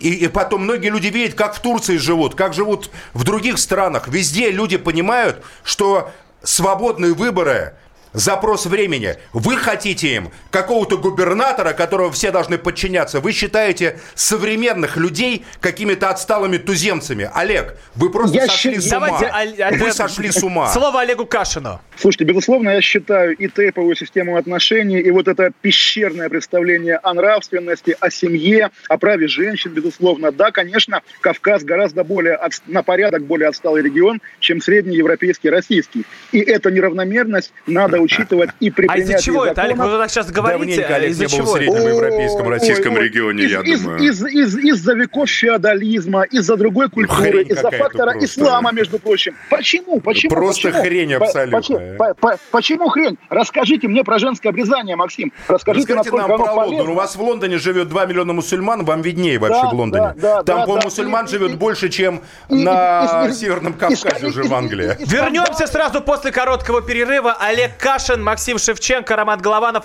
и, 0.00 0.12
и 0.14 0.28
потом 0.28 0.64
многие 0.64 0.88
люди 0.90 1.08
видят, 1.08 1.34
как 1.34 1.54
в 1.54 1.60
Турции 1.60 1.96
живут, 1.98 2.34
как 2.34 2.54
живут 2.54 2.90
в 3.12 3.24
других 3.24 3.58
странах. 3.58 4.08
Везде 4.08 4.50
люди 4.50 4.76
понимают, 4.76 5.42
что 5.62 6.10
свободные 6.42 7.14
выборы 7.14 7.74
запрос 8.14 8.64
времени. 8.64 9.16
Вы 9.32 9.56
хотите 9.56 10.14
им 10.14 10.30
какого-то 10.50 10.96
губернатора, 10.96 11.72
которого 11.72 12.10
все 12.10 12.30
должны 12.30 12.56
подчиняться. 12.56 13.20
Вы 13.20 13.32
считаете 13.32 13.98
современных 14.14 14.96
людей 14.96 15.44
какими-то 15.60 16.08
отсталыми 16.08 16.56
туземцами. 16.56 17.28
Олег, 17.34 17.76
вы 17.96 18.10
просто 18.10 18.36
я 18.36 18.46
сошли 18.46 18.76
щ... 18.76 18.80
с 18.80 18.92
ума. 18.92 19.20
Давайте, 19.20 19.84
вы 19.84 19.92
сошли 19.92 20.30
с 20.30 20.42
ума. 20.42 20.68
Слово 20.68 21.02
Олегу 21.02 21.26
Кашину. 21.26 21.80
Слушайте, 21.96 22.24
безусловно, 22.24 22.70
я 22.70 22.80
считаю 22.80 23.36
и 23.36 23.48
теповую 23.48 23.96
систему 23.96 24.36
отношений, 24.36 25.00
и 25.00 25.10
вот 25.10 25.28
это 25.28 25.50
пещерное 25.60 26.28
представление 26.28 26.96
о 26.96 27.14
нравственности, 27.14 27.96
о 27.98 28.10
семье, 28.10 28.70
о 28.88 28.96
праве 28.96 29.26
женщин, 29.28 29.72
безусловно. 29.72 30.30
Да, 30.30 30.50
конечно, 30.52 31.02
Кавказ 31.20 31.64
гораздо 31.64 32.04
более 32.04 32.34
от... 32.34 32.52
на 32.66 32.82
порядок 32.82 33.24
более 33.24 33.48
отсталый 33.48 33.82
регион, 33.82 34.20
чем 34.38 34.60
средний 34.60 34.96
европейский, 34.96 35.50
российский. 35.50 36.04
И 36.30 36.38
эту 36.38 36.70
неравномерность 36.70 37.52
надо 37.66 38.00
учитывать 38.04 38.50
и 38.60 38.70
при 38.70 38.86
А 38.88 38.96
из-за 38.98 39.18
чего 39.20 39.44
это, 39.44 39.62
Олег? 39.62 39.76
Вы 39.78 39.98
так 39.98 40.10
сейчас 40.10 40.30
говорите, 40.30 40.84
Олег 40.84 41.10
из-за 41.10 41.26
в 41.26 41.30
чего? 41.30 41.56
это? 41.56 41.72
среднеевропейском, 41.72 42.48
российском 42.48 42.92
Ой, 42.94 42.98
ой, 43.00 43.04
регионе, 43.08 43.44
из- 43.44 43.50
я 43.50 43.60
из- 43.60 43.80
думаю. 43.82 43.98
из- 44.00 44.24
из- 44.24 44.56
Из-за 44.56 44.94
веков 44.94 45.28
феодализма, 45.28 46.22
из-за 46.24 46.56
другой 46.56 46.90
культуры, 46.90 47.22
хрень 47.30 47.48
из-за 47.48 47.70
фактора 47.70 48.12
просто. 48.12 48.24
ислама, 48.26 48.72
между 48.72 48.98
прочим. 48.98 49.34
Почему? 49.50 50.00
Почему? 50.00 50.30
Просто 50.30 50.68
Почему? 50.68 50.82
хрень 50.84 51.18
По- 51.18 51.24
абсолютная. 51.26 51.60
почему- 51.60 51.96
по- 51.96 52.14
по- 52.14 52.38
Почему 52.50 52.88
хрень? 52.88 53.18
Расскажите 53.30 53.88
мне 53.88 54.04
про 54.04 54.18
женское 54.18 54.48
обрезание, 54.50 54.96
Максим. 54.96 55.32
Расскажите, 55.48 55.92
Расскажите 55.92 55.94
насколько 55.94 56.28
нам 56.28 56.32
оно 56.34 56.44
про 56.44 56.52
Лондон. 56.52 56.70
полезно. 56.76 56.92
У 56.92 56.94
вас 56.94 57.16
в 57.16 57.22
Лондоне 57.22 57.58
живет 57.58 57.88
2 57.88 58.06
миллиона 58.06 58.32
мусульман, 58.32 58.84
вам 58.84 59.02
виднее 59.02 59.38
вообще 59.38 59.62
Да, 59.62 59.70
в 59.70 59.74
Лондоне. 59.74 60.14
да, 60.16 60.36
да, 60.36 60.42
Там, 60.42 60.66
да. 60.66 60.80
мусульман 60.84 61.26
И- 61.26 61.28
живет 61.28 61.52
и- 61.52 61.56
больше, 61.56 61.88
чем 61.88 62.20
на 62.48 63.30
Северном 63.32 63.74
Кавказе 63.74 64.26
уже 64.26 64.42
в 64.44 64.54
Англии. 64.54 64.96
Вернемся 65.06 65.66
сразу 65.66 66.00
после 66.00 66.30
короткого 66.32 66.82
перерыва. 66.82 67.36
Олег 67.40 67.72
Кашин, 67.94 68.24
Максим 68.24 68.58
Шевченко, 68.58 69.14
Роман 69.14 69.40
Голованов. 69.40 69.84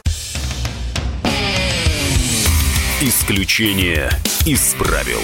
Исключение 3.01 4.09
из 4.47 4.73
правил. 4.73 5.21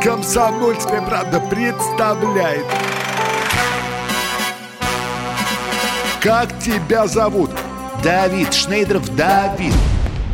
Комсомольская 0.00 1.02
правда 1.02 1.40
представляет. 1.40 2.66
Как 6.22 6.56
тебя 6.60 7.08
зовут? 7.08 7.50
Давид 8.04 8.54
Шнейдров 8.54 9.16
Давид. 9.16 9.74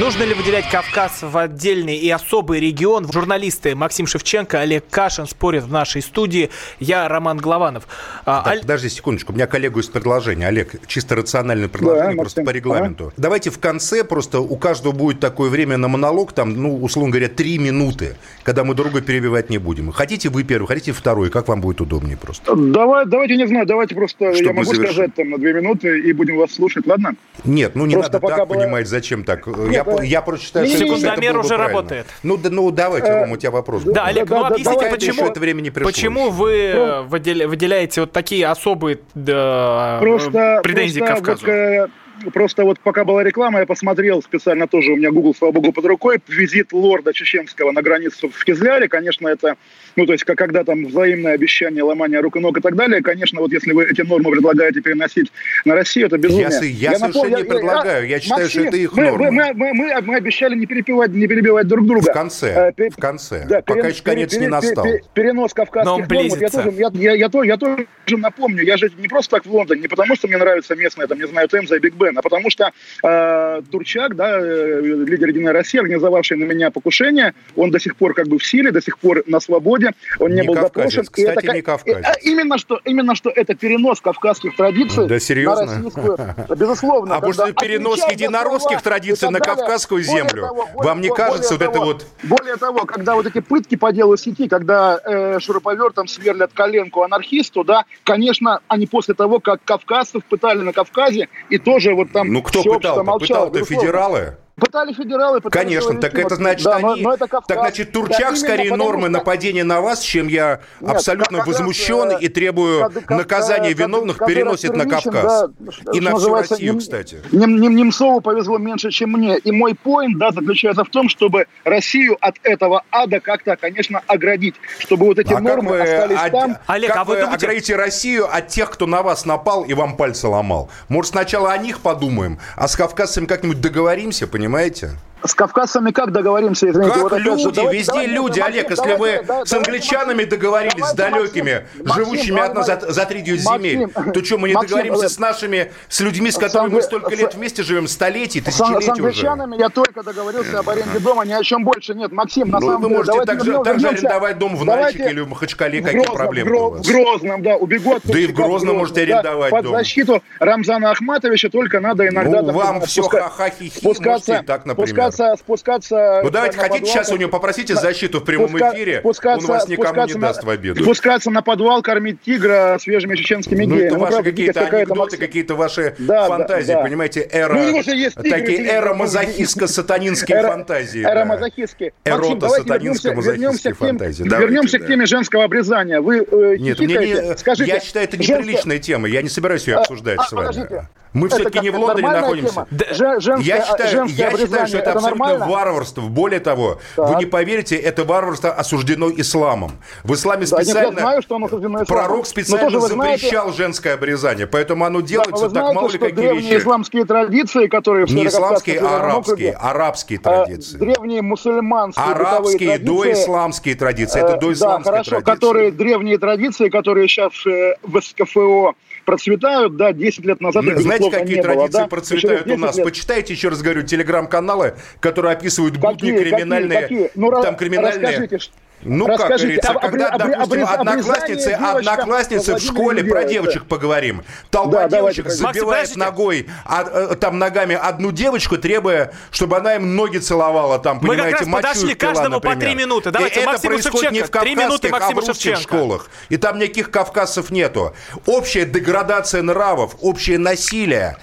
Нужно 0.00 0.24
ли 0.24 0.34
выделять 0.34 0.68
Кавказ 0.68 1.22
в 1.22 1.38
отдельный 1.38 1.96
и 1.96 2.10
особый 2.10 2.58
регион? 2.60 3.10
Журналисты 3.10 3.74
Максим 3.76 4.06
Шевченко, 4.06 4.60
Олег 4.60 4.84
Кашин 4.90 5.26
спорят 5.26 5.64
в 5.64 5.70
нашей 5.72 6.02
студии. 6.02 6.50
Я 6.80 7.08
Роман 7.08 7.38
Голованов. 7.38 7.86
А, 8.24 8.42
Так, 8.42 8.54
Оль- 8.54 8.60
подожди 8.62 8.88
секундочку, 8.90 9.32
у 9.32 9.36
меня 9.36 9.46
коллегу 9.46 9.78
есть 9.78 9.92
предложение. 9.92 10.48
Олег, 10.48 10.74
чисто 10.88 11.14
рациональное 11.14 11.68
предложение, 11.68 12.14
Да, 12.16 12.20
просто 12.20 12.40
Максим. 12.40 12.52
по 12.52 12.56
регламенту. 12.56 13.12
Давайте 13.16 13.50
в 13.50 13.58
конце 13.60 14.02
просто 14.04 14.40
у 14.40 14.56
каждого 14.56 14.92
будет 14.92 15.20
такое 15.20 15.48
время 15.50 15.76
на 15.76 15.88
монолог, 15.88 16.32
там, 16.32 16.52
ну, 16.60 16.76
условно 16.82 17.10
говоря, 17.12 17.28
три 17.28 17.56
минуты, 17.58 18.16
когда 18.42 18.64
мы 18.64 18.74
друга 18.74 19.00
перебивать 19.00 19.50
не 19.50 19.58
будем. 19.58 19.92
Хотите 19.92 20.28
вы 20.30 20.42
первый, 20.42 20.66
хотите 20.66 20.92
второй, 20.92 21.30
как 21.30 21.46
вам 21.48 21.60
будет 21.60 21.80
удобнее 21.80 22.16
просто. 22.16 22.54
Давай, 22.56 23.06
давайте, 23.06 23.36
не 23.36 23.46
знаю, 23.46 23.64
давайте 23.66 23.94
просто 23.94 24.34
Чтобы 24.34 24.44
я 24.48 24.52
могу 24.52 24.64
завершить. 24.64 24.92
сказать 24.94 25.14
там 25.14 25.30
на 25.30 25.38
две 25.38 25.54
минуты 25.54 26.00
и 26.00 26.12
будем 26.12 26.36
вас 26.38 26.52
слушать, 26.52 26.86
ладно? 26.86 27.14
Нет, 27.44 27.76
ну 27.76 27.86
не 27.86 27.94
Просто 27.94 28.12
надо 28.14 28.22
пока 28.22 28.36
так 28.38 28.48
было- 28.48 28.56
понимать, 28.58 28.88
зачем 28.88 29.22
так. 29.24 29.46
я, 29.70 29.85
э, 29.86 30.06
я 30.06 30.22
просто 30.22 30.46
считаю, 30.46 30.66
что 30.66 30.78
Секундомер 30.78 31.38
уже 31.38 31.48
правильно. 31.48 31.68
работает. 31.68 32.06
Ну, 32.22 32.36
да, 32.36 32.50
ну 32.50 32.70
давайте, 32.70 33.12
Ром, 33.12 33.32
у 33.32 33.36
тебя 33.36 33.50
вопрос. 33.50 33.82
Да, 33.82 33.90
будет. 33.90 33.98
Олег, 34.04 34.28
да, 34.28 34.36
ну 34.36 34.42
да, 34.42 34.48
объясните, 34.48 34.90
почему, 34.90 35.26
это 35.26 35.40
время 35.40 35.60
не 35.60 35.70
пришло 35.70 35.90
почему 35.90 36.30
вы 36.30 36.52
э, 36.52 37.02
выделя- 37.02 37.46
выделяете 37.46 38.02
вот 38.02 38.12
такие 38.12 38.46
особые 38.46 38.98
да, 39.14 39.98
Просто, 40.00 40.60
претензии 40.62 41.00
просто 41.00 41.14
к 41.14 41.18
Кавказу? 41.18 41.46
Вот, 41.46 41.52
э, 41.52 41.88
просто 42.32 42.64
вот 42.64 42.78
пока 42.80 43.04
была 43.04 43.22
реклама, 43.24 43.60
я 43.60 43.66
посмотрел 43.66 44.22
специально 44.22 44.66
тоже, 44.66 44.92
у 44.92 44.96
меня 44.96 45.10
Google, 45.10 45.34
слава 45.34 45.52
богу, 45.52 45.72
под 45.72 45.84
рукой, 45.86 46.18
визит 46.28 46.72
лорда 46.72 47.12
Чеченского 47.12 47.72
на 47.72 47.82
границу 47.82 48.28
в 48.28 48.44
Кизляре, 48.44 48.88
конечно, 48.88 49.28
это, 49.28 49.56
ну, 49.96 50.06
то 50.06 50.12
есть, 50.12 50.24
как, 50.24 50.38
когда 50.38 50.64
там 50.64 50.86
взаимное 50.86 51.34
обещание, 51.34 51.82
ломание 51.82 52.20
рук 52.20 52.36
и 52.36 52.40
ног 52.40 52.58
и 52.58 52.60
так 52.60 52.76
далее, 52.76 53.02
конечно, 53.02 53.40
вот 53.40 53.52
если 53.52 53.72
вы 53.72 53.84
эти 53.84 54.02
нормы 54.02 54.30
предлагаете 54.30 54.80
переносить 54.80 55.32
на 55.64 55.74
Россию, 55.74 56.06
это 56.06 56.18
безумие. 56.18 56.44
Я 56.44 56.50
с- 56.50 56.62
я 56.64 56.94
совершенно 56.98 57.36
не 57.36 57.44
предлагаю. 57.44 58.06
Я 58.06 58.20
считаю, 58.20 58.48
что 58.48 58.60
это 58.62 58.76
их 58.76 58.92
мы, 58.94 59.04
нормы. 59.10 59.30
Мы, 59.30 59.52
мы, 59.54 59.74
мы, 59.74 60.00
мы 60.02 60.16
обещали 60.16 60.54
не 60.54 60.66
перепевать, 60.66 61.10
не 61.10 61.26
перебивать 61.26 61.66
друг 61.66 61.86
друга. 61.86 62.10
В 62.10 62.14
конце, 62.14 62.68
Э, 62.68 62.72
пе- 62.72 62.90
в 62.90 62.96
конце. 62.96 63.44
Да, 63.48 63.60
Пока 63.62 63.80
перен- 63.80 63.90
еще 63.92 64.02
конец 64.02 64.30
пере- 64.30 64.40
не 64.42 64.48
настал. 64.48 64.84
пере- 64.84 65.02
перенос 65.14 65.52
Но 65.56 65.62
он 65.62 65.66
кавказских 65.66 65.84
норм. 66.10 66.28
Вот 66.28 66.40
Я 66.40 66.48
тоже, 66.48 66.70
я, 66.76 66.90
я, 66.94 67.12
я, 67.14 67.28
то- 67.28 67.42
я 67.42 67.56
тоже 67.56 67.86
напомню, 68.10 68.62
я 68.64 68.76
же 68.76 68.90
не 68.98 69.08
просто 69.08 69.36
так 69.36 69.46
в 69.46 69.50
Лондоне, 69.52 69.82
не 69.82 69.88
потому 69.88 70.14
что 70.16 70.28
мне 70.28 70.36
нравится 70.36 70.74
местная, 70.76 71.06
там, 71.06 71.18
не 71.18 71.26
знаю, 71.26 71.48
Темза 71.48 71.76
и 71.76 71.78
Биг 71.80 71.94
Бен, 71.94 72.05
а 72.16 72.22
потому 72.22 72.50
что 72.50 72.72
э, 73.02 73.62
Турчак, 73.70 74.16
да, 74.16 74.38
э, 74.40 74.80
лидер 74.82 75.28
Единой 75.28 75.52
России, 75.52 75.78
организовавший 75.78 76.36
на 76.36 76.44
меня 76.44 76.70
покушение, 76.70 77.34
он 77.56 77.70
до 77.70 77.78
сих 77.80 77.96
пор 77.96 78.14
как 78.14 78.28
бы 78.28 78.38
в 78.38 78.44
силе, 78.46 78.70
до 78.70 78.80
сих 78.82 78.98
пор 78.98 79.22
на 79.26 79.40
свободе, 79.40 79.90
он 80.18 80.30
не, 80.34 80.42
Не 80.42 80.46
был 80.48 80.54
кавказец. 80.54 80.94
запрошен. 80.94 81.02
И 81.02 81.06
Кстати, 81.26 81.44
это 81.46 81.54
не 81.54 81.62
кавказец. 81.62 81.96
э, 81.98 82.02
а 82.04 82.14
именно 82.22 82.58
что, 82.58 82.80
именно 82.84 83.14
что 83.14 83.30
это 83.30 83.54
перенос 83.54 84.00
кавказских 84.00 84.56
традиций 84.56 85.06
Да, 85.08 85.18
серьезно? 85.18 85.66
на 85.66 85.72
российскую, 85.74 86.18
безусловно. 86.56 87.16
А 87.16 87.20
может, 87.20 87.56
перенос 87.58 88.00
единоросских 88.10 88.82
традиций 88.82 89.28
и 89.28 89.30
на 89.32 89.40
кавказскую 89.40 90.02
землю? 90.02 90.42
того, 90.42 90.68
Вам 90.74 91.00
не 91.00 91.08
более 91.08 91.26
кажется 91.26 91.54
вот 91.54 91.62
это 91.62 91.80
вот- 91.80 92.06
Более 92.22 92.56
того, 92.56 92.84
когда 92.84 93.14
вот 93.14 93.26
эти 93.26 93.40
пытки 93.40 93.76
по 93.76 93.92
делу 93.92 94.16
сети, 94.16 94.48
когда 94.48 95.00
э, 95.04 95.38
шуруповертом 95.40 96.06
сверлят 96.08 96.52
коленку 96.52 97.02
анархисту, 97.02 97.64
да, 97.64 97.84
конечно, 98.04 98.60
они 98.68 98.86
после 98.86 99.14
того, 99.14 99.40
как 99.40 99.60
кавказцев 99.64 100.24
пытали 100.24 100.60
на 100.62 100.72
Кавказе, 100.72 101.28
и 101.50 101.58
тоже 101.58 101.94
вот 101.96 102.12
там 102.12 102.32
Ну 102.32 102.42
кто 102.42 102.62
пытал? 102.62 103.04
Пытал-то 103.18 103.64
федералы? 103.64 104.36
Пытали 104.58 104.94
федералы, 104.94 105.42
пытали 105.42 105.64
Конечно, 105.64 106.00
так 106.00 106.14
это 106.14 106.30
вот. 106.30 106.38
значит, 106.38 106.64
Да, 106.64 106.78
но- 106.78 106.92
они... 106.94 107.02
но 107.02 107.12
это 107.12 107.26
Кавказ. 107.28 107.46
Так 107.46 107.58
значит, 107.58 107.88
Да, 107.88 107.92
Турчак 107.92 108.20
именно 108.20 108.36
скорее 108.36 108.74
нормы 108.74 109.02
что- 109.02 109.10
нападения 109.10 109.64
на 109.64 109.82
вас, 109.82 110.00
чем 110.00 110.28
я 110.28 110.60
Нет, 110.80 110.90
абсолютно 110.92 111.38
Кавказ, 111.38 111.58
возмущен 111.58 112.10
э, 112.12 112.18
и 112.22 112.28
требую 112.28 112.80
Кав- 112.90 113.10
наказания 113.10 113.74
Кав- 113.74 113.78
виновных 113.80 114.16
Кав- 114.16 114.26
переносит 114.26 114.74
на 114.74 114.86
Кавказ. 114.86 115.12
да, 115.58 115.92
И 115.92 116.00
на 116.00 116.16
всю 116.16 116.32
Россию, 116.34 116.72
Нем- 116.72 116.78
кстати. 116.78 117.20
Нем- 117.32 117.60
Нем- 117.60 117.76
Немцову 117.76 118.22
повезло 118.22 118.56
меньше, 118.56 118.90
чем 118.90 119.10
мне. 119.12 119.36
И 119.36 119.52
мой 119.52 119.74
поинт, 119.74 120.16
да, 120.18 120.30
заключается 120.32 120.84
в 120.84 120.88
том, 120.88 121.10
чтобы 121.10 121.44
Россию 121.64 122.16
от 122.22 122.36
этого 122.42 122.82
ада 122.90 123.20
как-то, 123.20 123.56
конечно, 123.56 124.00
оградить. 124.06 124.54
Чтобы 124.78 125.04
вот 125.04 125.18
эти 125.18 125.34
А 125.34 125.36
как 125.36 125.42
нормы 125.44 125.72
вы, 125.72 125.80
остались 125.82 126.18
от- 126.18 126.32
там. 126.32 126.56
Олег, 126.66 126.88
как 126.92 126.96
а 127.00 127.04
вы 127.04 127.14
вы 127.16 127.20
думаете- 127.20 127.44
оградите 127.44 127.76
Россию 127.76 128.34
от 128.34 128.48
тех, 128.48 128.70
кто 128.70 128.86
на 128.86 129.02
вас 129.02 129.26
напал 129.26 129.64
и 129.64 129.74
вам 129.74 129.98
пальцы 129.98 130.26
ломал? 130.28 130.70
Может, 130.88 131.10
сначала 131.12 131.52
о 131.52 131.58
них 131.58 131.80
подумаем, 131.80 132.38
а 132.56 132.68
с 132.68 132.74
кавказцами 132.74 133.26
как-нибудь 133.26 133.60
договоримся, 133.60 134.26
понимаете? 134.26 134.45
понимаете? 134.46 134.90
С 135.26 135.34
кавказцами 135.34 135.90
как 135.90 136.12
договоримся, 136.12 136.70
извините? 136.70 136.92
Как 136.94 137.02
вот 137.02 137.12
опять 137.12 137.24
же, 137.24 137.30
люди, 137.30 137.54
давайте- 137.56 137.78
везде 137.78 137.92
давайте, 137.92 138.10
люди, 138.12 138.28
Максим, 138.40 138.44
Олег, 138.44 138.70
если 138.70 138.74
давайте, 138.76 138.98
вы 139.00 139.06
да- 139.08 139.22
с 139.22 139.26
давайте, 139.50 139.56
англичанами 139.56 140.14
Максим, 140.14 140.28
договорились, 140.30 140.86
с 140.86 140.92
давайте, 140.92 141.18
далекими, 141.18 141.66
Максим, 141.84 141.94
живущими 142.04 142.40
от 142.40 142.54
нас 142.54 142.68
Максим, 142.68 142.86
за, 142.88 142.92
за 142.94 143.04
три 143.06 143.22
девять 143.22 143.44
Максим, 143.44 143.62
земель, 143.70 143.88
то 144.14 144.24
что, 144.24 144.38
мы 144.38 144.48
не 144.48 144.54
Максим, 144.54 144.68
договоримся 144.76 145.08
с 145.08 145.18
нашими, 145.18 145.72
с 145.88 146.00
людьми, 146.00 146.30
с 146.30 146.38
которыми 146.38 146.74
мы 146.74 146.82
столько 146.82 147.10
с- 147.14 147.18
лет 147.18 147.34
вместе 147.34 147.62
живем, 147.64 147.88
столетий, 147.88 148.40
С, 148.40 148.42
с 148.42 148.46
тысячелетий 148.46 148.92
уже? 148.92 149.02
англичанами 149.02 149.56
я 149.58 149.68
только 149.68 150.02
договорился 150.02 150.58
об 150.60 150.68
аренде 150.70 150.98
дома, 151.00 151.24
ни 151.24 151.32
о 151.32 151.42
чем 151.42 151.64
больше 151.64 151.94
нет. 151.94 152.12
Максим, 152.12 152.48
на 152.48 152.60
Ну, 152.60 152.66
самом 152.66 152.82
вы 152.82 152.88
деле, 152.88 152.96
можете 152.98 153.12
давайте 153.12 153.32
также, 153.32 153.50
вернем- 153.50 153.64
также 153.64 153.84
вернемся. 153.86 154.06
арендовать 154.08 154.38
дом 154.38 154.56
в 154.56 154.64
Давайте 154.64 154.82
Нальчике 154.98 155.10
или 155.10 155.20
в 155.20 155.28
Махачкале, 155.28 155.80
какие 155.82 155.96
Грозном, 156.00 156.16
проблемы 156.16 156.50
Гро-? 156.50 156.70
В 156.70 156.82
Грозном, 156.86 157.42
да, 157.42 157.56
убегу 157.56 157.94
от 157.94 158.02
Да 158.04 158.18
и 158.18 158.26
в 158.26 158.32
Грозном 158.32 158.76
можете 158.78 159.02
арендовать 159.02 159.50
Под 159.50 159.64
дом. 159.64 159.72
защиту 159.74 160.22
Рамзана 160.38 160.90
Ахматовича 160.92 161.48
только 161.48 161.80
надо 161.80 162.06
иногда... 162.06 162.42
Ну, 162.42 162.52
вам 162.52 162.80
все 162.82 163.02
ха-ха-хи-хи, 163.02 163.80
можете 163.84 164.42
так, 164.46 164.66
например. 164.66 164.88
Спускаться, 165.16 165.36
спускаться... 165.42 166.20
Ну, 166.22 166.30
давайте, 166.30 166.56
хотите 166.58 166.80
подвал, 166.80 166.92
сейчас 166.94 167.12
у 167.12 167.16
него 167.16 167.30
попросите 167.30 167.74
защиту 167.74 168.20
в 168.20 168.24
прямом 168.24 168.48
спуска- 168.54 168.74
эфире, 168.74 169.00
спускаться- 169.02 169.38
он 169.38 169.46
вас 169.46 169.68
никому 169.68 170.06
не 170.06 170.14
на- 170.14 170.20
даст 170.20 170.44
в 170.44 170.50
обиду. 170.50 170.82
Спускаться 170.82 171.30
на 171.30 171.42
подвал, 171.42 171.82
кормить 171.82 172.20
тигра 172.22 172.78
свежими 172.80 173.16
чеченскими 173.16 173.64
Ну, 173.64 173.74
геями. 173.76 173.86
это 173.88 173.98
ваши 173.98 174.12
правда, 174.12 174.30
какие-то 174.30 174.60
анекдоты, 174.66 175.16
какие-то 175.16 175.54
ваши 175.54 175.94
Да, 175.98 176.26
фантазии, 176.28 176.68
да, 176.72 176.74
да. 176.78 176.82
понимаете, 176.82 177.20
эра, 177.32 177.54
Ну, 177.54 177.60
у 177.64 177.68
него 177.68 177.82
же 177.82 177.90
есть 177.96 178.16
тигры, 178.16 178.30
такие 178.30 178.58
видите, 178.58 178.70
эра 178.74 178.94
ну, 178.94 179.04
мазохистско-сатанинскские 179.04 180.36
Эра- 180.36 180.48
фантазии. 180.48 181.02
Эра 181.04 181.14
да. 181.14 181.24
мазохистские. 181.24 181.92
Эрота, 182.04 182.20
Максим, 182.22 182.38
давайте 182.38 182.68
сатанинская, 182.68 183.12
вернемся, 183.12 183.30
вернемся 183.32 183.46
мазохистские 183.70 183.74
к 183.74 183.78
теме, 183.78 183.88
фантазии. 183.98 184.22
Вернемся 184.24 184.78
к 184.78 184.86
теме 184.86 185.06
женского 185.06 185.44
обрезания. 185.44 186.00
Вы 186.00 186.18
э, 186.18 186.56
Нет, 186.58 186.78
мне 186.78 186.96
не, 186.96 187.36
Скажите, 187.36 187.70
я 187.70 187.80
считаю, 187.80 188.04
это 188.06 188.16
неприличная 188.16 188.78
тема, 188.78 189.08
я 189.08 189.22
не 189.22 189.28
собираюсь 189.28 189.66
ее 189.66 189.76
А, 189.76 189.80
обсуждать 189.80 190.18
а, 190.18 190.24
с 190.24 190.32
вами. 190.32 190.88
Мы 191.16 191.28
все-таки 191.30 191.60
не 191.60 191.70
в 191.70 191.78
Лондоне 191.78 192.08
находимся. 192.08 192.66
Же- 192.70 193.20
женское- 193.20 193.42
Я 193.42 193.64
считаю, 193.64 194.06
я 194.06 194.30
считаю, 194.36 194.66
что 194.66 194.78
это, 194.78 194.90
это 194.90 194.92
абсолютно 194.92 195.24
нормально? 195.26 195.46
варварство. 195.46 196.00
Более 196.02 196.40
того, 196.40 196.78
Так. 196.94 197.08
вы 197.08 197.14
не 197.16 197.26
поверите, 197.26 197.76
это 197.76 198.04
варварство 198.04 198.50
осуждено 198.52 199.10
исламом. 199.10 199.72
В 200.04 200.12
исламе 200.14 200.44
Да, 200.46 200.58
нет, 200.58 200.66
я 200.66 200.72
специально... 200.72 201.00
знаю, 201.00 201.22
что 201.22 201.36
оно 201.36 201.46
осуждено 201.46 201.82
исламом. 201.82 201.86
Пророк 202.04 202.18
Но 202.18 202.24
специально 202.24 202.64
тоже 202.66 202.78
вы 202.80 202.88
знаете- 202.88 203.22
запрещал 203.24 203.52
женское 203.52 203.94
обрезание, 203.94 204.46
поэтому 204.46 204.84
оно 204.84 205.00
Да, 205.00 205.06
делается 205.06 205.32
вы 205.34 205.40
так 205.42 205.50
знаете, 205.50 205.74
мало 205.74 205.86
ли 205.86 205.90
что 205.90 205.98
какие 206.00 206.16
древние 206.16 206.50
вещи. 206.52 206.62
исламские 206.62 207.04
традиции, 207.06 207.66
которые 207.66 208.06
в 208.06 208.10
Не 208.14 208.26
исламские, 208.26 208.80
а 208.80 208.96
арабские. 208.98 209.52
Арабские 209.52 210.18
э, 210.18 210.22
традиции. 210.22 210.76
древние 210.76 211.22
мусульманские 211.22 212.04
Арабские, 212.04 212.68
традиции, 212.78 212.84
доисламские 212.86 213.74
традиции. 213.74 214.20
Это 214.20 214.34
э, 214.34 214.40
доисламские 214.40 214.84
да, 214.84 214.90
хорошо, 214.90 215.10
традиции. 215.10 215.30
которые 215.34 215.70
древние 215.72 216.18
традиции, 216.18 216.68
которые 216.68 217.08
сейчас 217.08 217.32
э, 217.46 217.74
в 217.82 218.00
СКФО 218.00 218.74
процветают, 219.06 219.76
да, 219.76 219.92
10 219.92 220.24
лет 220.26 220.40
назад 220.42 220.62
Ну, 220.64 220.78
Знаете, 220.78 221.10
какие 221.10 221.36
было, 221.36 221.42
традиции 221.44 221.78
да? 221.78 221.86
процветают 221.86 222.46
у 222.46 222.56
нас? 222.58 222.72
10 222.72 222.76
лет. 222.78 222.84
Почитайте, 222.84 223.32
еще 223.32 223.48
раз 223.48 223.62
говорю, 223.62 223.82
телеграм-каналы, 223.82 224.74
которые 225.00 225.32
описывают 225.32 225.78
будни 225.78 225.94
Какие, 226.10 226.18
криминальные. 226.18 226.80
какие, 226.82 226.98
какие? 227.04 227.10
Ну, 227.14 227.30
там 227.42 227.56
криминальные. 227.56 228.06
расскажите, 228.18 228.38
Ну, 228.82 229.06
как 229.06 229.28
говорится, 229.28 229.72
об- 229.72 229.80
когда, 229.80 230.10
обре- 230.10 230.18
допустим, 230.18 230.42
обрез- 230.64 230.68
одноклассницы, 230.68 231.48
одноклассницы 231.48 232.44
в 232.44 232.46
Владимир 232.60 232.72
школе 232.72 233.04
про 233.04 233.24
девочек 233.24 233.62
да. 233.62 233.68
поговорим. 233.68 234.22
Толпа 234.50 234.82
Да, 234.82 234.88
давайте, 234.88 235.22
девочек 235.22 235.24
Максим, 235.24 235.46
забивает 235.46 235.88
подождите. 235.88 235.98
ногой, 236.00 236.46
а, 236.64 236.84
э, 237.12 237.14
там 237.16 237.38
ногами 237.38 237.74
одну 237.74 238.12
девочку, 238.12 238.58
требуя, 238.58 239.12
чтобы 239.30 239.56
она 239.56 239.76
им 239.76 239.96
ноги 239.96 240.18
целовала, 240.18 240.78
там, 240.78 240.98
Мы 240.98 241.00
как 241.00 241.08
понимаете, 241.10 241.38
раз 241.38 241.48
подошли 241.48 241.94
пила, 241.94 242.12
каждому 242.12 242.40
по 242.40 242.48
например. 242.50 242.68
три 242.74 242.84
минуты. 242.84 243.08
И 243.08 243.12
Давайте, 243.12 243.40
это 243.40 243.46
Максиму 243.50 243.72
происходит 243.72 244.12
не 244.12 244.18
в 244.20 244.22
Шевченко. 244.26 244.40
Три 244.40 244.54
минуты 244.54 244.88
кавказских, 244.90 245.10
а 245.10 245.20
в 245.20 245.26
русских 245.28 245.34
Шевченко. 245.56 245.62
школах. 245.62 246.10
И 246.28 246.36
там 246.36 246.58
никаких 246.58 246.90
кавказцев 246.90 247.50
нету. 247.50 247.94
Общая 248.26 248.66
деградация 248.66 249.42
нравов, 249.42 249.96
общее 250.00 250.38
насилие, 250.38 251.16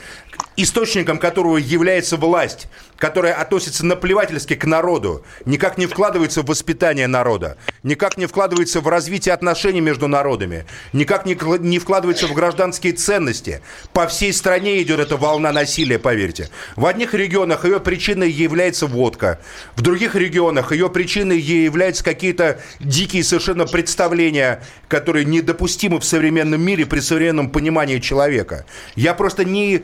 источником 0.56 1.18
которого 1.18 1.58
является 1.58 2.18
власть, 2.18 2.68
которая 2.98 3.34
относится 3.34 3.86
наплевательски 3.86 4.56
к 4.56 4.66
народу, 4.66 5.26
никак 5.46 5.78
не 5.78 5.88
вкладывается 5.88 6.42
в 6.42 6.46
воспитание 6.46 7.08
народа, 7.08 7.58
никак 7.82 8.18
не 8.18 8.28
вкладывается 8.28 8.80
в 8.82 8.88
развитие 8.88 9.34
отношений 9.34 9.82
между 9.82 10.08
народами, 10.08 10.66
никак 10.94 11.26
не, 11.26 11.38
не 11.60 11.80
вкладывается 11.80 12.28
в 12.28 12.34
гражданские 12.34 12.94
ценности. 12.94 13.62
По 13.94 14.08
всей 14.08 14.32
стране 14.32 14.82
идет 14.82 15.00
эта 15.00 15.18
волна 15.18 15.52
насилия, 15.52 16.00
поверьте. 16.00 16.50
В 16.76 16.86
одних 16.86 17.14
регионах 17.14 17.66
ее 17.66 17.80
причиной 17.80 18.32
является 18.32 18.88
водка, 18.88 19.40
в 19.76 19.82
других 19.82 20.16
регионах 20.16 20.72
ее 20.72 20.90
причиной 20.90 21.40
являются 21.40 22.04
какие-то 22.04 22.62
дикие 22.80 23.24
совершенно 23.24 23.66
представления, 23.66 24.64
которые 24.88 25.26
недопустимы 25.26 26.00
в 26.00 26.06
современном 26.06 26.62
мире 26.62 26.86
при 26.86 27.00
современном 27.00 27.50
понимании 27.50 28.00
человека. 28.00 28.66
Я 28.96 29.14
просто 29.14 29.44
не 29.44 29.84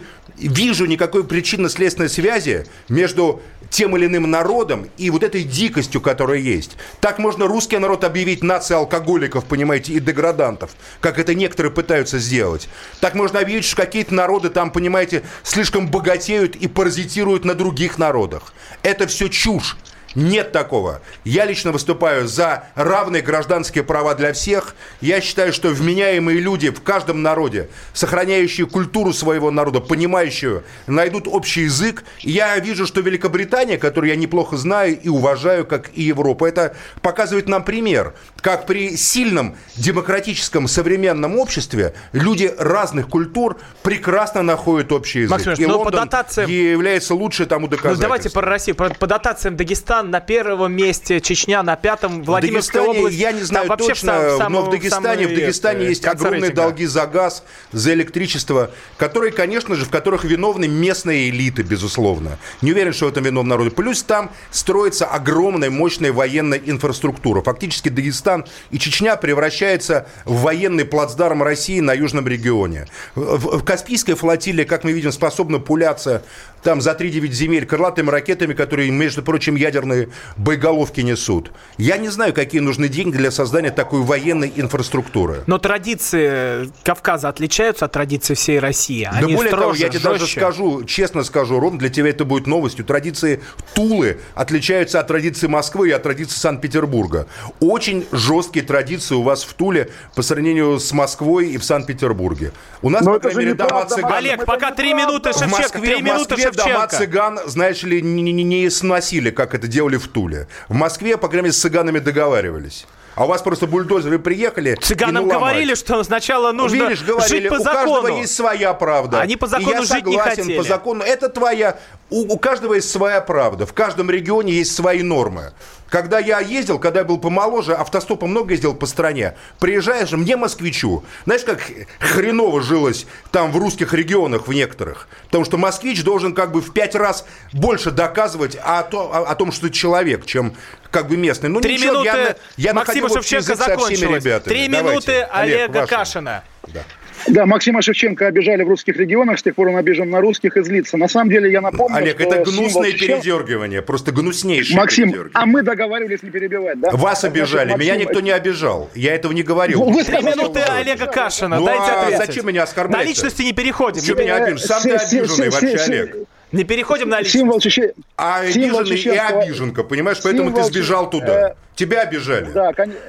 вижу 0.59 0.85
никакой 0.85 1.23
причинно-следственной 1.23 2.09
связи 2.09 2.65
между 2.89 3.41
тем 3.69 3.95
или 3.95 4.07
иным 4.07 4.29
народом 4.29 4.89
и 4.97 5.09
вот 5.09 5.23
этой 5.23 5.43
дикостью, 5.43 6.01
которая 6.01 6.39
есть. 6.39 6.75
Так 6.99 7.17
можно 7.17 7.47
русский 7.47 7.77
народ 7.77 8.03
объявить 8.03 8.43
нацией 8.43 8.79
алкоголиков, 8.79 9.45
понимаете, 9.45 9.93
и 9.93 10.01
деградантов, 10.01 10.71
как 10.99 11.17
это 11.17 11.33
некоторые 11.33 11.71
пытаются 11.71 12.19
сделать. 12.19 12.67
Так 12.99 13.15
можно 13.15 13.39
объявить, 13.39 13.63
что 13.63 13.77
какие-то 13.77 14.13
народы 14.13 14.49
там, 14.49 14.71
понимаете, 14.71 15.23
слишком 15.43 15.89
богатеют 15.89 16.57
и 16.57 16.67
паразитируют 16.67 17.45
на 17.45 17.55
других 17.55 17.97
народах. 17.97 18.53
Это 18.83 19.07
все 19.07 19.29
чушь. 19.29 19.77
Нет 20.15 20.51
такого. 20.51 21.01
Я 21.23 21.45
лично 21.45 21.71
выступаю 21.71 22.27
за 22.27 22.63
равные 22.75 23.21
гражданские 23.21 23.83
права 23.83 24.15
для 24.15 24.33
всех. 24.33 24.75
Я 25.01 25.21
считаю, 25.21 25.53
что 25.53 25.69
вменяемые 25.69 26.39
люди 26.39 26.69
в 26.71 26.81
каждом 26.81 27.21
народе, 27.21 27.69
сохраняющие 27.93 28.65
культуру 28.65 29.13
своего 29.13 29.51
народа, 29.51 29.79
понимающие, 29.81 30.63
найдут 30.87 31.27
общий 31.27 31.61
язык. 31.63 32.03
Я 32.19 32.57
вижу, 32.59 32.85
что 32.87 33.01
Великобритания, 33.01 33.77
которую 33.77 34.09
я 34.09 34.15
неплохо 34.15 34.57
знаю 34.57 34.99
и 34.99 35.09
уважаю, 35.09 35.65
как 35.65 35.91
и 35.93 36.03
Европа, 36.03 36.45
это 36.45 36.75
показывает 37.01 37.47
нам 37.47 37.63
пример, 37.63 38.13
как 38.41 38.65
при 38.65 38.95
сильном 38.97 39.55
демократическом 39.75 40.67
современном 40.67 41.37
обществе 41.37 41.93
люди 42.13 42.53
разных 42.57 43.07
культур 43.09 43.57
прекрасно 43.83 44.41
находят 44.41 44.91
общий 44.91 45.19
язык. 45.21 45.31
Максим 45.31 45.53
и 45.53 45.65
ну, 45.67 45.73
по 45.73 45.83
Лондон 45.83 46.07
дотациям- 46.09 46.49
является 46.49 47.13
лучшей 47.15 47.45
тому 47.45 47.65
Ну, 47.67 47.71
доказательством. 47.71 48.01
давайте 48.01 48.29
про 48.29 48.41
Россию. 48.41 48.75
Про- 48.75 48.89
по 48.89 49.07
дотациям 49.07 49.55
Дагестан 49.99 50.11
на 50.11 50.19
первом 50.19 50.73
месте, 50.73 51.19
Чечня 51.21 51.63
на 51.63 51.75
пятом, 51.75 52.23
Владимирская 52.23 52.81
Дагестане, 52.83 52.99
область. 52.99 53.17
я 53.17 53.31
не 53.31 53.41
знаю 53.43 53.67
там 53.67 53.77
вообще 53.77 53.87
точно, 53.89 54.11
в 54.13 54.37
сам- 54.37 54.53
но 54.53 54.59
в 54.59 54.63
самом- 54.63 54.71
Дагестане, 54.71 55.27
в 55.27 55.29
Дагестане 55.35 55.85
есть 55.85 56.05
огромные 56.05 56.41
рейтинга. 56.41 56.61
долги 56.61 56.85
за 56.85 57.05
газ, 57.07 57.43
за 57.71 57.93
электричество, 57.93 58.71
которые, 58.97 59.31
конечно 59.31 59.75
же, 59.75 59.85
в 59.85 59.89
которых 59.89 60.23
виновны 60.23 60.67
местные 60.67 61.29
элиты, 61.29 61.63
безусловно. 61.63 62.37
Не 62.61 62.71
уверен, 62.71 62.93
что 62.93 63.05
в 63.05 63.09
этом 63.09 63.23
виновен 63.23 63.47
народ. 63.47 63.75
Плюс 63.75 64.03
там 64.03 64.31
строится 64.51 65.05
огромная, 65.05 65.69
мощная 65.69 66.11
военная 66.13 66.61
инфраструктура. 66.63 67.41
Фактически 67.41 67.89
Дагестан 67.89 68.45
и 68.71 68.79
Чечня 68.79 69.15
превращаются 69.17 70.07
в 70.25 70.41
военный 70.41 70.85
плацдарм 70.85 71.43
России 71.43 71.79
на 71.79 71.93
южном 71.93 72.27
регионе. 72.27 72.87
В, 73.15 73.59
в 73.59 73.63
Каспийской 73.63 74.15
флотилии, 74.15 74.63
как 74.63 74.83
мы 74.83 74.91
видим, 74.91 75.11
способна 75.11 75.59
пуляться 75.59 76.23
там 76.63 76.81
за 76.81 76.91
3-9 76.91 77.31
земель 77.31 77.65
крылатыми 77.65 78.09
ракетами, 78.09 78.53
которые, 78.53 78.91
между 78.91 79.23
прочим, 79.23 79.55
ядерные 79.55 79.88
боеголовки 80.37 81.01
несут. 81.01 81.51
Я 81.77 81.97
не 81.97 82.09
знаю, 82.09 82.33
какие 82.33 82.61
нужны 82.61 82.87
деньги 82.87 83.17
для 83.17 83.31
создания 83.31 83.71
такой 83.71 84.01
военной 84.01 84.51
инфраструктуры. 84.55 85.43
Но 85.47 85.57
традиции 85.57 86.69
Кавказа 86.83 87.29
отличаются 87.29 87.85
от 87.85 87.91
традиций 87.91 88.35
всей 88.35 88.59
России. 88.59 89.07
Да 89.11 89.19
Они 89.19 89.35
более 89.35 89.51
того, 89.51 89.63
строже, 89.63 89.81
я 89.81 89.89
тебе 89.89 89.99
даже 90.03 90.19
жестче. 90.19 90.39
скажу, 90.39 90.83
честно 90.85 91.23
скажу, 91.23 91.59
Ром, 91.59 91.77
для 91.77 91.89
тебя 91.89 92.09
это 92.09 92.25
будет 92.25 92.47
новостью. 92.47 92.85
Традиции 92.85 93.41
Тулы 93.73 94.19
отличаются 94.35 94.99
от 94.99 95.07
традиций 95.07 95.49
Москвы 95.49 95.89
и 95.89 95.91
от 95.91 96.03
традиций 96.03 96.37
Санкт-Петербурга. 96.37 97.27
Очень 97.59 98.05
жесткие 98.11 98.65
традиции 98.65 99.15
у 99.15 99.21
вас 99.23 99.43
в 99.43 99.53
Туле 99.53 99.89
по 100.15 100.21
сравнению 100.21 100.79
с 100.79 100.91
Москвой 100.91 101.49
и 101.49 101.57
в 101.57 101.63
Санкт-Петербурге. 101.63 102.51
У 102.81 102.89
нас, 102.89 103.03
Но 103.03 103.13
по 103.13 103.19
крайней 103.19 103.39
мере, 103.39 103.53
дома 103.55 103.85
цыган. 103.85 104.13
Олег, 104.13 104.33
Это 104.35 104.45
пока 104.45 104.71
три 104.71 104.93
минуты 104.93 105.31
В 105.31 105.37
Шевченко. 105.37 105.79
Три 105.79 105.95
в 105.95 106.01
минуты 106.03 106.35
Москве 106.35 106.51
дома 106.51 106.69
Шевченко. 106.71 106.97
цыган, 106.97 107.39
знаешь 107.45 107.83
ли, 107.83 108.01
не, 108.01 108.21
не- 108.31 108.43
не 108.43 108.69
сносили, 108.69 109.29
как 109.31 109.53
это 109.55 109.67
делали 109.79 109.95
в 109.97 110.07
Туле. 110.09 110.47
В 110.67 110.73
Москве, 110.73 111.15
по 111.17 111.27
крайней 111.29 111.43
мере, 111.45 111.53
с 111.53 111.61
цыганами 111.61 111.99
договаривались. 111.99 112.85
А 113.15 113.25
у 113.25 113.27
вас 113.27 113.41
просто 113.41 113.65
бульдозеры 113.67 114.19
приехали. 114.19 114.77
и 114.79 114.81
Цыганам 114.81 115.27
ну 115.27 115.31
говорили, 115.33 115.73
что 115.75 116.03
сначала 116.03 116.51
нужно 116.51 116.75
Видишь, 116.83 117.03
говорили, 117.03 117.39
жить 117.41 117.49
по 117.49 117.55
у 117.55 117.57
закону. 117.63 117.93
каждого 117.93 118.07
есть 118.19 118.35
своя 118.35 118.73
правда. 118.73 119.21
Они 119.21 119.35
по 119.37 119.45
И 119.45 119.49
закону 119.49 119.71
я 119.71 119.81
жить 119.81 120.05
не 120.05 120.13
согласен, 120.13 120.41
хотели. 120.43 120.57
по 120.57 120.63
закону. 120.63 121.03
Это 121.03 121.29
твоя... 121.29 121.77
У, 122.09 122.33
у 122.33 122.37
каждого 122.39 122.73
есть 122.75 122.89
своя 122.89 123.21
правда. 123.21 123.65
В 123.65 123.73
каждом 123.73 124.09
регионе 124.09 124.53
есть 124.53 124.75
свои 124.75 125.01
нормы. 125.01 125.51
Когда 125.89 126.19
я 126.19 126.39
ездил, 126.39 126.77
когда 126.79 126.99
я 126.99 127.05
был 127.05 127.17
помоложе, 127.17 127.73
автостопом 127.73 128.29
много 128.29 128.51
ездил 128.51 128.73
по 128.75 128.85
стране, 128.85 129.35
приезжаешь, 129.59 130.11
мне, 130.11 130.37
москвичу, 130.37 131.03
знаешь, 131.25 131.43
как 131.43 131.59
хреново 131.99 132.61
жилось 132.61 133.07
там 133.31 133.51
в 133.51 133.57
русских 133.57 133.93
регионах 133.93 134.47
в 134.47 134.53
некоторых. 134.53 135.07
Потому 135.25 135.45
что 135.45 135.57
москвич 135.57 136.03
должен 136.03 136.33
как 136.35 136.51
бы 136.51 136.61
в 136.61 136.71
пять 136.73 136.95
раз 136.95 137.25
больше 137.53 137.91
доказывать 137.91 138.55
о, 138.61 138.83
то- 138.83 139.11
о- 139.13 139.25
о 139.29 139.35
том, 139.35 139.51
что 139.51 139.67
ты 139.67 139.73
человек, 139.73 140.25
чем 140.25 140.53
как 140.91 141.07
бы 141.07 141.17
местный. 141.17 141.49
Ну, 141.49 141.61
Три 141.61 141.75
ничего, 141.75 142.01
минуты 142.03 142.07
я, 142.07 142.35
я 142.57 142.73
Максима 142.73 143.09
Шевченко 143.09 143.55
закончилось. 143.55 144.23
ребятами. 144.23 144.53
Три 144.53 144.67
Давайте. 144.67 144.89
минуты 144.89 145.21
Олег, 145.31 145.69
Олега. 145.69 145.87
Кашина. 145.87 146.43
Да. 146.67 146.83
Да, 147.27 147.45
Максима 147.45 147.81
Шевченко 147.81 148.27
обижали 148.27 148.63
в 148.63 148.67
русских 148.67 148.95
регионах, 148.97 149.39
с 149.39 149.43
тех 149.43 149.55
пор 149.55 149.69
он 149.69 149.75
обижен 149.77 150.09
на 150.09 150.21
русских 150.21 150.57
и 150.57 150.63
злится. 150.63 150.97
На 150.97 151.07
самом 151.07 151.29
деле 151.29 151.51
я 151.51 151.61
напомню, 151.61 151.95
Олег, 151.97 152.19
что 152.19 152.23
это 152.23 152.45
символ 152.45 152.59
гнусное 152.61 152.91
передергивание, 152.91 153.81
просто 153.81 154.11
гнуснейшее 154.11 154.77
Максим, 154.77 155.29
а 155.33 155.45
мы 155.45 155.61
договаривались 155.61 156.23
не 156.23 156.29
перебивать, 156.29 156.79
да? 156.79 156.91
Вас 156.91 157.23
обижали, 157.23 157.75
меня 157.77 157.95
никто 157.95 158.19
не 158.19 158.31
обижал. 158.31 158.89
Я 158.95 159.15
этого 159.15 159.31
не 159.31 159.43
говорил. 159.43 159.83
Вы 159.83 160.03
Три 160.03 160.23
минуты 160.23 160.61
Олега 160.61 161.07
Кашина. 161.07 161.59
Ну, 161.59 161.65
Дайте 161.65 161.83
а 161.83 162.01
ответить. 162.03 162.25
зачем 162.25 162.47
меня 162.47 162.63
оскорблять-то? 162.63 163.03
На 163.03 163.07
личности 163.07 163.41
не 163.43 163.53
переходим. 163.53 164.01
Не- 164.01 164.21
меня 164.21 164.35
обижен? 164.37 164.59
Сам 164.59 164.81
ты 164.81 164.91
обиженный 164.91 165.49
вообще, 165.49 165.75
Олег. 165.75 166.15
Не 166.51 166.63
переходим 166.63 167.09
на 167.09 167.23
Символ 167.23 167.57
личность. 167.57 167.75
Чечен... 167.75 167.91
А 168.17 168.45
символ 168.47 168.79
обиженный 168.79 169.15
и 169.15 169.19
обиженка, 169.19 169.83
понимаешь? 169.83 170.17
Поэтому 170.23 170.49
ты 170.49 170.55
Символ 170.55 170.71
сбежал 170.71 171.09
туда. 171.09 171.49
э, 171.49 171.53
Тебя 171.75 172.01
обижали. 172.01 172.49
Да, 172.51 172.73
конечно. 172.73 172.99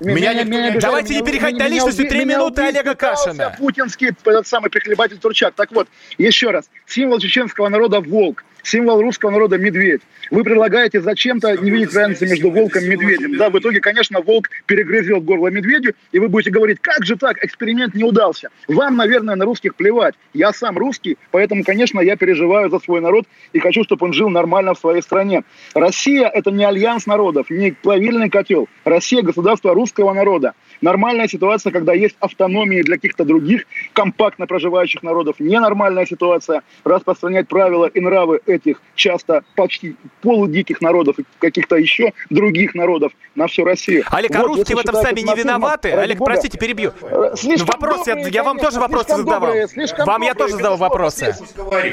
Меня 0.00 0.34
никто 0.34 0.50
не 0.50 0.68
обижал. 0.68 0.90
Давайте 0.92 1.14
не 1.16 1.22
переходить 1.22 1.58
на 1.58 1.68
личности. 1.68 2.08
Три 2.08 2.24
минуты 2.24 2.62
Олега 2.62 2.94
Кашина. 2.94 3.54
Путинский 3.58 4.08
этот 4.08 4.46
самый 4.46 4.70
прихлебатель 4.70 5.18
Турчак. 5.18 5.54
Так 5.54 5.72
вот, 5.72 5.88
еще 6.18 6.50
раз. 6.50 6.70
Символ 6.86 7.18
чеченского 7.18 7.68
народа– 7.68 8.00
волк. 8.00 8.44
Символ 8.62 9.00
русского 9.00 9.30
народа– 9.30 9.56
медведь. 9.58 10.02
Вы 10.30 10.44
предлагаете 10.44 11.00
зачем-то 11.00 11.56
не 11.56 11.70
видеть 11.70 11.94
разницы 11.94 12.26
между 12.26 12.50
волком 12.50 12.82
и 12.82 12.88
медведем. 12.88 13.36
Да, 13.36 13.50
в 13.50 13.58
итоге, 13.58 13.80
конечно, 13.80 14.20
волк 14.20 14.48
перегрызет 14.66 15.24
горло 15.24 15.48
медведю, 15.48 15.94
и 16.12 16.18
вы 16.18 16.28
будете 16.28 16.50
говорить, 16.50 16.78
как 16.80 17.04
же 17.04 17.16
так, 17.16 17.42
эксперимент 17.44 17.94
не 17.94 18.04
удался. 18.04 18.50
Вам, 18.68 18.96
наверное, 18.96 19.34
на 19.34 19.44
русских 19.44 19.74
плевать. 19.74 20.14
Я 20.34 20.52
сам 20.52 20.78
русский, 20.78 21.18
поэтому, 21.30 21.64
конечно, 21.64 22.00
я 22.00 22.16
переживаю 22.16 22.70
за 22.70 22.78
свой 22.78 23.00
народ 23.00 23.26
и 23.52 23.58
хочу, 23.58 23.84
чтобы 23.84 24.06
он 24.06 24.12
жил 24.12 24.28
нормально 24.28 24.74
в 24.74 24.78
своей 24.78 25.02
стране. 25.02 25.42
Россия– 25.74 26.28
это 26.34 26.50
не 26.50 26.64
альянс 26.64 27.06
народов, 27.06 27.50
не 27.50 27.72
плавильный 27.72 28.30
котел. 28.30 28.68
Россия– 28.84 29.22
государство 29.22 29.74
русского 29.74 30.12
народа. 30.12 30.54
Нормальная 30.80 31.28
ситуация, 31.28 31.72
когда 31.72 31.92
есть 31.92 32.16
автономии 32.20 32.82
для 32.82 32.96
каких-то 32.96 33.24
других 33.24 33.64
компактно 33.92 34.46
проживающих 34.46 35.02
народов. 35.02 35.36
Ненормальная 35.38 36.06
ситуация 36.06 36.62
распространять 36.84 37.48
правила 37.48 37.86
и 37.86 38.00
нравы 38.00 38.40
этих 38.46 38.80
часто 38.94 39.42
почти 39.56 39.96
полудиких 40.22 40.80
народов 40.80 41.18
и 41.18 41.24
каких-то 41.38 41.76
еще 41.76 42.12
других 42.30 42.74
народов 42.74 43.12
на 43.34 43.46
всю 43.46 43.64
Россию. 43.64 44.04
Олег, 44.10 44.34
а 44.34 44.42
русские 44.42 44.76
в 44.76 44.80
этом 44.80 44.94
сами 44.96 45.20
не 45.20 45.34
виноваты? 45.34 45.90
Олег, 45.92 46.18
простите, 46.18 46.58
перебью. 46.58 46.92
Э, 47.02 47.32
слишком 47.36 47.68
вопрос, 47.78 48.06
я- 48.06 48.14
добрые, 48.14 48.32
я 48.32 48.42
вам 48.42 48.56
конечно, 48.56 48.70
тоже 48.70 48.80
вопросы 48.80 49.16
задавал. 49.16 49.40
добрые, 49.40 49.66
Вам 49.66 50.22
я 50.22 50.34
добрые, 50.34 50.34
тоже 50.34 50.52
задавал 50.52 50.78
безусловно, 50.78 50.88
вопросы. 50.88 51.34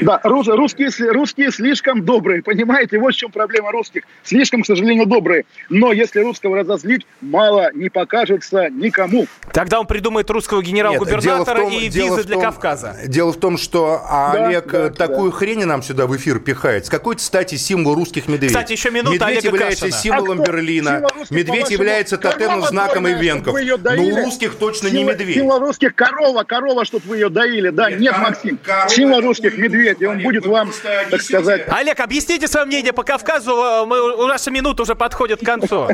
Да, 0.02 0.20
рус- 0.24 0.48
русские, 0.48 1.12
русские 1.12 1.50
слишком 1.50 2.04
добрые, 2.04 2.42
понимаете? 2.42 2.98
Вот 2.98 3.14
в 3.14 3.16
чем 3.16 3.30
проблема 3.30 3.70
русских. 3.72 4.02
Слишком, 4.22 4.62
к 4.62 4.66
сожалению, 4.66 5.06
добрые. 5.06 5.44
Но 5.70 5.92
если 5.92 6.20
русского 6.20 6.58
разозлить, 6.58 7.06
мало 7.20 7.70
не 7.74 7.88
покажется 7.88 8.68
никому. 8.78 9.26
Тогда 9.52 9.80
он 9.80 9.86
придумает 9.86 10.28
русского 10.30 10.60
Нет, 10.60 10.68
генерал-губернатора 10.70 11.62
том- 11.62 11.72
и 11.72 11.88
дело 11.88 12.16
визы 12.16 12.22
в 12.22 12.26
для 12.26 12.34
том- 12.34 12.44
Кавказа. 12.44 12.96
Дело 13.06 13.32
в 13.32 13.36
том, 13.38 13.58
что 13.58 14.00
Да, 14.08 14.32
Олег 14.46 14.70
да, 14.70 14.78
э, 14.86 14.90
такую 14.90 15.30
хрень 15.32 15.64
нам 15.64 15.82
сюда 15.82 16.06
в 16.06 16.16
эфир 16.16 16.38
пихает. 16.38 16.86
С 16.86 16.90
какой-то 16.90 17.22
стати 17.22 17.56
символ 17.56 17.94
русских 17.94 18.28
медведей. 18.28 18.48
Кстати, 18.54 18.72
еще 18.72 18.90
минута 18.90 19.10
Медведь 19.14 19.22
Олега 19.44 19.46
является 19.48 19.86
Кашина. 19.86 20.00
символом 20.02 20.40
А 20.40 20.42
кто? 20.42 20.52
Берлина. 20.52 21.02
Медведь 21.30 21.70
является 21.70 22.16
тотемным 22.18 22.62
знаком 22.62 23.08
ивенков. 23.08 23.54
Но 23.54 23.76
доили? 23.78 24.12
у 24.12 24.24
русских 24.24 24.54
точно 24.56 24.86
не 24.88 24.98
Символ- 24.98 25.12
медведь. 25.14 25.34
Символ 25.36 25.58
русских 25.60 25.94
корова, 25.94 26.44
корова, 26.44 26.84
чтобы 26.84 27.08
вы 27.08 27.16
ее 27.16 27.28
доили. 27.28 27.70
Да, 27.70 27.90
нет, 27.90 28.12
кор- 28.14 28.22
Максим. 28.22 28.58
корова 28.62 28.88
Символ 28.88 29.18
это 29.18 29.26
русских 29.26 29.58
и 30.00 30.04
он 30.06 30.12
Олег, 30.16 30.24
будет 30.24 30.46
вам, 30.46 30.70
так 31.10 31.20
сказать, 31.22 31.64
Олег, 31.68 31.98
объясните 32.00 32.46
свое 32.48 32.66
мнение 32.66 32.92
по 32.92 33.02
Кавказу. 33.02 33.84
Мы, 33.86 34.14
у 34.16 34.26
наша 34.26 34.50
минута 34.50 34.82
уже 34.82 34.94
подходит 34.94 35.40
к 35.40 35.44
концу. 35.44 35.88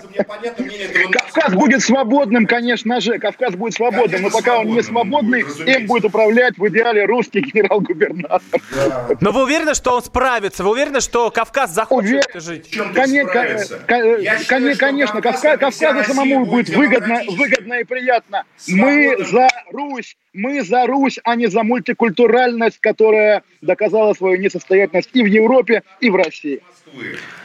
Кавказ 1.12 1.53
будет 1.55 1.82
свободным, 1.82 2.47
конечно 2.47 2.74
же. 3.01 3.18
Кавказ 3.18 3.55
будет 3.55 3.75
свободным. 3.75 4.22
Но 4.22 4.31
пока 4.31 4.59
он 4.61 4.66
не 4.68 4.83
свободный, 4.83 5.41
им 5.66 5.87
будет 5.87 6.05
управлять 6.05 6.57
в 6.59 6.68
идеале 6.68 7.05
русский 7.05 7.41
генерал-губернатор. 7.53 8.61
Но 9.20 9.33
вы 9.33 9.43
уверены, 9.45 9.75
что 9.75 9.95
он 9.97 10.03
справится? 10.03 10.64
Вы 10.64 10.70
уверены, 10.72 11.01
что 11.01 11.31
Кавказ 11.31 11.72
захочет 11.72 12.27
Уверен. 12.35 12.41
жить? 12.41 12.77
Коне- 12.95 13.25
ко- 13.25 13.95
Я 14.20 14.35
ко- 14.35 14.39
считаю, 14.41 14.70
что 14.75 14.79
Конечно, 14.79 15.22
Кавказ, 15.22 15.57
и 15.57 15.59
Кавказу 15.59 16.05
самому 16.14 16.45
будет 16.47 16.68
выгодно, 16.70 17.20
выгодно 17.31 17.75
и 17.75 17.85
приятно. 17.85 18.45
Мы 18.68 19.16
за 19.25 19.49
Русь, 19.72 20.16
мы 20.33 20.62
за 20.62 20.87
Русь, 20.87 21.18
а 21.25 21.37
не 21.37 21.47
за 21.47 21.62
мультикультуральность, 21.62 22.79
которая 22.81 23.43
доказала 23.62 24.14
свою 24.14 24.37
несостоятельность 24.41 25.11
и 25.14 25.22
в 25.22 25.27
Европе, 25.27 25.83
и 26.01 26.11
в 26.11 26.16
России. 26.16 26.61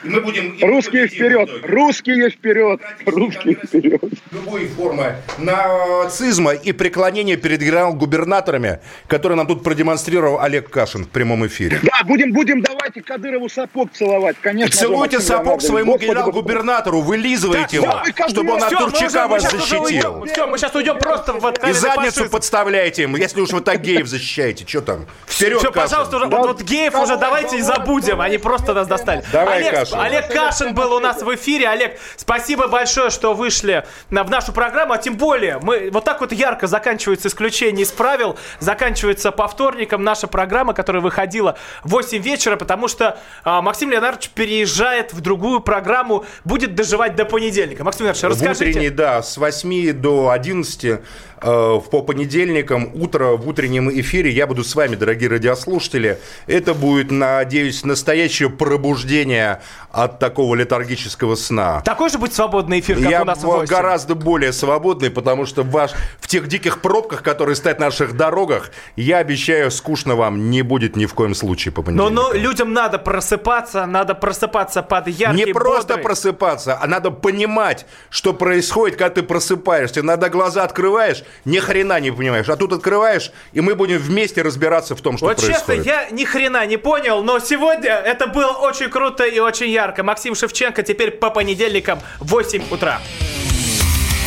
Мы 0.04 0.22
будем 0.22 0.58
Русские 0.62 1.08
вперед, 1.08 1.50
русские 1.64 2.30
вперед, 2.30 2.82
русские 3.06 3.56
вперед. 3.56 4.02
Любые 4.32 4.68
формы 4.68 5.16
нацизма 5.38 6.54
и 6.54 6.72
преклонения 6.72 7.36
перед 7.38 7.60
генерал-губернаторами, 7.62 8.80
которые 9.08 9.38
нам 9.38 9.48
тут 9.48 9.64
продемонстрировал 9.64 10.40
Олег 10.40 10.70
Кашин 10.70 11.06
в 11.06 11.10
прямом 11.10 11.46
эфире. 11.48 11.80
Да, 11.84 12.04
будем, 12.06 12.32
будем 12.34 12.62
давайте 12.62 13.02
Кадырову 13.02 13.50
сапог 13.50 13.92
целовать, 13.94 14.38
конечно. 14.42 14.76
Целуйте 14.76 15.20
сапог 15.20 15.46
Леонардович. 15.46 15.68
своему 15.70 15.98
генерал-губернатору, 15.98 17.02
вылизывайте 17.02 17.78
его, 17.78 18.02
чтобы 18.28 18.54
он 18.54 18.64
от 18.64 18.70
Турчака 18.70 19.28
вас 19.28 19.44
защитил. 19.50 20.26
Все, 20.26 20.48
мы 20.48 20.58
сейчас 20.58 20.76
уйдем 20.76 20.98
просто 20.98 21.34
в 21.34 21.68
И 21.68 21.74
задницу 21.74 22.12
фашизм. 22.20 22.30
подставляйте 22.30 23.04
им, 23.04 23.16
если 23.16 23.42
уж 23.42 23.52
вы 23.52 23.62
так 23.62 23.82
геев 23.82 24.08
защищаете. 24.08 24.66
Что 24.68 24.82
там? 24.82 25.06
Вперед, 25.28 25.60
Все, 25.60 25.72
Кашин. 25.72 25.90
пожалуйста, 25.90 26.18
уже, 26.18 26.26
вот, 26.28 26.48
вот 26.48 26.62
геев 26.62 26.96
уже 26.96 27.18
давайте 27.18 27.58
и 27.58 27.62
забудем, 27.62 28.22
они 28.22 28.38
просто 28.38 28.74
нас 28.74 28.88
достали. 28.88 29.24
Давай, 29.32 29.58
Олег, 29.60 29.72
Кашин. 29.74 30.00
Олег 30.00 30.32
Кашин 30.32 30.74
был 30.74 30.94
у 30.94 31.00
нас 31.00 31.22
в 31.22 31.36
эфире. 31.36 31.68
Олег, 31.70 31.98
спасибо 32.18 32.68
большое, 32.68 33.10
что 33.10 33.34
вышли 33.34 33.86
на, 34.10 34.24
в 34.24 34.30
нашу 34.30 34.52
программу, 34.54 34.94
а 34.94 34.98
тем 35.10 35.18
более 35.18 35.58
мы 35.60 35.90
вот 35.92 36.06
так 36.06 36.22
вот 36.22 36.32
ярко 36.32 36.68
заканчивается 36.68 37.30
исключение 37.30 37.82
из 37.84 37.92
правил, 37.92 38.38
заканчивается 38.60 39.32
по 39.32 39.48
вторникам 39.48 40.04
наша 40.04 40.28
программа, 40.28 40.74
которая 40.76 41.02
выходила 41.02 41.58
в 41.84 41.90
8 41.90 42.22
вечера, 42.22 42.58
потому 42.58 42.88
что 42.88 43.18
а, 43.44 43.64
Максим 43.64 43.90
Леонардович 43.90 44.30
переезжает 44.30 45.12
в 45.14 45.22
другую 45.22 45.62
программу, 45.62 46.26
будет 46.46 46.76
доживать 46.76 47.16
до 47.16 47.26
понедельника. 47.26 47.84
Максим 47.84 48.06
Леонардович, 48.06 48.38
В 48.38 48.40
расскажите. 48.40 48.70
утренней, 48.70 48.90
да, 48.92 49.24
с 49.24 49.38
8 49.38 49.94
до 49.94 50.30
11 50.30 50.84
э, 50.86 51.00
по 51.42 52.02
понедельникам, 52.04 52.92
утро 52.94 53.30
в 53.38 53.48
утреннем 53.48 53.90
эфире. 54.02 54.30
Я 54.30 54.46
буду 54.46 54.64
с 54.64 54.76
вами, 54.76 54.96
дорогие 54.96 55.30
радиослушатели. 55.30 56.20
Это 56.46 56.76
будет, 56.76 57.10
надеюсь, 57.10 57.84
настоящее 57.84 58.50
пробуждение 58.52 59.62
от 59.92 60.20
такого 60.20 60.54
летаргического 60.54 61.34
сна. 61.36 61.82
Такой 61.82 62.10
же 62.10 62.20
будет 62.20 62.34
свободный 62.36 62.80
эфир, 62.82 62.98
как 63.00 63.10
Я 63.10 63.22
у 63.24 63.26
нас 63.26 63.40
в 63.40 63.44
в- 63.44 63.46
8. 63.46 63.66
гораздо 63.68 64.14
более 64.16 64.54
свободный, 64.54 64.89
потому 65.10 65.46
что 65.46 65.64
ваш, 65.64 65.92
в 66.20 66.28
тех 66.28 66.48
диких 66.48 66.82
пробках, 66.82 67.22
которые 67.24 67.56
стоят 67.56 67.80
на 67.80 67.86
наших 67.88 68.16
дорогах, 68.18 68.72
я 68.96 69.18
обещаю, 69.18 69.72
скучно 69.72 70.16
вам 70.16 70.50
не 70.50 70.62
будет 70.62 70.96
ни 70.96 71.06
в 71.06 71.14
коем 71.14 71.36
случае 71.36 71.72
по 71.72 71.82
Но, 71.82 71.86
понедельникам. 71.86 72.16
но 72.16 72.34
людям 72.34 72.74
надо 72.74 72.98
просыпаться, 73.00 73.86
надо 73.86 74.16
просыпаться 74.16 74.82
под 74.84 75.08
яркий, 75.08 75.46
Не 75.46 75.54
просто 75.54 75.94
бодрый- 75.96 76.04
просыпаться, 76.04 76.78
а 76.82 76.88
надо 76.88 77.12
понимать, 77.12 77.86
что 78.10 78.34
происходит, 78.34 78.98
когда 78.98 79.16
ты 79.16 79.24
просыпаешься. 79.24 80.00
Иногда 80.02 80.30
глаза 80.30 80.64
открываешь, 80.64 81.24
ни 81.46 81.60
хрена 81.60 82.00
не 82.00 82.12
понимаешь. 82.12 82.50
А 82.50 82.56
тут 82.56 82.74
открываешь, 82.74 83.32
и 83.54 83.62
мы 83.62 83.76
будем 83.76 83.98
вместе 84.00 84.42
разбираться 84.42 84.96
в 84.96 85.02
том, 85.02 85.18
что 85.18 85.26
Вот 85.28 85.38
происходит. 85.38 85.84
честно, 85.86 85.90
я 85.90 86.10
ни 86.10 86.26
хрена 86.26 86.66
не 86.66 86.78
понял, 86.78 87.24
но 87.24 87.40
сегодня 87.40 87.92
это 87.92 88.28
было 88.28 88.52
очень 88.52 88.90
круто 88.90 89.24
и 89.26 89.40
очень 89.40 89.70
ярко. 89.70 90.04
Максим 90.04 90.36
Шевченко 90.36 90.84
теперь 90.84 91.12
по 91.12 91.30
понедельникам 91.30 92.00
в 92.20 92.30
8 92.32 92.64
утра. 92.72 93.00